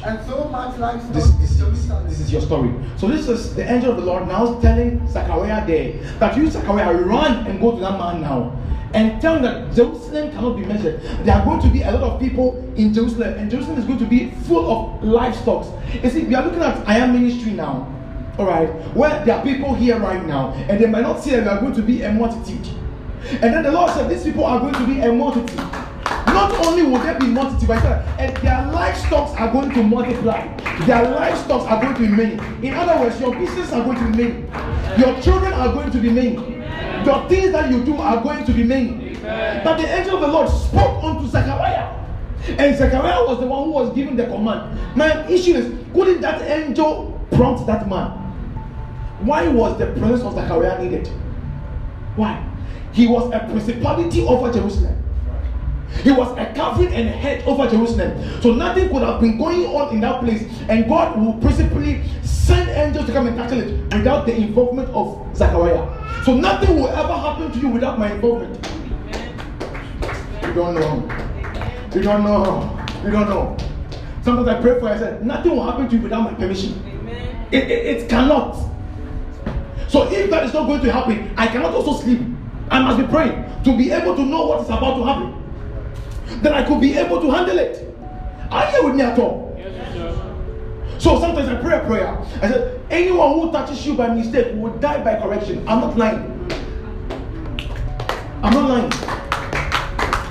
and 0.05 0.27
so 0.27 0.44
much 0.44 0.79
livestock 0.79 1.12
This, 1.12 1.31
this, 1.31 1.57
this, 1.57 2.20
is 2.20 2.33
your 2.33 2.42
story. 2.42 2.74
So 2.98 3.09
this 3.09 3.27
is 3.29 3.55
the 3.55 3.70
angel 3.70 3.92
of 3.92 3.96
the 3.96 4.05
Lord 4.05 4.29
now 4.29 4.61
telling 4.61 5.07
Zachariah 5.09 5.66
there 5.66 5.92
that 6.18 6.37
you 6.37 6.50
Zachariah 6.50 6.94
run 6.94 7.46
and 7.46 7.61
go 7.61 7.72
to 7.72 7.81
that 7.81 7.98
man 7.98 8.20
now. 8.20 8.61
And 8.92 9.20
tell 9.20 9.37
him 9.37 9.42
that 9.42 9.74
Jerusalem 9.74 10.31
cannot 10.31 10.57
be 10.57 10.64
measured. 10.64 11.00
There 11.24 11.35
are 11.35 11.44
going 11.44 11.61
to 11.62 11.68
be 11.68 11.83
a 11.83 11.90
lot 11.90 12.03
of 12.03 12.20
people 12.20 12.62
in 12.77 12.94
Jerusalem, 12.94 13.35
and 13.35 13.50
Jerusalem 13.50 13.79
is 13.79 13.87
going 13.87 13.98
to 13.98 14.07
be 14.07 14.31
full 14.46 14.70
of 14.70 15.03
livestock. 15.03 15.66
You 16.01 16.11
see, 16.11 16.22
we 16.24 16.34
are 16.36 16.45
looking 16.45 16.62
at 16.62 16.86
I 16.86 16.99
am 16.99 17.12
ministry 17.12 17.53
now. 17.53 17.91
All 18.38 18.47
right, 18.47 18.68
where 18.95 19.24
there 19.24 19.36
are 19.36 19.43
people 19.43 19.74
here 19.74 19.99
right 19.99 20.24
now, 20.24 20.53
and 20.68 20.78
they 20.78 20.86
might 20.86 21.03
not 21.03 21.24
see 21.24 21.30
that 21.30 21.43
we 21.43 21.49
are 21.49 21.61
going 21.61 21.74
to 21.74 21.82
be 21.82 22.03
a 22.03 22.12
multitude. 22.12 22.68
And 23.31 23.55
then 23.55 23.62
the 23.62 23.72
Lord 23.72 23.91
said, 23.93 24.11
These 24.11 24.25
people 24.25 24.45
are 24.45 24.61
going 24.61 24.75
to 24.75 24.87
be 24.87 25.01
a 25.01 25.12
multitude. 25.12 25.57
Not 26.27 26.53
only 26.66 26.83
will 26.83 26.99
there 26.99 27.18
be 27.18 27.27
multitude, 27.27 27.68
but 27.68 27.85
and 28.18 28.37
their 28.39 28.66
livestock 28.72 29.41
are 29.41 29.51
going 29.53 29.72
to 29.72 29.83
multiply. 29.83 30.47
Their 30.85 31.11
livestock 31.14 31.70
are 31.70 31.81
going 31.81 31.95
to 31.95 32.01
be 32.01 32.09
many. 32.09 32.66
In 32.66 32.75
other 32.75 33.01
words, 33.01 33.20
your 33.20 33.35
business 33.35 33.72
are 33.72 33.85
going 33.85 33.97
to 33.99 34.05
be 34.11 34.25
many. 34.25 35.01
Your 35.01 35.20
children 35.22 35.53
are 35.53 35.72
going 35.72 35.91
to 35.91 35.99
be 35.99 36.11
many. 36.11 36.35
Your 37.05 37.29
things 37.29 37.53
that 37.53 37.70
you 37.70 37.85
do 37.85 37.97
are 37.97 38.22
going 38.22 38.45
to 38.45 38.53
be 38.53 38.64
many. 38.64 39.14
But 39.22 39.77
the 39.77 39.87
angel 39.87 40.16
of 40.16 40.20
the 40.22 40.29
Lord 40.29 40.49
spoke 40.49 41.03
unto 41.05 41.29
Zechariah. 41.29 42.05
And 42.47 42.77
Zechariah 42.77 43.25
was 43.25 43.41
the 43.41 43.47
one 43.47 43.64
who 43.64 43.70
was 43.70 43.95
giving 43.95 44.16
the 44.16 44.27
command. 44.27 44.79
My 44.97 45.27
issue 45.29 45.55
is, 45.55 45.72
couldn't 45.95 46.20
that 46.20 46.43
angel 46.43 47.18
prompt 47.31 47.66
that 47.66 47.89
man? 47.89 48.11
Why 49.20 49.49
was 49.49 49.79
the 49.79 49.87
presence 49.87 50.22
of 50.22 50.35
Zechariah 50.35 50.83
needed? 50.83 51.07
Why? 52.16 52.45
He 52.92 53.06
was 53.06 53.32
a 53.32 53.40
principality 53.40 54.22
over 54.22 54.52
Jerusalem. 54.52 55.00
He 56.02 56.10
was 56.10 56.36
a 56.36 56.52
covering 56.54 56.92
and 56.92 57.08
head 57.08 57.44
over 57.46 57.68
Jerusalem. 57.68 58.40
So 58.40 58.52
nothing 58.52 58.88
could 58.88 59.02
have 59.02 59.20
been 59.20 59.38
going 59.38 59.64
on 59.66 59.94
in 59.94 60.00
that 60.00 60.20
place. 60.20 60.42
And 60.68 60.88
God 60.88 61.18
will 61.18 61.34
principally 61.34 62.02
send 62.22 62.68
angels 62.70 63.06
to 63.06 63.12
come 63.12 63.26
and 63.26 63.36
tackle 63.36 63.60
it 63.60 63.94
without 63.94 64.26
the 64.26 64.34
involvement 64.34 64.88
of 64.90 65.36
Zachariah. 65.36 66.24
So 66.24 66.34
nothing 66.34 66.76
will 66.76 66.88
ever 66.88 67.12
happen 67.12 67.52
to 67.52 67.58
you 67.58 67.68
without 67.68 67.98
my 67.98 68.12
involvement. 68.12 68.68
You 70.42 70.54
don't 70.54 70.74
know. 70.74 71.08
You 71.94 72.02
don't 72.02 72.24
know. 72.24 72.86
You 73.04 73.10
don't 73.10 73.28
know. 73.28 73.56
Sometimes 74.22 74.48
I 74.48 74.60
pray 74.60 74.80
for 74.80 74.86
you, 74.86 74.88
I 74.88 74.98
said, 74.98 75.24
nothing 75.24 75.52
will 75.52 75.70
happen 75.70 75.88
to 75.88 75.96
you 75.96 76.02
without 76.02 76.22
my 76.22 76.34
permission. 76.34 76.82
It, 77.52 77.70
it, 77.70 77.86
it 78.02 78.08
cannot. 78.08 78.54
So 79.88 80.10
if 80.10 80.30
that 80.30 80.44
is 80.44 80.54
not 80.54 80.66
going 80.66 80.80
to 80.80 80.90
happen, 80.90 81.30
I 81.36 81.46
cannot 81.46 81.72
also 81.74 82.02
sleep. 82.02 82.20
I 82.70 82.80
must 82.80 82.98
be 82.98 83.06
praying 83.06 83.44
to 83.64 83.76
be 83.76 83.90
able 83.92 84.16
to 84.16 84.22
know 84.24 84.46
what 84.46 84.60
is 84.62 84.66
about 84.68 84.96
to 84.96 85.04
happen. 85.04 86.42
Then 86.42 86.52
I 86.54 86.66
could 86.66 86.80
be 86.80 86.96
able 86.96 87.20
to 87.20 87.30
handle 87.30 87.58
it. 87.58 87.94
Are 88.50 88.70
you 88.72 88.84
with 88.86 88.94
me 88.94 89.02
at 89.02 89.18
all? 89.18 89.44
So 90.98 91.20
sometimes 91.20 91.48
I 91.48 91.56
pray 91.56 91.76
a 91.76 91.80
prayer. 91.86 92.18
I 92.40 92.48
said, 92.48 92.80
anyone 92.90 93.34
who 93.34 93.52
touches 93.52 93.86
you 93.86 93.94
by 93.94 94.08
mistake 94.14 94.54
will 94.54 94.76
die 94.78 95.02
by 95.02 95.20
correction. 95.20 95.58
I'm 95.68 95.80
not 95.80 95.96
lying. 95.98 96.30
I'm 98.42 98.52
not 98.52 98.68
lying. 98.68 98.92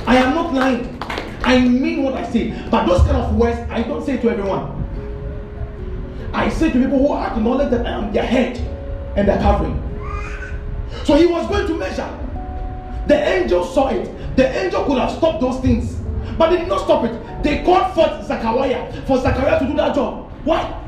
I 0.08 0.16
am 0.18 0.34
not 0.34 0.54
lying. 0.54 0.98
I 1.44 1.60
mean 1.60 2.04
what 2.04 2.14
I 2.16 2.30
say. 2.32 2.52
But 2.70 2.86
those 2.88 3.02
kind 3.02 3.18
of 3.18 3.36
words, 3.36 3.60
I 3.70 3.84
don't 3.84 4.06
say 4.06 4.18
to 4.18 4.30
everyone. 4.30 4.80
I 6.34 6.50
say 6.50 6.72
to 6.72 6.80
people 6.80 6.98
who 7.08 7.14
acknowledge 7.14 7.70
that 7.70 7.86
I 7.86 7.92
am 7.92 8.12
their 8.12 8.26
head 8.26 8.58
and 9.16 9.28
their 9.28 9.38
covering. 9.38 9.78
So 11.04 11.16
he 11.16 11.26
was 11.26 11.48
going 11.48 11.68
to 11.68 11.78
measure. 11.78 12.23
The 13.08 13.16
angel 13.16 13.66
saw 13.66 13.90
it. 13.90 14.36
The 14.36 14.48
angel 14.64 14.86
could 14.86 14.98
have 14.98 15.12
stopped 15.12 15.42
those 15.42 15.60
things, 15.60 15.96
but 16.38 16.50
they 16.50 16.58
did 16.58 16.68
not 16.68 16.84
stop 16.84 17.04
it. 17.04 17.44
They 17.44 17.64
called 17.64 17.94
for 17.94 18.24
Zachariah 18.24 19.02
for 19.04 19.20
Zachariah 19.20 19.60
to 19.60 19.68
do 19.68 19.76
that 19.76 19.96
job. 19.96 20.32
Why? 20.44 20.80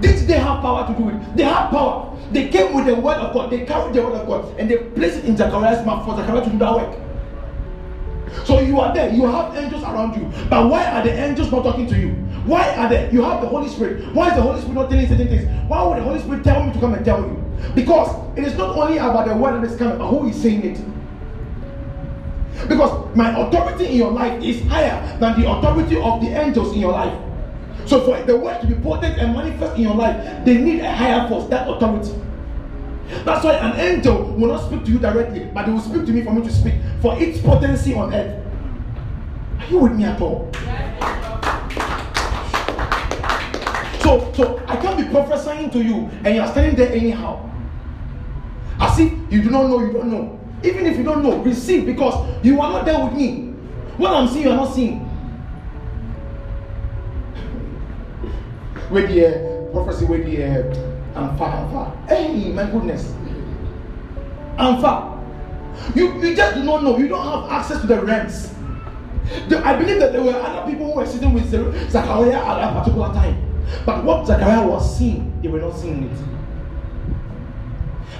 Did 0.00 0.28
they 0.28 0.38
have 0.38 0.60
power 0.60 0.86
to 0.86 0.98
do 1.00 1.08
it? 1.08 1.36
They 1.36 1.44
had 1.44 1.70
power. 1.70 2.16
They 2.30 2.48
came 2.48 2.74
with 2.74 2.86
the 2.86 2.94
word 2.94 3.16
of 3.16 3.34
God. 3.34 3.50
They 3.50 3.64
carried 3.64 3.94
the 3.94 4.02
word 4.02 4.14
of 4.14 4.26
God 4.26 4.58
and 4.58 4.70
they 4.70 4.76
placed 4.76 5.18
it 5.18 5.24
in 5.24 5.36
Zachariah's 5.36 5.84
mouth 5.84 6.04
for 6.04 6.16
Zachariah 6.16 6.44
to 6.44 6.50
do 6.50 6.58
that 6.58 6.74
work. 6.74 6.98
So 8.44 8.60
you 8.60 8.78
are 8.80 8.92
there, 8.94 9.12
you 9.12 9.26
have 9.26 9.56
angels 9.56 9.82
around 9.82 10.14
you. 10.14 10.30
But 10.48 10.68
why 10.68 10.84
are 10.84 11.02
the 11.02 11.12
angels 11.12 11.50
not 11.50 11.64
talking 11.64 11.86
to 11.88 11.98
you? 11.98 12.10
Why 12.44 12.74
are 12.76 12.88
they? 12.88 13.10
You 13.10 13.22
have 13.22 13.40
the 13.40 13.48
Holy 13.48 13.68
Spirit. 13.68 14.14
Why 14.14 14.28
is 14.28 14.36
the 14.36 14.42
Holy 14.42 14.60
Spirit 14.60 14.74
not 14.74 14.90
telling 14.90 15.04
you 15.04 15.08
certain 15.08 15.28
things? 15.28 15.68
Why 15.68 15.82
would 15.82 15.98
the 15.98 16.02
Holy 16.02 16.20
Spirit 16.20 16.44
tell 16.44 16.64
me 16.64 16.72
to 16.72 16.78
come 16.78 16.94
and 16.94 17.04
tell 17.04 17.20
you? 17.20 17.44
Because 17.74 18.38
it 18.38 18.44
is 18.44 18.56
not 18.56 18.76
only 18.76 18.98
about 18.98 19.26
the 19.26 19.34
word 19.34 19.62
that 19.62 19.70
is 19.70 19.76
coming, 19.76 19.98
but 19.98 20.08
who 20.08 20.28
is 20.28 20.40
saying 20.40 20.64
it. 20.64 20.80
Because 22.66 23.14
my 23.14 23.30
authority 23.38 23.86
in 23.86 23.96
your 23.96 24.10
life 24.10 24.42
is 24.42 24.62
higher 24.66 25.18
than 25.18 25.40
the 25.40 25.50
authority 25.50 25.96
of 26.00 26.20
the 26.20 26.28
angels 26.28 26.72
in 26.74 26.80
your 26.80 26.92
life. 26.92 27.16
So 27.86 28.04
for 28.04 28.20
the 28.22 28.36
word 28.36 28.60
to 28.60 28.66
be 28.66 28.74
potent 28.74 29.18
and 29.18 29.34
manifest 29.34 29.76
in 29.76 29.82
your 29.82 29.94
life, 29.94 30.44
they 30.44 30.58
need 30.58 30.80
a 30.80 30.92
higher 30.94 31.28
force, 31.28 31.48
that 31.48 31.68
authority. 31.68 32.12
That's 33.24 33.44
why 33.44 33.54
an 33.54 33.78
angel 33.80 34.24
will 34.34 34.48
not 34.48 34.66
speak 34.66 34.84
to 34.84 34.90
you 34.90 34.98
directly, 34.98 35.44
but 35.54 35.66
they 35.66 35.72
will 35.72 35.80
speak 35.80 36.04
to 36.04 36.12
me 36.12 36.22
for 36.22 36.32
me 36.32 36.42
to 36.42 36.52
speak 36.52 36.74
for 37.00 37.18
its 37.18 37.40
potency 37.40 37.94
on 37.94 38.12
earth. 38.12 38.44
Are 39.60 39.66
you 39.66 39.78
with 39.78 39.92
me 39.92 40.04
at 40.04 40.20
all? 40.20 40.50
So, 44.00 44.32
so 44.34 44.62
I 44.66 44.76
can't 44.76 44.98
be 44.98 45.04
prophesying 45.10 45.70
to 45.70 45.82
you 45.82 46.10
and 46.24 46.34
you're 46.34 46.46
standing 46.48 46.76
there 46.76 46.92
anyhow. 46.92 47.44
As 48.80 48.98
if 48.98 49.12
you 49.30 49.42
do 49.42 49.50
not 49.50 49.68
know, 49.68 49.80
you 49.80 49.92
don't 49.92 50.10
know. 50.10 50.37
Even 50.62 50.86
if 50.86 50.96
you 50.96 51.04
don't 51.04 51.22
know, 51.22 51.38
receive 51.38 51.86
because 51.86 52.44
you 52.44 52.60
are 52.60 52.72
not 52.72 52.84
there 52.84 53.04
with 53.04 53.14
me. 53.14 53.52
What 53.96 54.12
I'm 54.12 54.28
seeing, 54.28 54.44
you 54.44 54.50
are 54.50 54.56
not 54.56 54.74
seeing. 54.74 55.04
With 58.90 59.08
the 59.10 59.26
uh, 59.26 59.72
prophecy, 59.72 60.04
with 60.06 60.24
the 60.24 60.44
uh, 60.44 61.18
I'm 61.18 61.36
far, 61.36 61.50
I'm 61.54 61.70
far. 61.72 61.96
Hey, 62.08 62.52
my 62.52 62.64
goodness. 62.70 63.12
I'm 64.56 64.80
far. 64.80 65.22
You, 65.94 66.12
you 66.20 66.34
just 66.34 66.54
do 66.56 66.64
not 66.64 66.82
know. 66.82 66.98
You 66.98 67.08
don't 67.08 67.24
have 67.24 67.50
access 67.50 67.80
to 67.80 67.86
the 67.86 68.00
realms. 68.00 68.54
The, 69.48 69.64
I 69.64 69.76
believe 69.76 70.00
that 70.00 70.12
there 70.12 70.22
were 70.22 70.34
other 70.34 70.70
people 70.70 70.86
who 70.86 70.98
were 70.98 71.06
sitting 71.06 71.34
with 71.34 71.50
Zachariah 71.90 72.36
at 72.36 72.54
that 72.56 72.78
particular 72.78 73.08
time. 73.12 73.44
But 73.84 74.04
what 74.04 74.26
Zachariah 74.26 74.66
was 74.66 74.98
seeing, 74.98 75.40
they 75.42 75.48
were 75.48 75.60
not 75.60 75.76
seeing 75.76 76.04
it. 76.04 76.18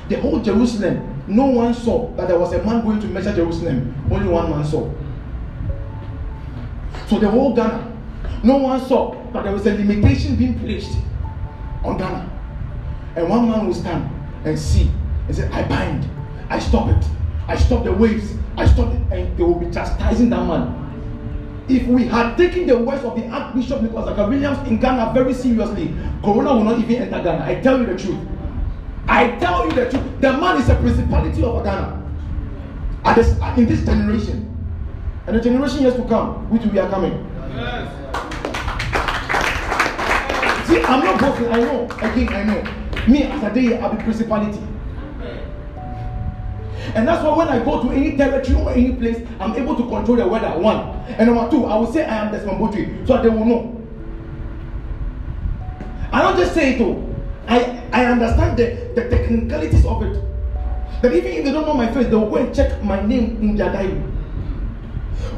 The 0.08 0.20
whole 0.20 0.40
Jerusalem, 0.40 1.07
no 1.28 1.46
one 1.46 1.74
saw 1.74 2.10
that 2.16 2.28
there 2.28 2.38
was 2.38 2.52
a 2.54 2.62
man 2.64 2.82
going 2.82 3.00
to 3.00 3.06
measure 3.06 3.34
Jerusalem. 3.34 3.94
Only 4.10 4.28
one 4.28 4.50
man 4.50 4.64
saw. 4.64 4.90
So 7.06 7.18
the 7.18 7.28
whole 7.28 7.54
Ghana, 7.54 7.92
no 8.42 8.56
one 8.56 8.84
saw 8.86 9.14
that 9.32 9.44
there 9.44 9.52
was 9.52 9.66
a 9.66 9.74
limitation 9.74 10.36
being 10.36 10.58
placed 10.58 10.96
on 11.84 11.98
Ghana. 11.98 12.30
And 13.16 13.28
one 13.28 13.50
man 13.50 13.66
will 13.66 13.74
stand 13.74 14.10
and 14.44 14.58
see 14.58 14.90
and 15.26 15.36
say, 15.36 15.48
I 15.48 15.66
bind, 15.68 16.08
I 16.48 16.58
stop 16.58 16.88
it, 16.88 17.04
I 17.46 17.56
stop 17.56 17.84
the 17.84 17.92
waves, 17.92 18.34
I 18.56 18.66
stop 18.66 18.92
it, 18.94 19.00
and 19.12 19.36
they 19.36 19.42
will 19.42 19.58
be 19.58 19.70
chastising 19.70 20.30
that 20.30 20.46
man. 20.46 20.84
If 21.68 21.86
we 21.86 22.06
had 22.06 22.36
taken 22.36 22.66
the 22.66 22.78
words 22.78 23.04
of 23.04 23.14
the 23.14 23.28
Archbishop 23.28 23.82
Nicholas 23.82 24.16
Williams 24.16 24.66
in 24.66 24.78
Ghana 24.78 25.12
very 25.12 25.34
seriously, 25.34 25.94
Corona 26.24 26.54
will 26.54 26.64
not 26.64 26.78
even 26.78 27.02
enter 27.02 27.22
Ghana. 27.22 27.44
I 27.44 27.60
tell 27.60 27.78
you 27.78 27.86
the 27.86 27.98
truth. 27.98 28.18
I 29.08 29.30
tell 29.40 29.66
you 29.66 29.72
the 29.72 29.90
truth. 29.90 30.20
The 30.20 30.32
man 30.32 30.60
is 30.60 30.68
a 30.68 30.74
principality 30.76 31.42
of 31.42 31.64
Ghana. 31.64 32.02
At 33.04 33.16
this, 33.16 33.38
in 33.56 33.66
this 33.66 33.84
generation. 33.84 34.44
And 35.26 35.36
the 35.36 35.40
generation 35.40 35.82
yet 35.82 35.96
to 35.96 36.04
come, 36.04 36.48
which 36.50 36.62
we 36.66 36.78
are 36.78 36.88
coming. 36.90 37.24
Yes. 37.54 37.88
See, 40.68 40.82
I'm 40.82 41.04
not 41.04 41.20
boasting. 41.20 41.48
I 41.48 41.60
know. 41.60 41.84
Again, 41.84 42.28
I 42.28 42.44
know. 42.44 42.62
Me, 43.08 43.22
as 43.24 43.42
a 43.42 43.54
day, 43.54 43.78
I'll 43.78 43.94
be 43.94 44.02
principality. 44.02 44.60
And 46.94 47.06
that's 47.06 47.22
why 47.24 47.36
when 47.36 47.48
I 47.48 47.64
go 47.64 47.82
to 47.82 47.90
any 47.90 48.16
territory 48.16 48.60
or 48.60 48.70
any 48.72 48.92
place, 48.94 49.26
I'm 49.40 49.54
able 49.54 49.76
to 49.76 49.82
control 49.88 50.16
the 50.16 50.26
weather. 50.26 50.58
One. 50.58 50.80
And 51.06 51.28
number 51.28 51.50
two, 51.50 51.64
I 51.66 51.76
will 51.76 51.92
say 51.92 52.04
I 52.04 52.26
am 52.26 52.32
Desmond 52.32 52.58
Botry 52.58 53.06
so 53.06 53.22
they 53.22 53.28
will 53.28 53.44
know. 53.44 53.74
I 56.12 56.22
don't 56.22 56.36
just 56.36 56.54
say 56.54 56.74
it 56.74 56.78
though. 56.78 57.07
I, 57.48 57.82
I 57.92 58.04
understand 58.04 58.58
the, 58.58 58.92
the 58.94 59.08
technicalities 59.08 59.84
of 59.86 60.02
it. 60.02 60.22
That 61.02 61.12
even 61.14 61.32
if 61.32 61.44
they 61.44 61.52
don't 61.52 61.66
know 61.66 61.74
my 61.74 61.90
face, 61.92 62.06
they 62.06 62.14
will 62.14 62.28
go 62.28 62.36
and 62.36 62.54
check 62.54 62.82
my 62.82 63.00
name 63.04 63.38
in 63.40 63.56
their 63.56 63.72
diary. 63.72 64.02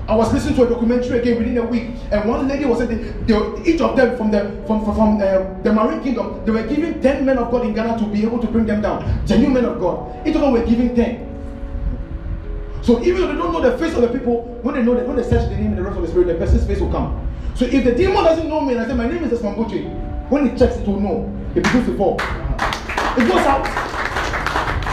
I 0.08 0.16
was 0.16 0.32
listening 0.32 0.56
to 0.56 0.64
a 0.64 0.68
documentary 0.68 1.20
again 1.20 1.38
within 1.38 1.58
a 1.58 1.62
week, 1.62 1.90
and 2.11 2.28
one 2.28 2.48
lady 2.48 2.64
was 2.64 2.78
saying 2.78 3.26
they, 3.26 3.62
each 3.64 3.80
of 3.80 3.96
them 3.96 4.16
from 4.16 4.30
the 4.30 4.40
from 4.66 4.84
from, 4.84 4.94
from 4.94 5.16
uh, 5.16 5.62
the 5.62 5.72
Marine 5.72 6.02
Kingdom, 6.02 6.44
they 6.44 6.50
were 6.50 6.66
giving 6.66 7.00
ten 7.00 7.24
men 7.24 7.38
of 7.38 7.50
God 7.50 7.64
in 7.64 7.74
Ghana 7.74 7.98
to 7.98 8.06
be 8.06 8.22
able 8.22 8.40
to 8.40 8.46
bring 8.48 8.66
them 8.66 8.82
down. 8.82 9.24
Genuine 9.26 9.54
men 9.54 9.64
of 9.66 9.78
God. 9.78 10.26
Each 10.26 10.34
of 10.34 10.40
them 10.40 10.52
were 10.52 10.66
giving 10.66 10.94
ten. 10.96 11.26
So 12.82 13.00
even 13.04 13.22
if 13.22 13.28
they 13.30 13.36
don't 13.36 13.52
know 13.52 13.61
the 13.61 13.78
face 13.78 13.94
of 13.94 14.02
the 14.02 14.08
people, 14.08 14.42
when 14.62 14.74
they 14.74 14.82
know 14.82 14.94
when 14.94 15.16
they 15.16 15.22
search 15.22 15.48
the 15.48 15.56
name 15.56 15.66
in 15.66 15.76
the 15.76 15.82
rest 15.82 15.96
of 15.96 16.02
the 16.02 16.08
spirit, 16.08 16.26
the 16.26 16.34
person's 16.34 16.66
face 16.66 16.80
will 16.80 16.90
come. 16.90 17.28
So 17.54 17.66
if 17.66 17.84
the 17.84 17.92
demon 17.92 18.24
doesn't 18.24 18.48
know 18.48 18.61
me 18.62 18.72
and 18.72 18.82
I 18.82 18.88
say 18.88 18.94
my 18.94 19.06
name 19.06 19.22
is 19.22 19.38
Esmambuchi, 19.38 20.28
when 20.30 20.48
he 20.48 20.58
checks 20.58 20.76
it 20.76 20.86
will 20.86 20.98
know. 20.98 21.39
It 21.55 21.64
begins 21.64 21.86
to 21.86 21.96
fall. 21.96 22.14
It 22.14 23.26
goes 23.26 23.44
out. 23.44 23.66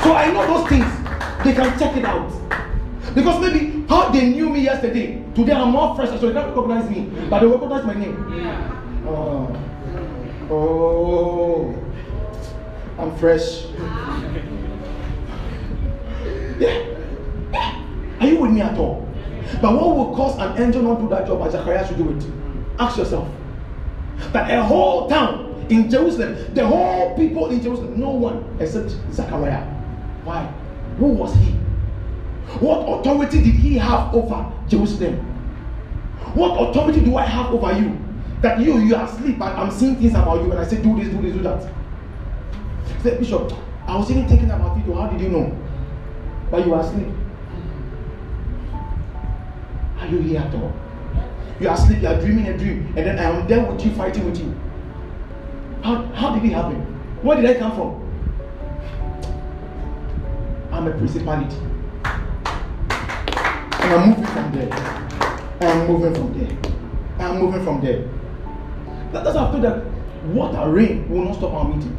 So 0.04 0.14
I 0.14 0.32
know 0.32 0.48
those 0.48 0.68
things. 0.68 0.86
They 1.44 1.54
can 1.54 1.78
check 1.78 1.96
it 1.96 2.04
out. 2.04 2.32
Because 3.14 3.40
maybe 3.40 3.86
how 3.88 4.10
they 4.10 4.30
knew 4.30 4.50
me 4.50 4.62
yesterday, 4.62 5.24
today 5.36 5.54
I'm 5.54 5.70
more 5.70 5.96
fresh, 5.96 6.10
so 6.10 6.18
they 6.28 6.34
don't 6.34 6.48
recognize 6.50 6.90
me, 6.90 7.12
but 7.30 7.40
they 7.42 7.46
recognize 7.46 7.86
my 7.86 7.94
name. 7.94 8.34
Yeah. 8.36 8.84
Oh. 9.06 9.56
oh, 10.50 11.76
I'm 12.98 13.16
fresh. 13.18 13.66
Yeah. 16.60 16.98
Are 18.20 18.26
you 18.26 18.40
with 18.40 18.50
me 18.50 18.62
at 18.62 18.76
all? 18.80 19.08
But 19.62 19.74
what 19.74 19.96
will 19.96 20.16
cause 20.16 20.40
an 20.40 20.60
angel 20.60 20.82
not 20.82 20.96
to 20.96 21.02
do 21.04 21.10
that 21.10 21.28
job 21.28 21.46
as 21.46 21.52
Zachariah 21.52 21.88
should 21.88 21.98
do 21.98 22.10
it? 22.10 22.26
Ask 22.80 22.98
yourself. 22.98 23.28
That 24.34 24.50
a 24.50 24.64
whole 24.64 25.08
town 25.08 25.47
in 25.70 25.90
Jerusalem, 25.90 26.54
the 26.54 26.66
whole 26.66 27.16
people 27.16 27.50
in 27.50 27.62
Jerusalem, 27.62 28.00
no 28.00 28.10
one 28.10 28.58
except 28.60 28.96
Zachariah. 29.12 29.64
Why? 30.24 30.44
Who 30.98 31.08
was 31.08 31.34
he? 31.36 31.52
What 32.60 33.00
authority 33.00 33.44
did 33.44 33.56
he 33.56 33.78
have 33.78 34.14
over 34.14 34.52
Jerusalem? 34.68 35.16
What 36.34 36.70
authority 36.70 37.02
do 37.02 37.18
I 37.18 37.26
have 37.26 37.54
over 37.54 37.74
you? 37.80 37.98
That 38.42 38.60
you, 38.60 38.78
you 38.80 38.96
are 38.96 39.06
asleep, 39.06 39.40
but 39.40 39.56
I'm 39.56 39.72
seeing 39.72 39.96
things 39.96 40.14
about 40.14 40.44
you, 40.44 40.52
and 40.52 40.60
I 40.60 40.66
say, 40.66 40.82
do 40.82 40.96
this, 40.98 41.10
do 41.10 41.22
this, 41.22 41.34
do 41.34 41.44
that. 41.44 41.70
Say, 43.04 43.18
Bishop, 43.18 43.52
I 43.88 43.98
was 43.98 44.10
even 44.12 44.28
thinking 44.28 44.52
about 44.52 44.78
it. 44.78 44.94
How 44.94 45.08
did 45.08 45.22
you 45.22 45.30
know? 45.30 45.58
That 46.52 46.66
you 46.66 46.74
are 46.74 46.82
asleep. 46.82 47.08
Are 50.00 50.08
you 50.08 50.20
here 50.20 50.40
at 50.40 50.54
all? 50.56 50.74
You 51.60 51.70
are 51.70 51.74
asleep, 51.74 52.02
you 52.02 52.08
are 52.08 52.20
dreaming 52.22 52.48
a 52.48 52.58
dream, 52.58 52.94
and 52.96 53.06
then 53.06 53.20
I 53.20 53.24
am 53.24 53.48
there 53.48 53.66
with 53.66 53.84
you, 53.84 53.92
fighting 53.94 54.26
with 54.26 54.40
you. 54.40 54.56
How, 55.84 56.04
how 56.14 56.36
did 56.36 56.44
it 56.46 56.54
happen? 56.54 56.82
Where 57.22 57.40
did 57.42 57.46
I 57.50 57.60
come 57.60 57.72
from? 57.76 58.08
I'm 60.72 60.88
a 60.88 60.92
principality. 60.92 61.56
And 63.82 63.94
I'm 63.94 64.10
moving 64.10 64.26
from 64.26 64.52
there. 64.52 64.74
I 65.62 65.66
am 65.66 65.88
moving 65.88 66.14
from 66.14 66.38
there. 66.38 66.58
I 67.20 67.30
am 67.30 67.42
moving 67.42 67.64
from 67.64 67.82
there. 67.82 68.08
That, 69.12 69.24
that's 69.24 69.38
after 69.38 69.60
that. 69.62 69.86
Water, 70.26 70.70
rain 70.70 71.10
will 71.10 71.24
not 71.24 71.36
stop 71.36 71.54
our 71.54 71.68
meeting. 71.68 71.96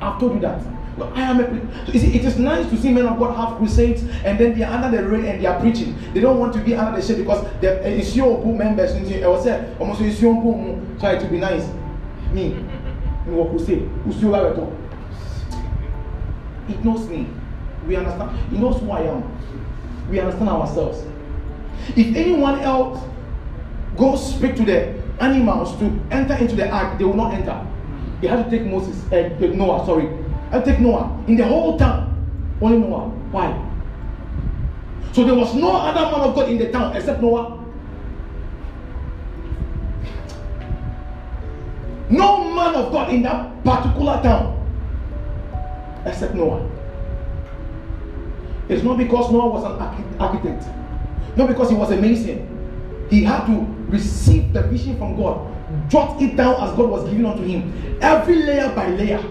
I've 0.00 0.18
told 0.18 0.34
you 0.34 0.40
that. 0.40 0.62
But 0.98 1.12
I 1.16 1.22
am 1.22 1.40
a. 1.40 1.86
So 1.86 1.92
see, 1.92 2.14
it 2.14 2.24
is 2.24 2.38
nice 2.38 2.68
to 2.70 2.76
see 2.76 2.92
men 2.92 3.06
of 3.06 3.18
God 3.18 3.36
have 3.36 3.58
crusades 3.58 4.02
and 4.24 4.38
then 4.38 4.58
they 4.58 4.64
are 4.64 4.72
under 4.72 4.96
the 4.96 5.08
rain 5.08 5.24
and 5.26 5.40
they 5.40 5.46
are 5.46 5.60
preaching. 5.60 5.96
They 6.12 6.20
don't 6.20 6.38
want 6.38 6.52
to 6.54 6.60
be 6.60 6.74
under 6.74 7.00
the 7.00 7.06
shade 7.06 7.18
because 7.18 7.44
the 7.60 7.86
it's 7.88 8.16
your 8.16 8.44
members. 8.44 8.92
I 8.92 9.26
was 9.28 9.44
saying, 9.44 9.76
almost 9.78 10.00
it's 10.00 10.20
your 10.20 10.34
try 10.98 11.16
to 11.16 11.26
be 11.28 11.38
nice. 11.38 11.66
Me, 12.32 12.64
me 13.26 13.34
what 13.34 13.50
crusade? 13.50 13.88
Who's 14.04 14.20
your 14.22 14.36
It 16.68 16.84
knows 16.84 17.08
me. 17.08 17.28
We 17.86 17.96
understand. 17.96 18.38
He 18.50 18.58
knows 18.58 18.80
who 18.80 18.90
I 18.90 19.02
am. 19.02 19.22
We 20.10 20.20
understand 20.20 20.48
ourselves. 20.48 21.04
If 21.96 22.14
anyone 22.16 22.60
else 22.60 23.02
goes 23.96 24.34
speak 24.34 24.56
to 24.56 24.64
the 24.64 24.94
animals 25.20 25.78
to 25.78 26.00
enter 26.10 26.34
into 26.34 26.56
the 26.56 26.68
ark, 26.68 26.98
they 26.98 27.04
will 27.04 27.14
not 27.14 27.34
enter. 27.34 27.66
They 28.20 28.28
had 28.28 28.44
to 28.44 28.50
take 28.50 28.66
Moses, 28.66 29.02
uh, 29.12 29.28
Noah, 29.40 29.84
sorry. 29.86 30.08
I 30.50 30.60
take 30.60 30.80
Noah. 30.80 31.22
In 31.26 31.36
the 31.36 31.44
whole 31.44 31.78
town, 31.78 32.14
only 32.60 32.78
Noah. 32.78 33.08
Why? 33.30 33.66
So 35.12 35.24
there 35.24 35.34
was 35.34 35.54
no 35.54 35.72
other 35.72 36.02
man 36.02 36.28
of 36.28 36.34
God 36.34 36.48
in 36.50 36.58
the 36.58 36.70
town 36.70 36.94
except 36.96 37.20
Noah. 37.20 37.59
No 42.10 42.52
man 42.52 42.74
of 42.74 42.90
God 42.90 43.12
in 43.14 43.22
that 43.22 43.64
particular 43.64 44.20
town 44.22 44.56
except 46.04 46.34
Noah. 46.34 46.68
It's 48.68 48.82
not 48.82 48.98
because 48.98 49.30
Noah 49.32 49.48
was 49.48 49.64
an 49.64 50.20
architect, 50.20 50.64
not 51.36 51.48
because 51.48 51.70
he 51.70 51.76
was 51.76 51.90
a 51.90 51.96
mason. 51.96 52.46
He 53.10 53.24
had 53.24 53.46
to 53.46 53.66
receive 53.88 54.52
the 54.52 54.62
vision 54.62 54.96
from 54.98 55.16
God, 55.16 55.54
jot 55.88 56.20
it 56.20 56.36
down 56.36 56.54
as 56.54 56.76
God 56.76 56.90
was 56.90 57.08
giving 57.08 57.26
unto 57.26 57.42
him, 57.42 57.98
every 58.00 58.42
layer 58.42 58.72
by 58.74 58.88
layer. 58.88 59.22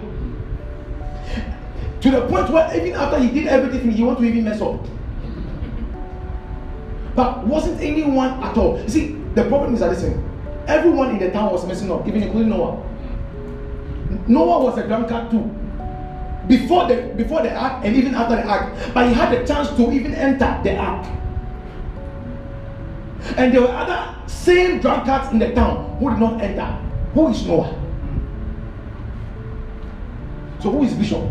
To 2.02 2.12
the 2.12 2.28
point 2.28 2.50
where 2.50 2.78
even 2.78 2.94
after 2.94 3.20
he 3.20 3.30
did 3.30 3.48
everything, 3.48 3.92
he 3.92 4.04
wanted 4.04 4.22
to 4.22 4.28
even 4.28 4.46
mess 4.46 4.62
up. 4.62 4.80
But 7.16 7.46
wasn't 7.46 7.82
anyone 7.82 8.42
at 8.42 8.58
all. 8.58 8.82
You 8.82 8.90
see, 8.90 9.08
the 9.36 9.44
problem 9.46 9.74
is 9.74 9.82
that 9.82 9.90
listen, 9.90 10.29
everyone 10.70 11.10
in 11.10 11.20
the 11.20 11.32
town 11.32 11.52
was 11.52 11.66
messing 11.66 11.92
up, 11.92 12.08
even 12.08 12.24
including 12.24 12.50
Noah. 12.50 12.78
Noah 14.28 14.64
was 14.64 14.78
a 14.78 14.88
drunkard 14.88 15.32
too. 15.32 15.50
Before 16.48 16.88
the 16.88 17.14
before 17.16 17.42
the 17.42 17.54
ark 17.54 17.84
and 17.84 17.96
even 17.96 18.16
after 18.16 18.36
the 18.36 18.48
ark, 18.48 18.74
but 18.94 19.08
he 19.08 19.14
had 19.14 19.32
the 19.32 19.46
chance 19.46 19.70
to 19.76 19.92
even 19.92 20.14
enter 20.16 20.60
the 20.64 20.78
ark. 20.78 21.06
And 23.38 23.54
there 23.54 23.62
were 23.62 23.68
other 23.68 24.16
same 24.28 24.80
drunkards 24.80 25.32
in 25.32 25.40
the 25.40 25.54
town 25.54 25.98
who 26.00 26.10
did 26.10 26.20
not 26.20 26.42
enter. 26.42 26.66
Who 27.14 27.28
is 27.30 27.46
Noah? 27.46 27.76
So 30.62 30.72
who 30.72 30.84
is 30.84 30.94
Bishop? 30.94 31.22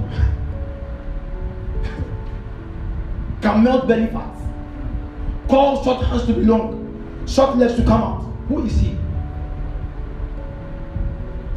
Can 3.42 3.62
melt 3.62 3.88
belly 3.88 4.06
fat. 4.06 4.34
Call 5.48 5.82
short 5.82 6.04
hands 6.04 6.26
to 6.26 6.34
be 6.34 6.42
long, 6.42 7.24
short 7.26 7.56
legs 7.56 7.74
to 7.74 7.84
come 7.84 8.02
out. 8.02 8.20
Who 8.48 8.64
is 8.66 8.78
he? 8.78 8.96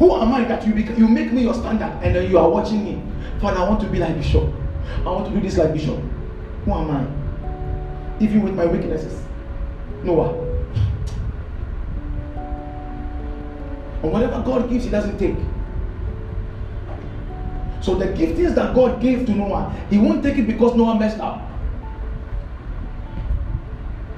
Who 0.02 0.16
am 0.16 0.34
I 0.34 0.44
that 0.46 0.66
you, 0.66 0.74
you 0.74 1.08
make 1.08 1.32
me 1.32 1.44
your 1.44 1.54
standard 1.54 1.94
and 2.02 2.16
then 2.16 2.28
you 2.28 2.40
are 2.40 2.50
watching 2.50 2.84
me? 2.84 3.00
Father, 3.40 3.60
I 3.60 3.70
want 3.70 3.82
to 3.82 3.88
be 3.88 4.00
like 4.00 4.16
Bishop. 4.16 4.52
I 5.02 5.04
want 5.04 5.28
to 5.28 5.32
do 5.32 5.40
this 5.40 5.60
like 5.60 5.74
Bishop. 5.74 6.00
Who 6.66 6.74
am 6.74 6.90
I? 6.90 7.06
Even 8.20 8.42
with 8.42 8.56
my 8.56 8.66
weaknesses. 8.66 9.22
Noah. 10.04 10.34
And 14.02 14.12
whatever 14.12 14.42
God 14.42 14.72
gives, 14.72 14.86
He 14.86 14.90
doesn't 14.90 15.20
take. 15.20 15.38
So 17.80 17.94
the 17.94 18.06
giftings 18.06 18.56
that 18.56 18.74
God 18.74 19.00
gave 19.00 19.28
to 19.28 19.36
Noah, 19.36 19.72
He 19.92 20.00
won't 20.00 20.24
take 20.24 20.40
it 20.40 20.48
because 20.48 20.76
Noah 20.76 20.98
messed 20.98 21.20
up. 21.20 21.48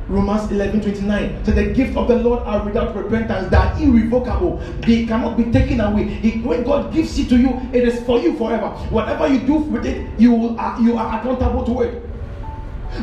Romans 0.08 0.52
11 0.52 0.82
29. 0.82 1.46
So 1.46 1.52
the 1.52 1.66
gift 1.74 1.96
of 1.96 2.08
the 2.08 2.16
Lord 2.16 2.44
are 2.44 2.64
without 2.64 2.96
repentance, 2.96 3.50
that 3.52 3.80
irrevocable. 3.80 4.58
They 4.82 5.06
cannot 5.06 5.38
be 5.38 5.46
taken 5.46 5.80
away. 5.80 6.06
When 6.44 6.64
God 6.64 6.94
gives 6.94 7.18
it 7.18 7.30
to 7.30 7.38
you, 7.38 7.62
it 7.72 7.88
is 7.88 8.04
for 8.04 8.20
you 8.20 8.38
forever. 8.38 8.70
Whatever 8.90 9.28
you 9.28 9.40
do 9.40 9.56
with 9.56 9.86
it, 9.86 10.08
you 10.20 10.58
are, 10.58 10.76
uh, 10.76 10.82
you 10.82 10.98
are 10.98 11.20
accountable 11.20 11.64
to 11.66 11.82
it. 11.82 12.10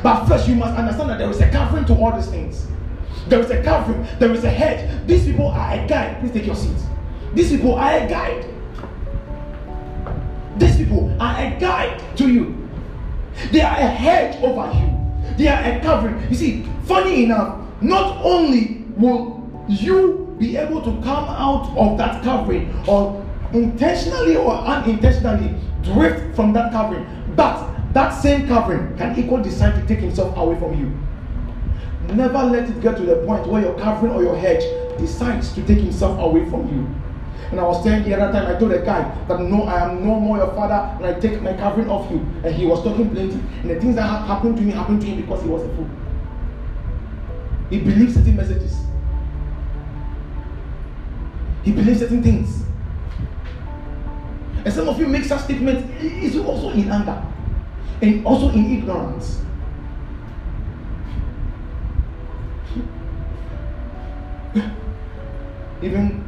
But 0.02 0.26
first, 0.26 0.48
you 0.48 0.54
must 0.54 0.78
understand 0.78 1.10
that 1.10 1.18
there 1.18 1.30
is 1.30 1.40
a 1.40 1.50
covering 1.50 1.84
to 1.86 1.94
all 1.94 2.12
these 2.12 2.28
things. 2.28 2.66
There 3.28 3.40
is 3.40 3.50
a 3.50 3.62
covering, 3.62 4.06
there 4.18 4.32
is 4.32 4.44
a 4.44 4.50
hedge. 4.50 5.06
These 5.06 5.26
people 5.26 5.48
are 5.48 5.72
a 5.72 5.86
guide. 5.86 6.20
Please 6.20 6.32
take 6.32 6.46
your 6.46 6.54
seats. 6.54 6.84
These 7.34 7.50
people 7.50 7.74
are 7.74 7.96
a 7.96 8.08
guide. 8.08 8.46
These 10.58 10.76
people 10.76 11.16
are 11.20 11.36
a 11.36 11.58
guide 11.58 12.16
to 12.16 12.28
you. 12.28 12.68
They 13.52 13.60
are 13.60 13.76
a 13.76 13.86
hedge 13.86 14.42
over 14.42 14.72
you. 14.78 15.36
They 15.36 15.48
are 15.48 15.62
a 15.62 15.80
covering. 15.80 16.28
You 16.28 16.34
see, 16.34 16.66
funny 16.90 17.22
enough, 17.22 17.56
not 17.80 18.18
only 18.24 18.84
will 18.96 19.48
you 19.68 20.34
be 20.40 20.56
able 20.56 20.82
to 20.82 20.90
come 21.02 21.24
out 21.46 21.70
of 21.78 21.96
that 21.96 22.20
covering 22.24 22.74
or 22.88 23.24
intentionally 23.52 24.34
or 24.34 24.52
unintentionally 24.52 25.54
drift 25.84 26.34
from 26.34 26.52
that 26.52 26.72
covering, 26.72 27.06
but 27.36 27.70
that 27.92 28.10
same 28.10 28.48
covering 28.48 28.96
can 28.98 29.16
equally 29.16 29.44
decide 29.44 29.80
to 29.80 29.86
take 29.86 30.00
himself 30.00 30.36
away 30.36 30.58
from 30.58 30.74
you. 30.80 30.92
Never 32.12 32.42
let 32.42 32.68
it 32.68 32.80
get 32.80 32.96
to 32.96 33.04
the 33.04 33.24
point 33.24 33.46
where 33.46 33.62
your 33.62 33.78
covering 33.78 34.12
or 34.12 34.24
your 34.24 34.36
hedge 34.36 34.64
decides 34.98 35.52
to 35.52 35.62
take 35.62 35.78
himself 35.78 36.18
away 36.18 36.44
from 36.50 36.66
you. 36.74 36.88
And 37.52 37.60
I 37.60 37.62
was 37.62 37.84
saying 37.84 38.02
the 38.02 38.20
other 38.20 38.32
time, 38.32 38.52
I 38.52 38.58
told 38.58 38.72
a 38.72 38.84
guy 38.84 39.02
that 39.28 39.40
no, 39.40 39.62
I 39.62 39.90
am 39.90 40.04
no 40.04 40.18
more 40.18 40.38
your 40.38 40.52
father, 40.54 40.96
and 40.96 41.06
I 41.06 41.20
take 41.20 41.40
my 41.40 41.52
covering 41.52 41.88
off 41.88 42.10
you. 42.10 42.18
And 42.44 42.52
he 42.52 42.66
was 42.66 42.82
talking 42.82 43.10
plenty. 43.10 43.40
And 43.62 43.70
the 43.70 43.80
things 43.80 43.94
that 43.94 44.06
happened 44.26 44.56
to 44.56 44.62
me 44.62 44.72
happened 44.72 45.00
to 45.02 45.06
him 45.06 45.20
because 45.20 45.42
he 45.42 45.48
was 45.48 45.62
a 45.62 45.68
fool. 45.76 45.88
He 47.70 47.78
believes 47.78 48.14
certain 48.14 48.36
messages. 48.36 48.76
He 51.62 51.72
believes 51.72 52.00
certain 52.00 52.22
things. 52.22 52.64
And 54.64 54.74
some 54.74 54.88
of 54.88 54.98
you 54.98 55.06
make 55.06 55.24
such 55.24 55.42
statements, 55.44 55.88
it's 56.00 56.36
also 56.36 56.70
in 56.70 56.90
anger 56.90 57.24
and 58.02 58.26
also 58.26 58.50
in 58.50 58.78
ignorance. 58.78 59.40
Even 65.82 66.24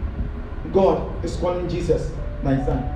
God 0.72 1.24
is 1.24 1.36
calling 1.36 1.68
Jesus 1.68 2.12
my 2.42 2.56
son. 2.64 2.88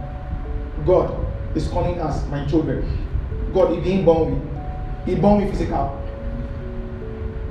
God 0.86 1.26
is 1.55 1.68
calling 1.68 2.01
us 2.01 2.26
my 2.28 2.47
children. 2.47 3.07
God, 3.53 3.74
He 3.74 3.80
being 3.80 4.05
born 4.05 4.34
me. 4.34 4.40
He 5.05 5.14
born 5.20 5.44
me 5.44 5.51
physical. 5.51 6.06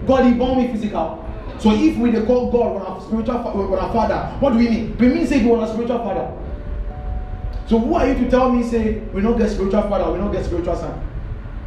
God, 0.06 0.26
He 0.26 0.34
born 0.34 0.60
me 0.60 0.68
physical. 0.72 1.22
So 1.60 1.72
if 1.74 1.98
we 1.98 2.12
call 2.26 2.52
God 2.52 2.82
our 2.82 3.02
spiritual 3.02 3.38
when 3.68 3.80
our 3.80 3.94
father, 3.94 4.38
what 4.40 4.54
do 4.54 4.60
we 4.60 4.70
mean? 4.70 4.98
We 4.98 5.08
mean 5.08 5.28
say 5.28 5.40
He 5.40 5.48
was 5.48 5.70
a 5.70 5.74
spiritual 5.74 6.00
father. 6.00 6.32
So 7.68 7.80
who 7.80 7.96
are 7.96 8.08
you 8.08 8.14
to 8.14 8.30
tell 8.30 8.52
me 8.52 8.62
say 8.64 9.00
we 9.14 9.22
don't 9.22 9.38
get 9.38 9.50
spiritual 9.50 9.82
father, 9.84 10.12
we 10.12 10.20
don't 10.20 10.32
get 10.32 10.46
spiritual 10.46 10.76
son? 10.76 11.02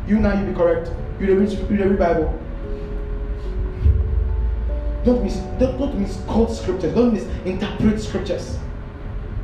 You 0.07 0.19
now 0.21 0.39
you 0.41 0.47
be 0.47 0.55
correct. 0.55 0.91
You 1.21 1.35
read 1.39 1.51
you 1.51 1.85
read 1.85 1.99
Bible. 1.99 2.39
Don't 5.05 5.25
miss 5.25 5.37
don't, 5.59 5.79
don't 5.79 5.99
misquote 5.99 6.53
scriptures, 6.53 6.95
don't 6.95 7.13
misinterpret 7.13 8.01
scriptures. 8.01 8.59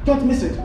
Don't 0.05 0.25
miss 0.27 0.43
it. 0.43 0.57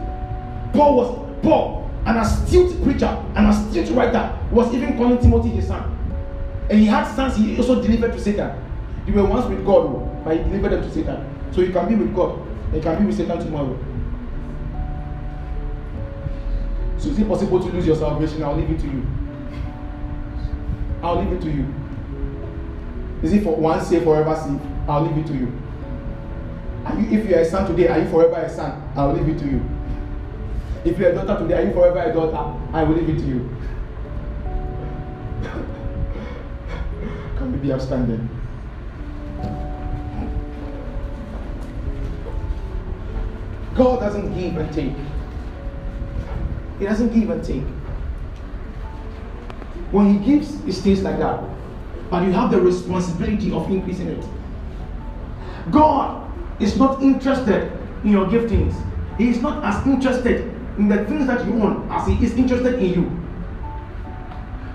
Paul 0.73 0.95
was 0.97 1.41
Paul, 1.41 1.89
an 2.05 2.17
astute 2.17 2.83
preacher, 2.83 3.25
an 3.35 3.45
astute 3.45 3.89
writer, 3.95 4.37
was 4.51 4.73
even 4.73 4.97
calling 4.97 5.17
Timothy 5.17 5.49
his 5.49 5.67
son. 5.67 5.98
And 6.69 6.79
he 6.79 6.85
had 6.85 7.05
sons 7.15 7.35
he 7.35 7.57
also 7.57 7.81
delivered 7.81 8.13
to 8.13 8.19
Satan. 8.19 8.51
They 9.05 9.11
were 9.11 9.25
once 9.25 9.45
with 9.47 9.65
God, 9.65 10.23
but 10.23 10.37
he 10.37 10.43
delivered 10.43 10.69
them 10.69 10.83
to 10.83 10.91
Satan. 10.91 11.25
So 11.51 11.61
you 11.61 11.71
can 11.71 11.87
be 11.87 11.95
with 11.95 12.15
God, 12.15 12.39
and 12.67 12.75
you 12.75 12.81
can 12.81 12.99
be 12.99 13.05
with 13.05 13.17
Satan 13.17 13.39
tomorrow. 13.39 13.77
So 16.97 17.09
is 17.09 17.17
it 17.17 17.27
possible 17.27 17.59
to 17.59 17.65
lose 17.71 17.87
your 17.87 17.95
salvation? 17.95 18.43
I'll 18.43 18.55
leave 18.55 18.69
it 18.69 18.79
to 18.81 18.87
you. 18.87 19.07
I'll 21.01 21.23
leave 21.23 21.31
it 21.31 21.41
to 21.41 21.49
you. 21.49 21.73
Is 23.23 23.33
it 23.33 23.43
for 23.43 23.55
once 23.55 23.87
saved, 23.87 24.03
forever 24.03 24.35
saved? 24.35 24.61
I'll 24.87 25.01
leave 25.01 25.17
it 25.17 25.27
to 25.27 25.33
you. 25.33 25.51
Are 26.85 26.99
you. 26.99 27.19
If 27.19 27.29
you're 27.29 27.39
a 27.39 27.45
son 27.45 27.69
today, 27.69 27.87
are 27.87 27.99
you 27.99 28.09
forever 28.09 28.35
a 28.35 28.49
son? 28.49 28.91
I'll 28.95 29.13
leave 29.13 29.27
it 29.27 29.39
to 29.39 29.45
you. 29.45 29.61
If 30.85 30.97
you're 30.99 31.09
a 31.11 31.15
daughter 31.15 31.41
today, 31.41 31.61
are 31.61 31.67
you 31.67 31.73
forever 31.73 31.99
a 31.99 32.13
daughter? 32.13 32.59
I 32.73 32.83
will 32.83 32.95
leave 32.95 33.09
it 33.09 33.19
to 33.19 33.27
you. 33.27 33.49
Be 37.61 37.73
upstanding? 37.73 38.29
God 43.75 43.99
doesn't 43.99 44.33
give 44.33 44.55
and 44.55 44.73
take. 44.73 44.93
He 46.79 46.85
doesn't 46.85 47.13
give 47.13 47.29
and 47.29 47.43
take. 47.43 47.63
When 49.91 50.13
He 50.13 50.25
gives, 50.25 50.63
it 50.65 50.71
stays 50.73 51.01
like 51.01 51.19
that. 51.19 51.43
But 52.09 52.23
you 52.23 52.31
have 52.31 52.51
the 52.51 52.61
responsibility 52.61 53.51
of 53.51 53.69
increasing 53.69 54.07
it. 54.07 54.25
God 55.69 56.31
is 56.61 56.77
not 56.77 57.01
interested 57.01 57.73
in 58.05 58.11
your 58.11 58.25
giftings. 58.27 58.73
He 59.17 59.29
is 59.29 59.41
not 59.41 59.65
as 59.65 59.85
interested 59.85 60.41
in 60.77 60.87
the 60.87 61.03
things 61.05 61.27
that 61.27 61.45
you 61.45 61.61
own 61.61 61.91
as 61.91 62.07
He 62.07 62.23
is 62.25 62.33
interested 62.35 62.75
in 62.75 62.93
you. 62.93 63.19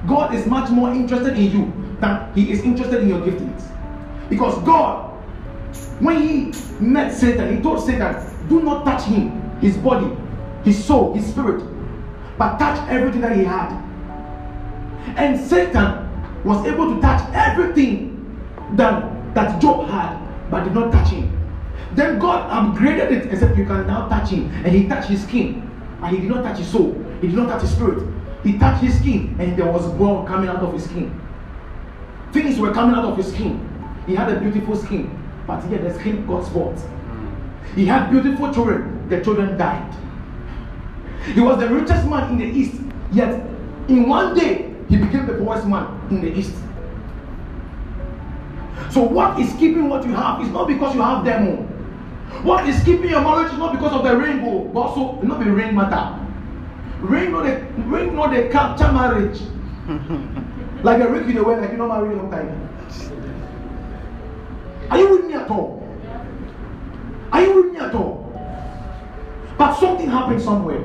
God 0.06 0.34
is 0.34 0.46
much 0.46 0.70
more 0.70 0.92
interested 0.92 1.38
in 1.38 1.50
you 1.50 1.83
than 2.00 2.32
He 2.34 2.50
is 2.50 2.62
interested 2.62 3.02
in 3.02 3.08
your 3.08 3.20
giftings. 3.20 3.62
Because 4.28 4.58
God, 4.64 5.10
when 6.00 6.22
He 6.22 6.52
met 6.80 7.12
Satan, 7.12 7.56
He 7.56 7.62
told 7.62 7.84
Satan, 7.84 8.16
Do 8.48 8.62
not 8.62 8.84
touch 8.84 9.04
him, 9.04 9.44
his 9.60 9.76
body, 9.78 10.14
his 10.64 10.82
soul, 10.84 11.14
his 11.14 11.26
spirit, 11.26 11.64
but 12.38 12.58
touch 12.58 12.78
everything 12.88 13.20
that 13.22 13.36
he 13.36 13.44
had. 13.44 13.70
And 15.16 15.38
Satan 15.38 16.04
was 16.44 16.64
able 16.66 16.94
to 16.94 17.00
touch 17.00 17.22
everything 17.32 18.10
that, 18.76 19.34
that 19.34 19.60
Job 19.60 19.88
had, 19.88 20.18
but 20.50 20.64
did 20.64 20.74
not 20.74 20.92
touch 20.92 21.08
him. 21.08 21.30
Then 21.94 22.18
God 22.18 22.50
upgraded 22.50 23.10
it 23.12 23.26
and 23.28 23.38
said, 23.38 23.56
You 23.56 23.64
can 23.64 23.86
now 23.86 24.08
touch 24.08 24.30
him. 24.30 24.50
And 24.64 24.74
he 24.74 24.88
touched 24.88 25.08
his 25.08 25.22
skin, 25.22 25.70
but 26.00 26.10
he 26.10 26.18
did 26.20 26.30
not 26.30 26.42
touch 26.42 26.58
his 26.58 26.68
soul, 26.68 26.92
he 27.20 27.28
did 27.28 27.36
not 27.36 27.48
touch 27.48 27.62
his 27.62 27.72
spirit. 27.72 28.02
He 28.42 28.58
touched 28.58 28.82
his 28.82 28.98
skin, 28.98 29.34
and 29.38 29.56
there 29.56 29.70
was 29.70 29.86
blood 29.92 30.26
coming 30.26 30.50
out 30.50 30.56
of 30.56 30.72
his 30.74 30.84
skin. 30.84 31.18
Things 32.34 32.58
were 32.58 32.72
coming 32.72 32.96
out 32.96 33.04
of 33.04 33.16
his 33.16 33.32
skin. 33.32 33.62
He 34.08 34.16
had 34.16 34.28
a 34.28 34.40
beautiful 34.40 34.74
skin, 34.74 35.08
but 35.46 35.64
yet 35.70 35.84
the 35.84 35.94
skin 35.94 36.26
got 36.26 36.44
spots. 36.44 36.82
He 37.76 37.86
had 37.86 38.10
beautiful 38.10 38.52
children, 38.52 39.08
the 39.08 39.22
children 39.22 39.56
died. 39.56 39.94
He 41.32 41.38
was 41.38 41.60
the 41.60 41.68
richest 41.68 42.08
man 42.08 42.32
in 42.32 42.38
the 42.38 42.46
east, 42.46 42.80
yet 43.12 43.40
in 43.86 44.08
one 44.08 44.34
day 44.34 44.74
he 44.88 44.96
became 44.96 45.26
the 45.26 45.34
poorest 45.34 45.68
man 45.68 45.86
in 46.10 46.22
the 46.22 46.36
east. 46.36 46.56
So, 48.90 49.02
what 49.02 49.38
is 49.38 49.52
keeping 49.52 49.88
what 49.88 50.04
you 50.04 50.12
have 50.14 50.42
is 50.42 50.48
not 50.48 50.66
because 50.66 50.92
you 50.96 51.02
have 51.02 51.24
them. 51.24 51.46
all. 51.46 51.64
What 52.42 52.68
is 52.68 52.82
keeping 52.82 53.10
your 53.10 53.20
marriage 53.20 53.52
is 53.52 53.58
not 53.58 53.74
because 53.74 53.92
of 53.92 54.02
the 54.02 54.16
rainbow, 54.16 54.64
oh. 54.64 54.70
but 54.74 54.80
also 54.80 55.22
not 55.22 55.38
the 55.38 55.52
rain 55.52 55.76
matter. 55.76 56.20
Ring 56.98 57.30
not 57.30 57.44
the 57.44 57.60
ring 57.84 58.16
not 58.16 58.34
the 58.34 58.48
capture 58.48 58.90
marriage. 58.90 59.40
like 60.84 61.00
a 61.00 61.08
ring 61.08 61.28
in 61.30 61.34
the 61.34 61.42
way, 61.42 61.56
like 61.58 61.70
you 61.72 61.78
don't 61.78 61.88
marry 61.88 62.12
a 62.14 62.16
long 62.16 62.30
time. 62.30 62.68
Are 64.90 64.98
you 64.98 65.10
with 65.16 65.24
me 65.26 65.34
at 65.34 65.50
all? 65.50 65.80
Are 67.32 67.42
you 67.42 67.54
with 67.54 67.72
me 67.72 67.78
at 67.80 67.94
all? 67.94 68.20
But 69.56 69.74
something 69.78 70.08
happened 70.08 70.42
somewhere. 70.42 70.84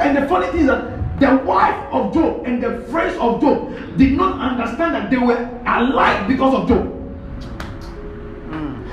And 0.00 0.16
the 0.16 0.28
funny 0.28 0.46
thing 0.52 0.60
is 0.60 0.66
that 0.66 1.20
the 1.20 1.36
wife 1.44 1.76
of 1.92 2.14
Job 2.14 2.44
and 2.46 2.62
the 2.62 2.80
friends 2.90 3.16
of 3.18 3.40
Job 3.40 3.74
did 3.98 4.16
not 4.16 4.40
understand 4.40 4.94
that 4.94 5.10
they 5.10 5.18
were 5.18 5.36
alive 5.66 6.28
because 6.28 6.54
of 6.54 6.68
Job. 6.68 6.90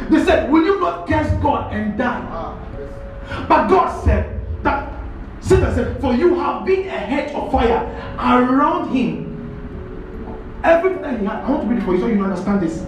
They 0.09 0.23
said, 0.25 0.51
Will 0.51 0.63
you 0.65 0.79
not 0.79 1.07
curse 1.07 1.31
God 1.41 1.71
and 1.73 1.97
die? 1.97 2.27
Ah, 2.31 2.57
But 3.47 3.67
God 3.67 4.03
said 4.03 4.40
Satan 5.51 5.75
said, 5.75 5.99
For 5.99 6.13
you 6.13 6.35
have 6.35 6.65
been 6.65 6.87
a 6.87 6.91
hedge 6.97 7.33
of 7.33 7.51
fire 7.51 7.83
around 8.17 8.95
him. 8.95 9.27
Everything 10.63 11.01
that 11.01 11.19
he 11.19 11.25
had, 11.25 11.43
I 11.43 11.49
want 11.49 11.63
to 11.63 11.67
read 11.67 11.81
it 11.81 11.85
for 11.85 11.93
you 11.93 11.99
so 11.99 12.07
you 12.07 12.23
understand 12.23 12.61
this. 12.61 12.85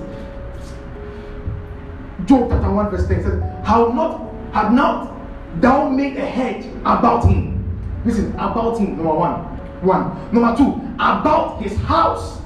Job 2.25 2.49
chapter 2.49 2.71
1, 2.71 2.89
verse 2.89 3.05
10 3.05 3.23
says, 3.23 3.43
How 3.65 3.87
not 3.87 4.31
have 4.53 4.71
not 4.71 5.11
thou 5.59 5.89
made 5.89 6.15
a 6.15 6.25
hedge 6.25 6.65
about 6.85 7.25
him? 7.25 7.59
Listen, 8.05 8.31
about 8.35 8.79
him, 8.79 8.95
number 8.95 9.13
one. 9.13 9.41
One. 9.81 10.33
Number 10.33 10.55
two, 10.55 10.79
about 10.95 11.61
his 11.61 11.75
house. 11.79 12.39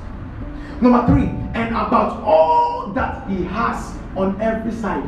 Number 0.82 1.05
three, 1.05 1.30
and 1.53 1.70
about 1.70 2.24
all 2.24 2.88
that 2.93 3.30
he 3.30 3.43
has 3.43 3.95
on 4.15 4.41
every 4.41 4.72
side. 4.72 5.07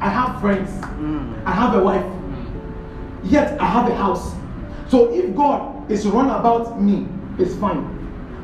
I 0.00 0.08
have 0.08 0.40
friends, 0.40 0.70
mm. 0.96 1.44
I 1.44 1.52
have 1.52 1.76
a 1.76 1.84
wife, 1.84 2.02
mm. 2.02 3.20
yet 3.30 3.60
I 3.60 3.66
have 3.66 3.88
a 3.88 3.94
house. 3.94 4.39
So 4.90 5.14
if 5.14 5.36
God 5.36 5.88
is 5.88 6.04
run 6.04 6.26
about 6.26 6.82
me, 6.82 7.06
it's 7.38 7.54
fine. 7.54 7.96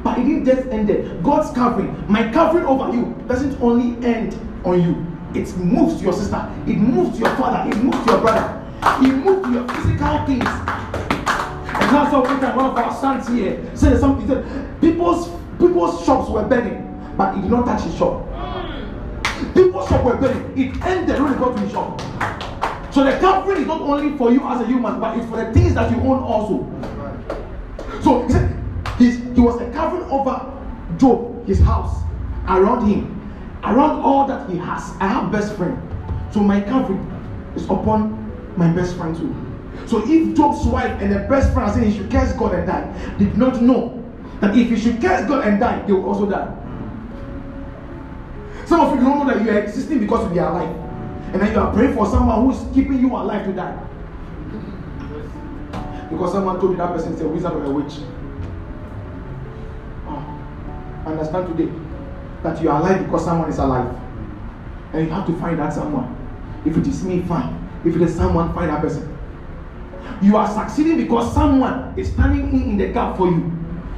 But 0.05 0.19
it 0.21 0.23
didn't 0.23 0.45
just 0.45 0.69
end 0.69 0.89
there. 0.89 1.03
God's 1.21 1.51
covering, 1.53 1.93
my 2.09 2.31
covering 2.31 2.65
over 2.67 2.95
you, 2.95 3.21
doesn't 3.27 3.61
only 3.61 3.97
end 4.07 4.39
on 4.65 4.81
you. 4.81 5.05
It 5.35 5.57
moves 5.57 5.99
to 5.99 6.05
your 6.05 6.13
sister, 6.13 6.49
it 6.69 6.77
moves 6.77 7.19
to 7.19 7.25
your 7.25 7.35
father, 7.35 7.69
it 7.69 7.77
moves 7.79 7.99
to 8.05 8.13
your 8.13 8.21
brother, 8.21 8.65
it 9.05 9.13
moves 9.13 9.45
to 9.45 9.53
your 9.55 9.69
physical 9.69 10.25
things. 10.25 10.47
And 10.47 11.91
that's 11.91 12.13
how 12.13 12.23
one 12.23 12.41
time 12.41 12.55
one 12.55 12.67
of 12.67 12.77
our 12.77 12.95
sons 12.95 13.27
here 13.27 13.61
said 13.75 13.99
something. 13.99 14.29
Said, 14.29 14.81
people's 14.81 15.29
people's 15.59 16.05
shops 16.07 16.31
were 16.31 16.45
burning, 16.45 17.13
but 17.17 17.35
he 17.35 17.43
did 17.43 17.51
not 17.51 17.67
touch 17.67 17.83
his 17.83 17.97
shop. 17.97 18.25
People's 19.53 19.89
shop 19.89 20.05
were 20.05 20.17
burning. 20.17 20.53
It 20.57 20.81
ended 20.87 21.21
when 21.21 21.33
he 21.33 21.39
got 21.41 21.57
to 21.57 21.63
his 21.63 21.73
shop. 21.73 22.01
So 22.97 23.05
the 23.05 23.19
covering 23.19 23.61
is 23.61 23.67
not 23.67 23.83
only 23.83 24.17
for 24.17 24.33
you 24.33 24.43
as 24.49 24.63
a 24.63 24.67
human, 24.67 24.99
but 24.99 25.19
it's 25.19 25.29
for 25.29 25.37
the 25.37 25.53
things 25.53 25.75
that 25.75 25.91
you 25.91 25.99
own 25.99 26.23
also. 26.23 26.65
So 28.01 28.23
he 28.23 28.33
said 28.33 28.65
he's, 28.97 29.19
he 29.19 29.41
was 29.43 29.61
a 29.61 29.71
covering 29.73 30.05
over 30.05 30.51
Job, 30.97 31.47
his 31.47 31.61
house, 31.61 32.03
around 32.49 32.89
him, 32.89 33.05
around 33.65 34.01
all 34.01 34.27
that 34.29 34.49
he 34.49 34.57
has. 34.57 34.95
I 34.99 35.09
have 35.09 35.31
best 35.31 35.57
friend. 35.57 35.79
So 36.33 36.41
my 36.41 36.63
covering 36.63 37.05
is 37.55 37.65
upon 37.67 38.33
my 38.57 38.73
best 38.73 38.97
friend 38.97 39.15
too. 39.15 39.37
So 39.87 40.03
if 40.03 40.35
Job's 40.35 40.65
wife 40.67 40.99
and 41.03 41.13
the 41.13 41.19
best 41.29 41.53
friend 41.53 41.69
are 41.69 41.75
saying 41.75 41.91
he 41.91 41.99
should 41.99 42.11
curse 42.11 42.33
God 42.33 42.55
and 42.55 42.67
die, 42.67 43.17
did 43.19 43.37
not 43.37 43.61
know 43.61 44.03
that 44.41 44.57
if 44.57 44.71
he 44.71 44.81
should 44.81 45.03
curse 45.03 45.29
God 45.29 45.47
and 45.47 45.61
die, 45.61 45.83
they 45.83 45.93
will 45.93 46.07
also 46.07 46.25
die. 46.25 46.49
Some 48.65 48.81
of 48.81 48.95
you 48.95 49.05
don't 49.05 49.19
know 49.19 49.35
that 49.35 49.45
you 49.45 49.51
are 49.51 49.59
existing 49.59 50.01
because 50.01 50.35
you 50.35 50.41
are 50.41 50.51
alive. 50.51 50.86
And 51.33 51.43
then 51.43 51.53
you 51.53 51.59
are 51.59 51.73
praying 51.73 51.95
for 51.95 52.07
someone 52.07 52.47
who's 52.47 52.75
keeping 52.75 53.01
you 53.01 53.15
alive 53.15 53.45
to 53.47 53.53
die. 53.53 53.77
Because 56.11 56.33
someone 56.33 56.61
told 56.61 56.73
you 56.73 56.79
that 56.79 56.93
person 56.93 57.13
is 57.15 57.21
a 57.21 57.29
wizard 57.29 57.53
or 57.53 57.65
a 57.65 57.71
witch. 57.71 57.95
Ah, 60.07 61.07
understand 61.07 61.49
today 61.57 61.73
that 62.43 62.63
you 62.63 62.71
are 62.71 62.81
alive 62.81 63.05
because 63.05 63.25
someone 63.25 63.51
is 63.51 63.59
alive. 63.59 63.95
And 64.93 65.07
you 65.07 65.13
have 65.13 65.27
to 65.27 65.37
find 65.39 65.59
that 65.59 65.73
someone. 65.73 66.15
If 66.65 66.77
it 66.77 66.87
is 66.87 67.03
me, 67.05 67.23
fine. 67.23 67.69
If 67.85 67.97
it 67.97 68.03
is 68.03 68.15
someone, 68.15 68.55
find 68.55 68.71
that 68.71 68.81
person. 68.81 69.17
You 70.23 70.37
are 70.37 70.49
succeeding 70.49 70.97
because 70.97 71.35
someone 71.35 71.95
is 71.99 72.13
standing 72.13 72.49
in, 72.49 72.71
in 72.71 72.77
the 72.77 72.89
gap 72.89 73.17
for 73.17 73.27
you. 73.29 73.53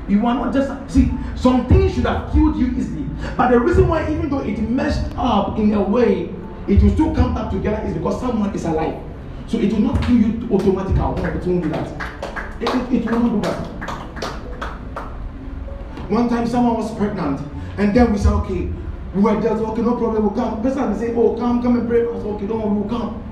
You 0.09 0.27
are 0.27 0.35
not 0.35 0.55
just 0.55 0.91
see 0.91 1.13
some 1.37 1.67
things 1.67 1.95
should 1.95 2.07
have 2.07 2.33
killed 2.33 2.57
you 2.57 2.69
easily, 2.69 3.05
but 3.37 3.51
the 3.51 3.61
reason 3.61 3.87
why, 3.89 4.11
even 4.11 4.31
though 4.31 4.41
it 4.41 4.59
messed 4.59 5.13
up 5.17 5.59
in 5.59 5.75
a 5.75 5.83
way, 5.83 6.35
it 6.69 6.83
will 6.83 6.91
still 6.91 7.15
come 7.15 7.35
back 7.35 7.51
together 7.51 7.87
is 7.87 7.95
because 7.95 8.21
someone 8.21 8.55
is 8.55 8.65
alive. 8.65 9.03
So 9.47 9.59
it 9.59 9.73
will 9.73 9.81
not 9.81 10.03
kill 10.03 10.17
you 10.17 10.49
automatically. 10.53 10.95
It 10.95 11.47
won't 11.47 11.63
do 11.63 11.69
that. 11.71 11.89
It, 12.61 12.69
it, 12.69 13.03
it 13.03 13.11
will 13.11 13.21
not 13.21 13.33
do 13.33 13.41
that. 13.41 13.79
One 16.11 16.29
time 16.29 16.47
someone 16.47 16.77
was 16.77 16.95
pregnant, 16.97 17.41
and 17.77 17.95
then 17.95 18.13
we 18.13 18.19
said, 18.19 18.33
okay, 18.33 18.71
we 19.15 19.23
were 19.23 19.41
just 19.41 19.63
okay, 19.63 19.83
no 19.83 19.97
problem, 19.97 20.23
we'll 20.23 20.35
come. 20.35 20.63
Person 20.63 20.91
will 20.91 20.99
say, 20.99 21.15
oh, 21.15 21.37
come, 21.37 21.63
come 21.63 21.79
and 21.79 21.89
pray. 21.89 22.03
I 22.03 22.13
said, 22.17 22.27
okay, 22.27 22.47
don't 22.47 22.61
worry, 22.61 22.81
we'll 22.81 22.89
come. 22.89 23.23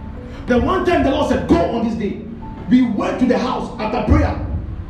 Then 0.46 0.64
one 0.64 0.84
time 0.84 1.02
the 1.02 1.10
Lord 1.10 1.28
said, 1.28 1.48
go 1.48 1.56
on 1.56 1.86
this 1.86 1.94
day. 1.96 2.22
We 2.70 2.90
went 2.90 3.20
to 3.20 3.26
the 3.26 3.38
house 3.38 3.78
after 3.78 4.10
prayer. 4.10 4.34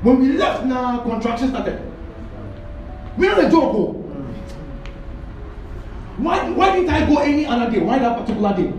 When 0.03 0.21
we 0.21 0.33
left, 0.33 0.65
now 0.65 1.01
contraction 1.01 1.49
started. 1.51 1.81
We're 3.17 3.31
not 3.31 3.45
a 3.45 3.51
joke. 3.51 4.06
Why, 6.19 6.49
why 6.51 6.75
didn't 6.75 6.91
I 6.91 7.07
go 7.07 7.19
any 7.19 7.45
other 7.47 7.71
day? 7.71 7.81
Why 7.81 7.99
that 7.99 8.19
particular 8.19 8.57
day? 8.57 8.73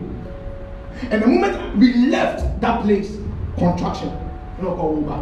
And 1.11 1.21
the 1.21 1.27
moment 1.27 1.77
we 1.77 1.93
left 2.07 2.59
that 2.61 2.81
place, 2.81 3.17
contraction. 3.57 4.09
No, 4.59 4.75
go 4.75 4.81
over. 4.81 5.15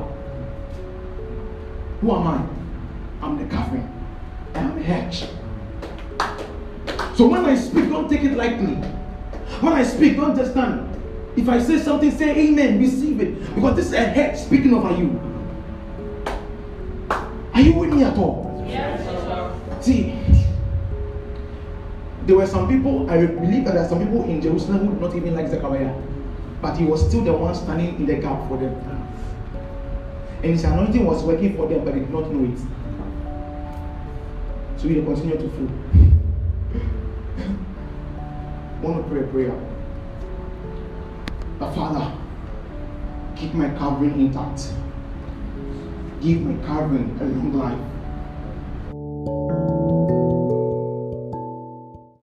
Who 2.02 2.16
am 2.16 2.28
I? 2.28 3.26
I'm 3.26 3.38
the 3.38 3.46
covering. 3.54 3.92
I 4.54 4.60
am 4.60 4.76
the 4.76 4.84
hedge. 4.84 5.28
So 7.16 7.28
when 7.28 7.46
I 7.46 7.56
speak, 7.56 7.90
don't 7.90 8.10
take 8.10 8.24
it 8.24 8.38
lightly. 8.38 8.76
When 9.62 9.74
I 9.74 9.84
speak, 9.84 10.16
don't 10.16 10.36
just 10.36 10.52
stand. 10.52 10.92
If 11.36 11.50
I 11.50 11.62
say 11.62 11.80
something, 11.80 12.12
say 12.12 12.30
amen, 12.48 12.80
receive 12.80 13.20
it. 13.20 13.56
Because 13.56 13.76
this 13.76 13.86
is 13.88 13.94
a 13.94 14.00
head 14.06 14.38
speaking 14.38 14.74
over 14.74 14.96
you. 14.96 15.20
Are 17.54 17.62
you 17.62 17.74
with 17.74 17.94
me 17.94 18.04
at 18.04 18.18
all? 18.18 18.64
Yes. 18.68 19.04
Sir. 19.04 19.82
See, 19.82 20.12
there 22.26 22.36
were 22.36 22.48
some 22.48 22.68
people, 22.68 23.08
I 23.10 23.26
believe 23.26 23.64
that 23.66 23.74
there 23.76 23.84
are 23.84 23.88
some 23.88 24.00
people 24.00 24.24
in 24.24 24.42
Jerusalem 24.42 24.88
who 24.88 24.94
did 24.94 25.02
not 25.02 25.16
even 25.16 25.36
like 25.36 25.48
Zechariah. 25.48 25.94
But 26.62 26.78
he 26.78 26.84
was 26.84 27.08
still 27.08 27.24
the 27.24 27.34
one 27.34 27.54
standing 27.54 27.96
in 27.96 28.08
the 28.08 28.16
gap 28.16 28.48
for 28.48 28.58
them. 28.58 28.74
And 30.42 30.54
his 30.54 30.64
anointing 30.64 31.06
was 31.06 31.22
working 31.24 31.56
for 31.56 31.68
them, 31.68 31.86
but 31.86 31.94
they 31.94 32.00
did 32.00 32.10
not 32.10 32.32
know 32.32 32.52
it. 32.52 32.58
So 34.80 34.88
he 34.88 34.96
continued 34.96 35.40
to. 35.40 35.46
I 38.76 38.80
want 38.82 39.04
to 39.04 39.10
pray 39.10 39.22
a 39.22 39.24
prayer. 39.28 39.54
The 41.60 41.72
Father, 41.72 42.12
keep 43.36 43.54
my 43.54 43.70
covering 43.78 44.20
intact. 44.20 44.74
Give 46.22 46.42
my 46.42 46.56
covering 46.66 47.16
a 47.22 47.26
long 47.26 47.54
life. 47.54 47.80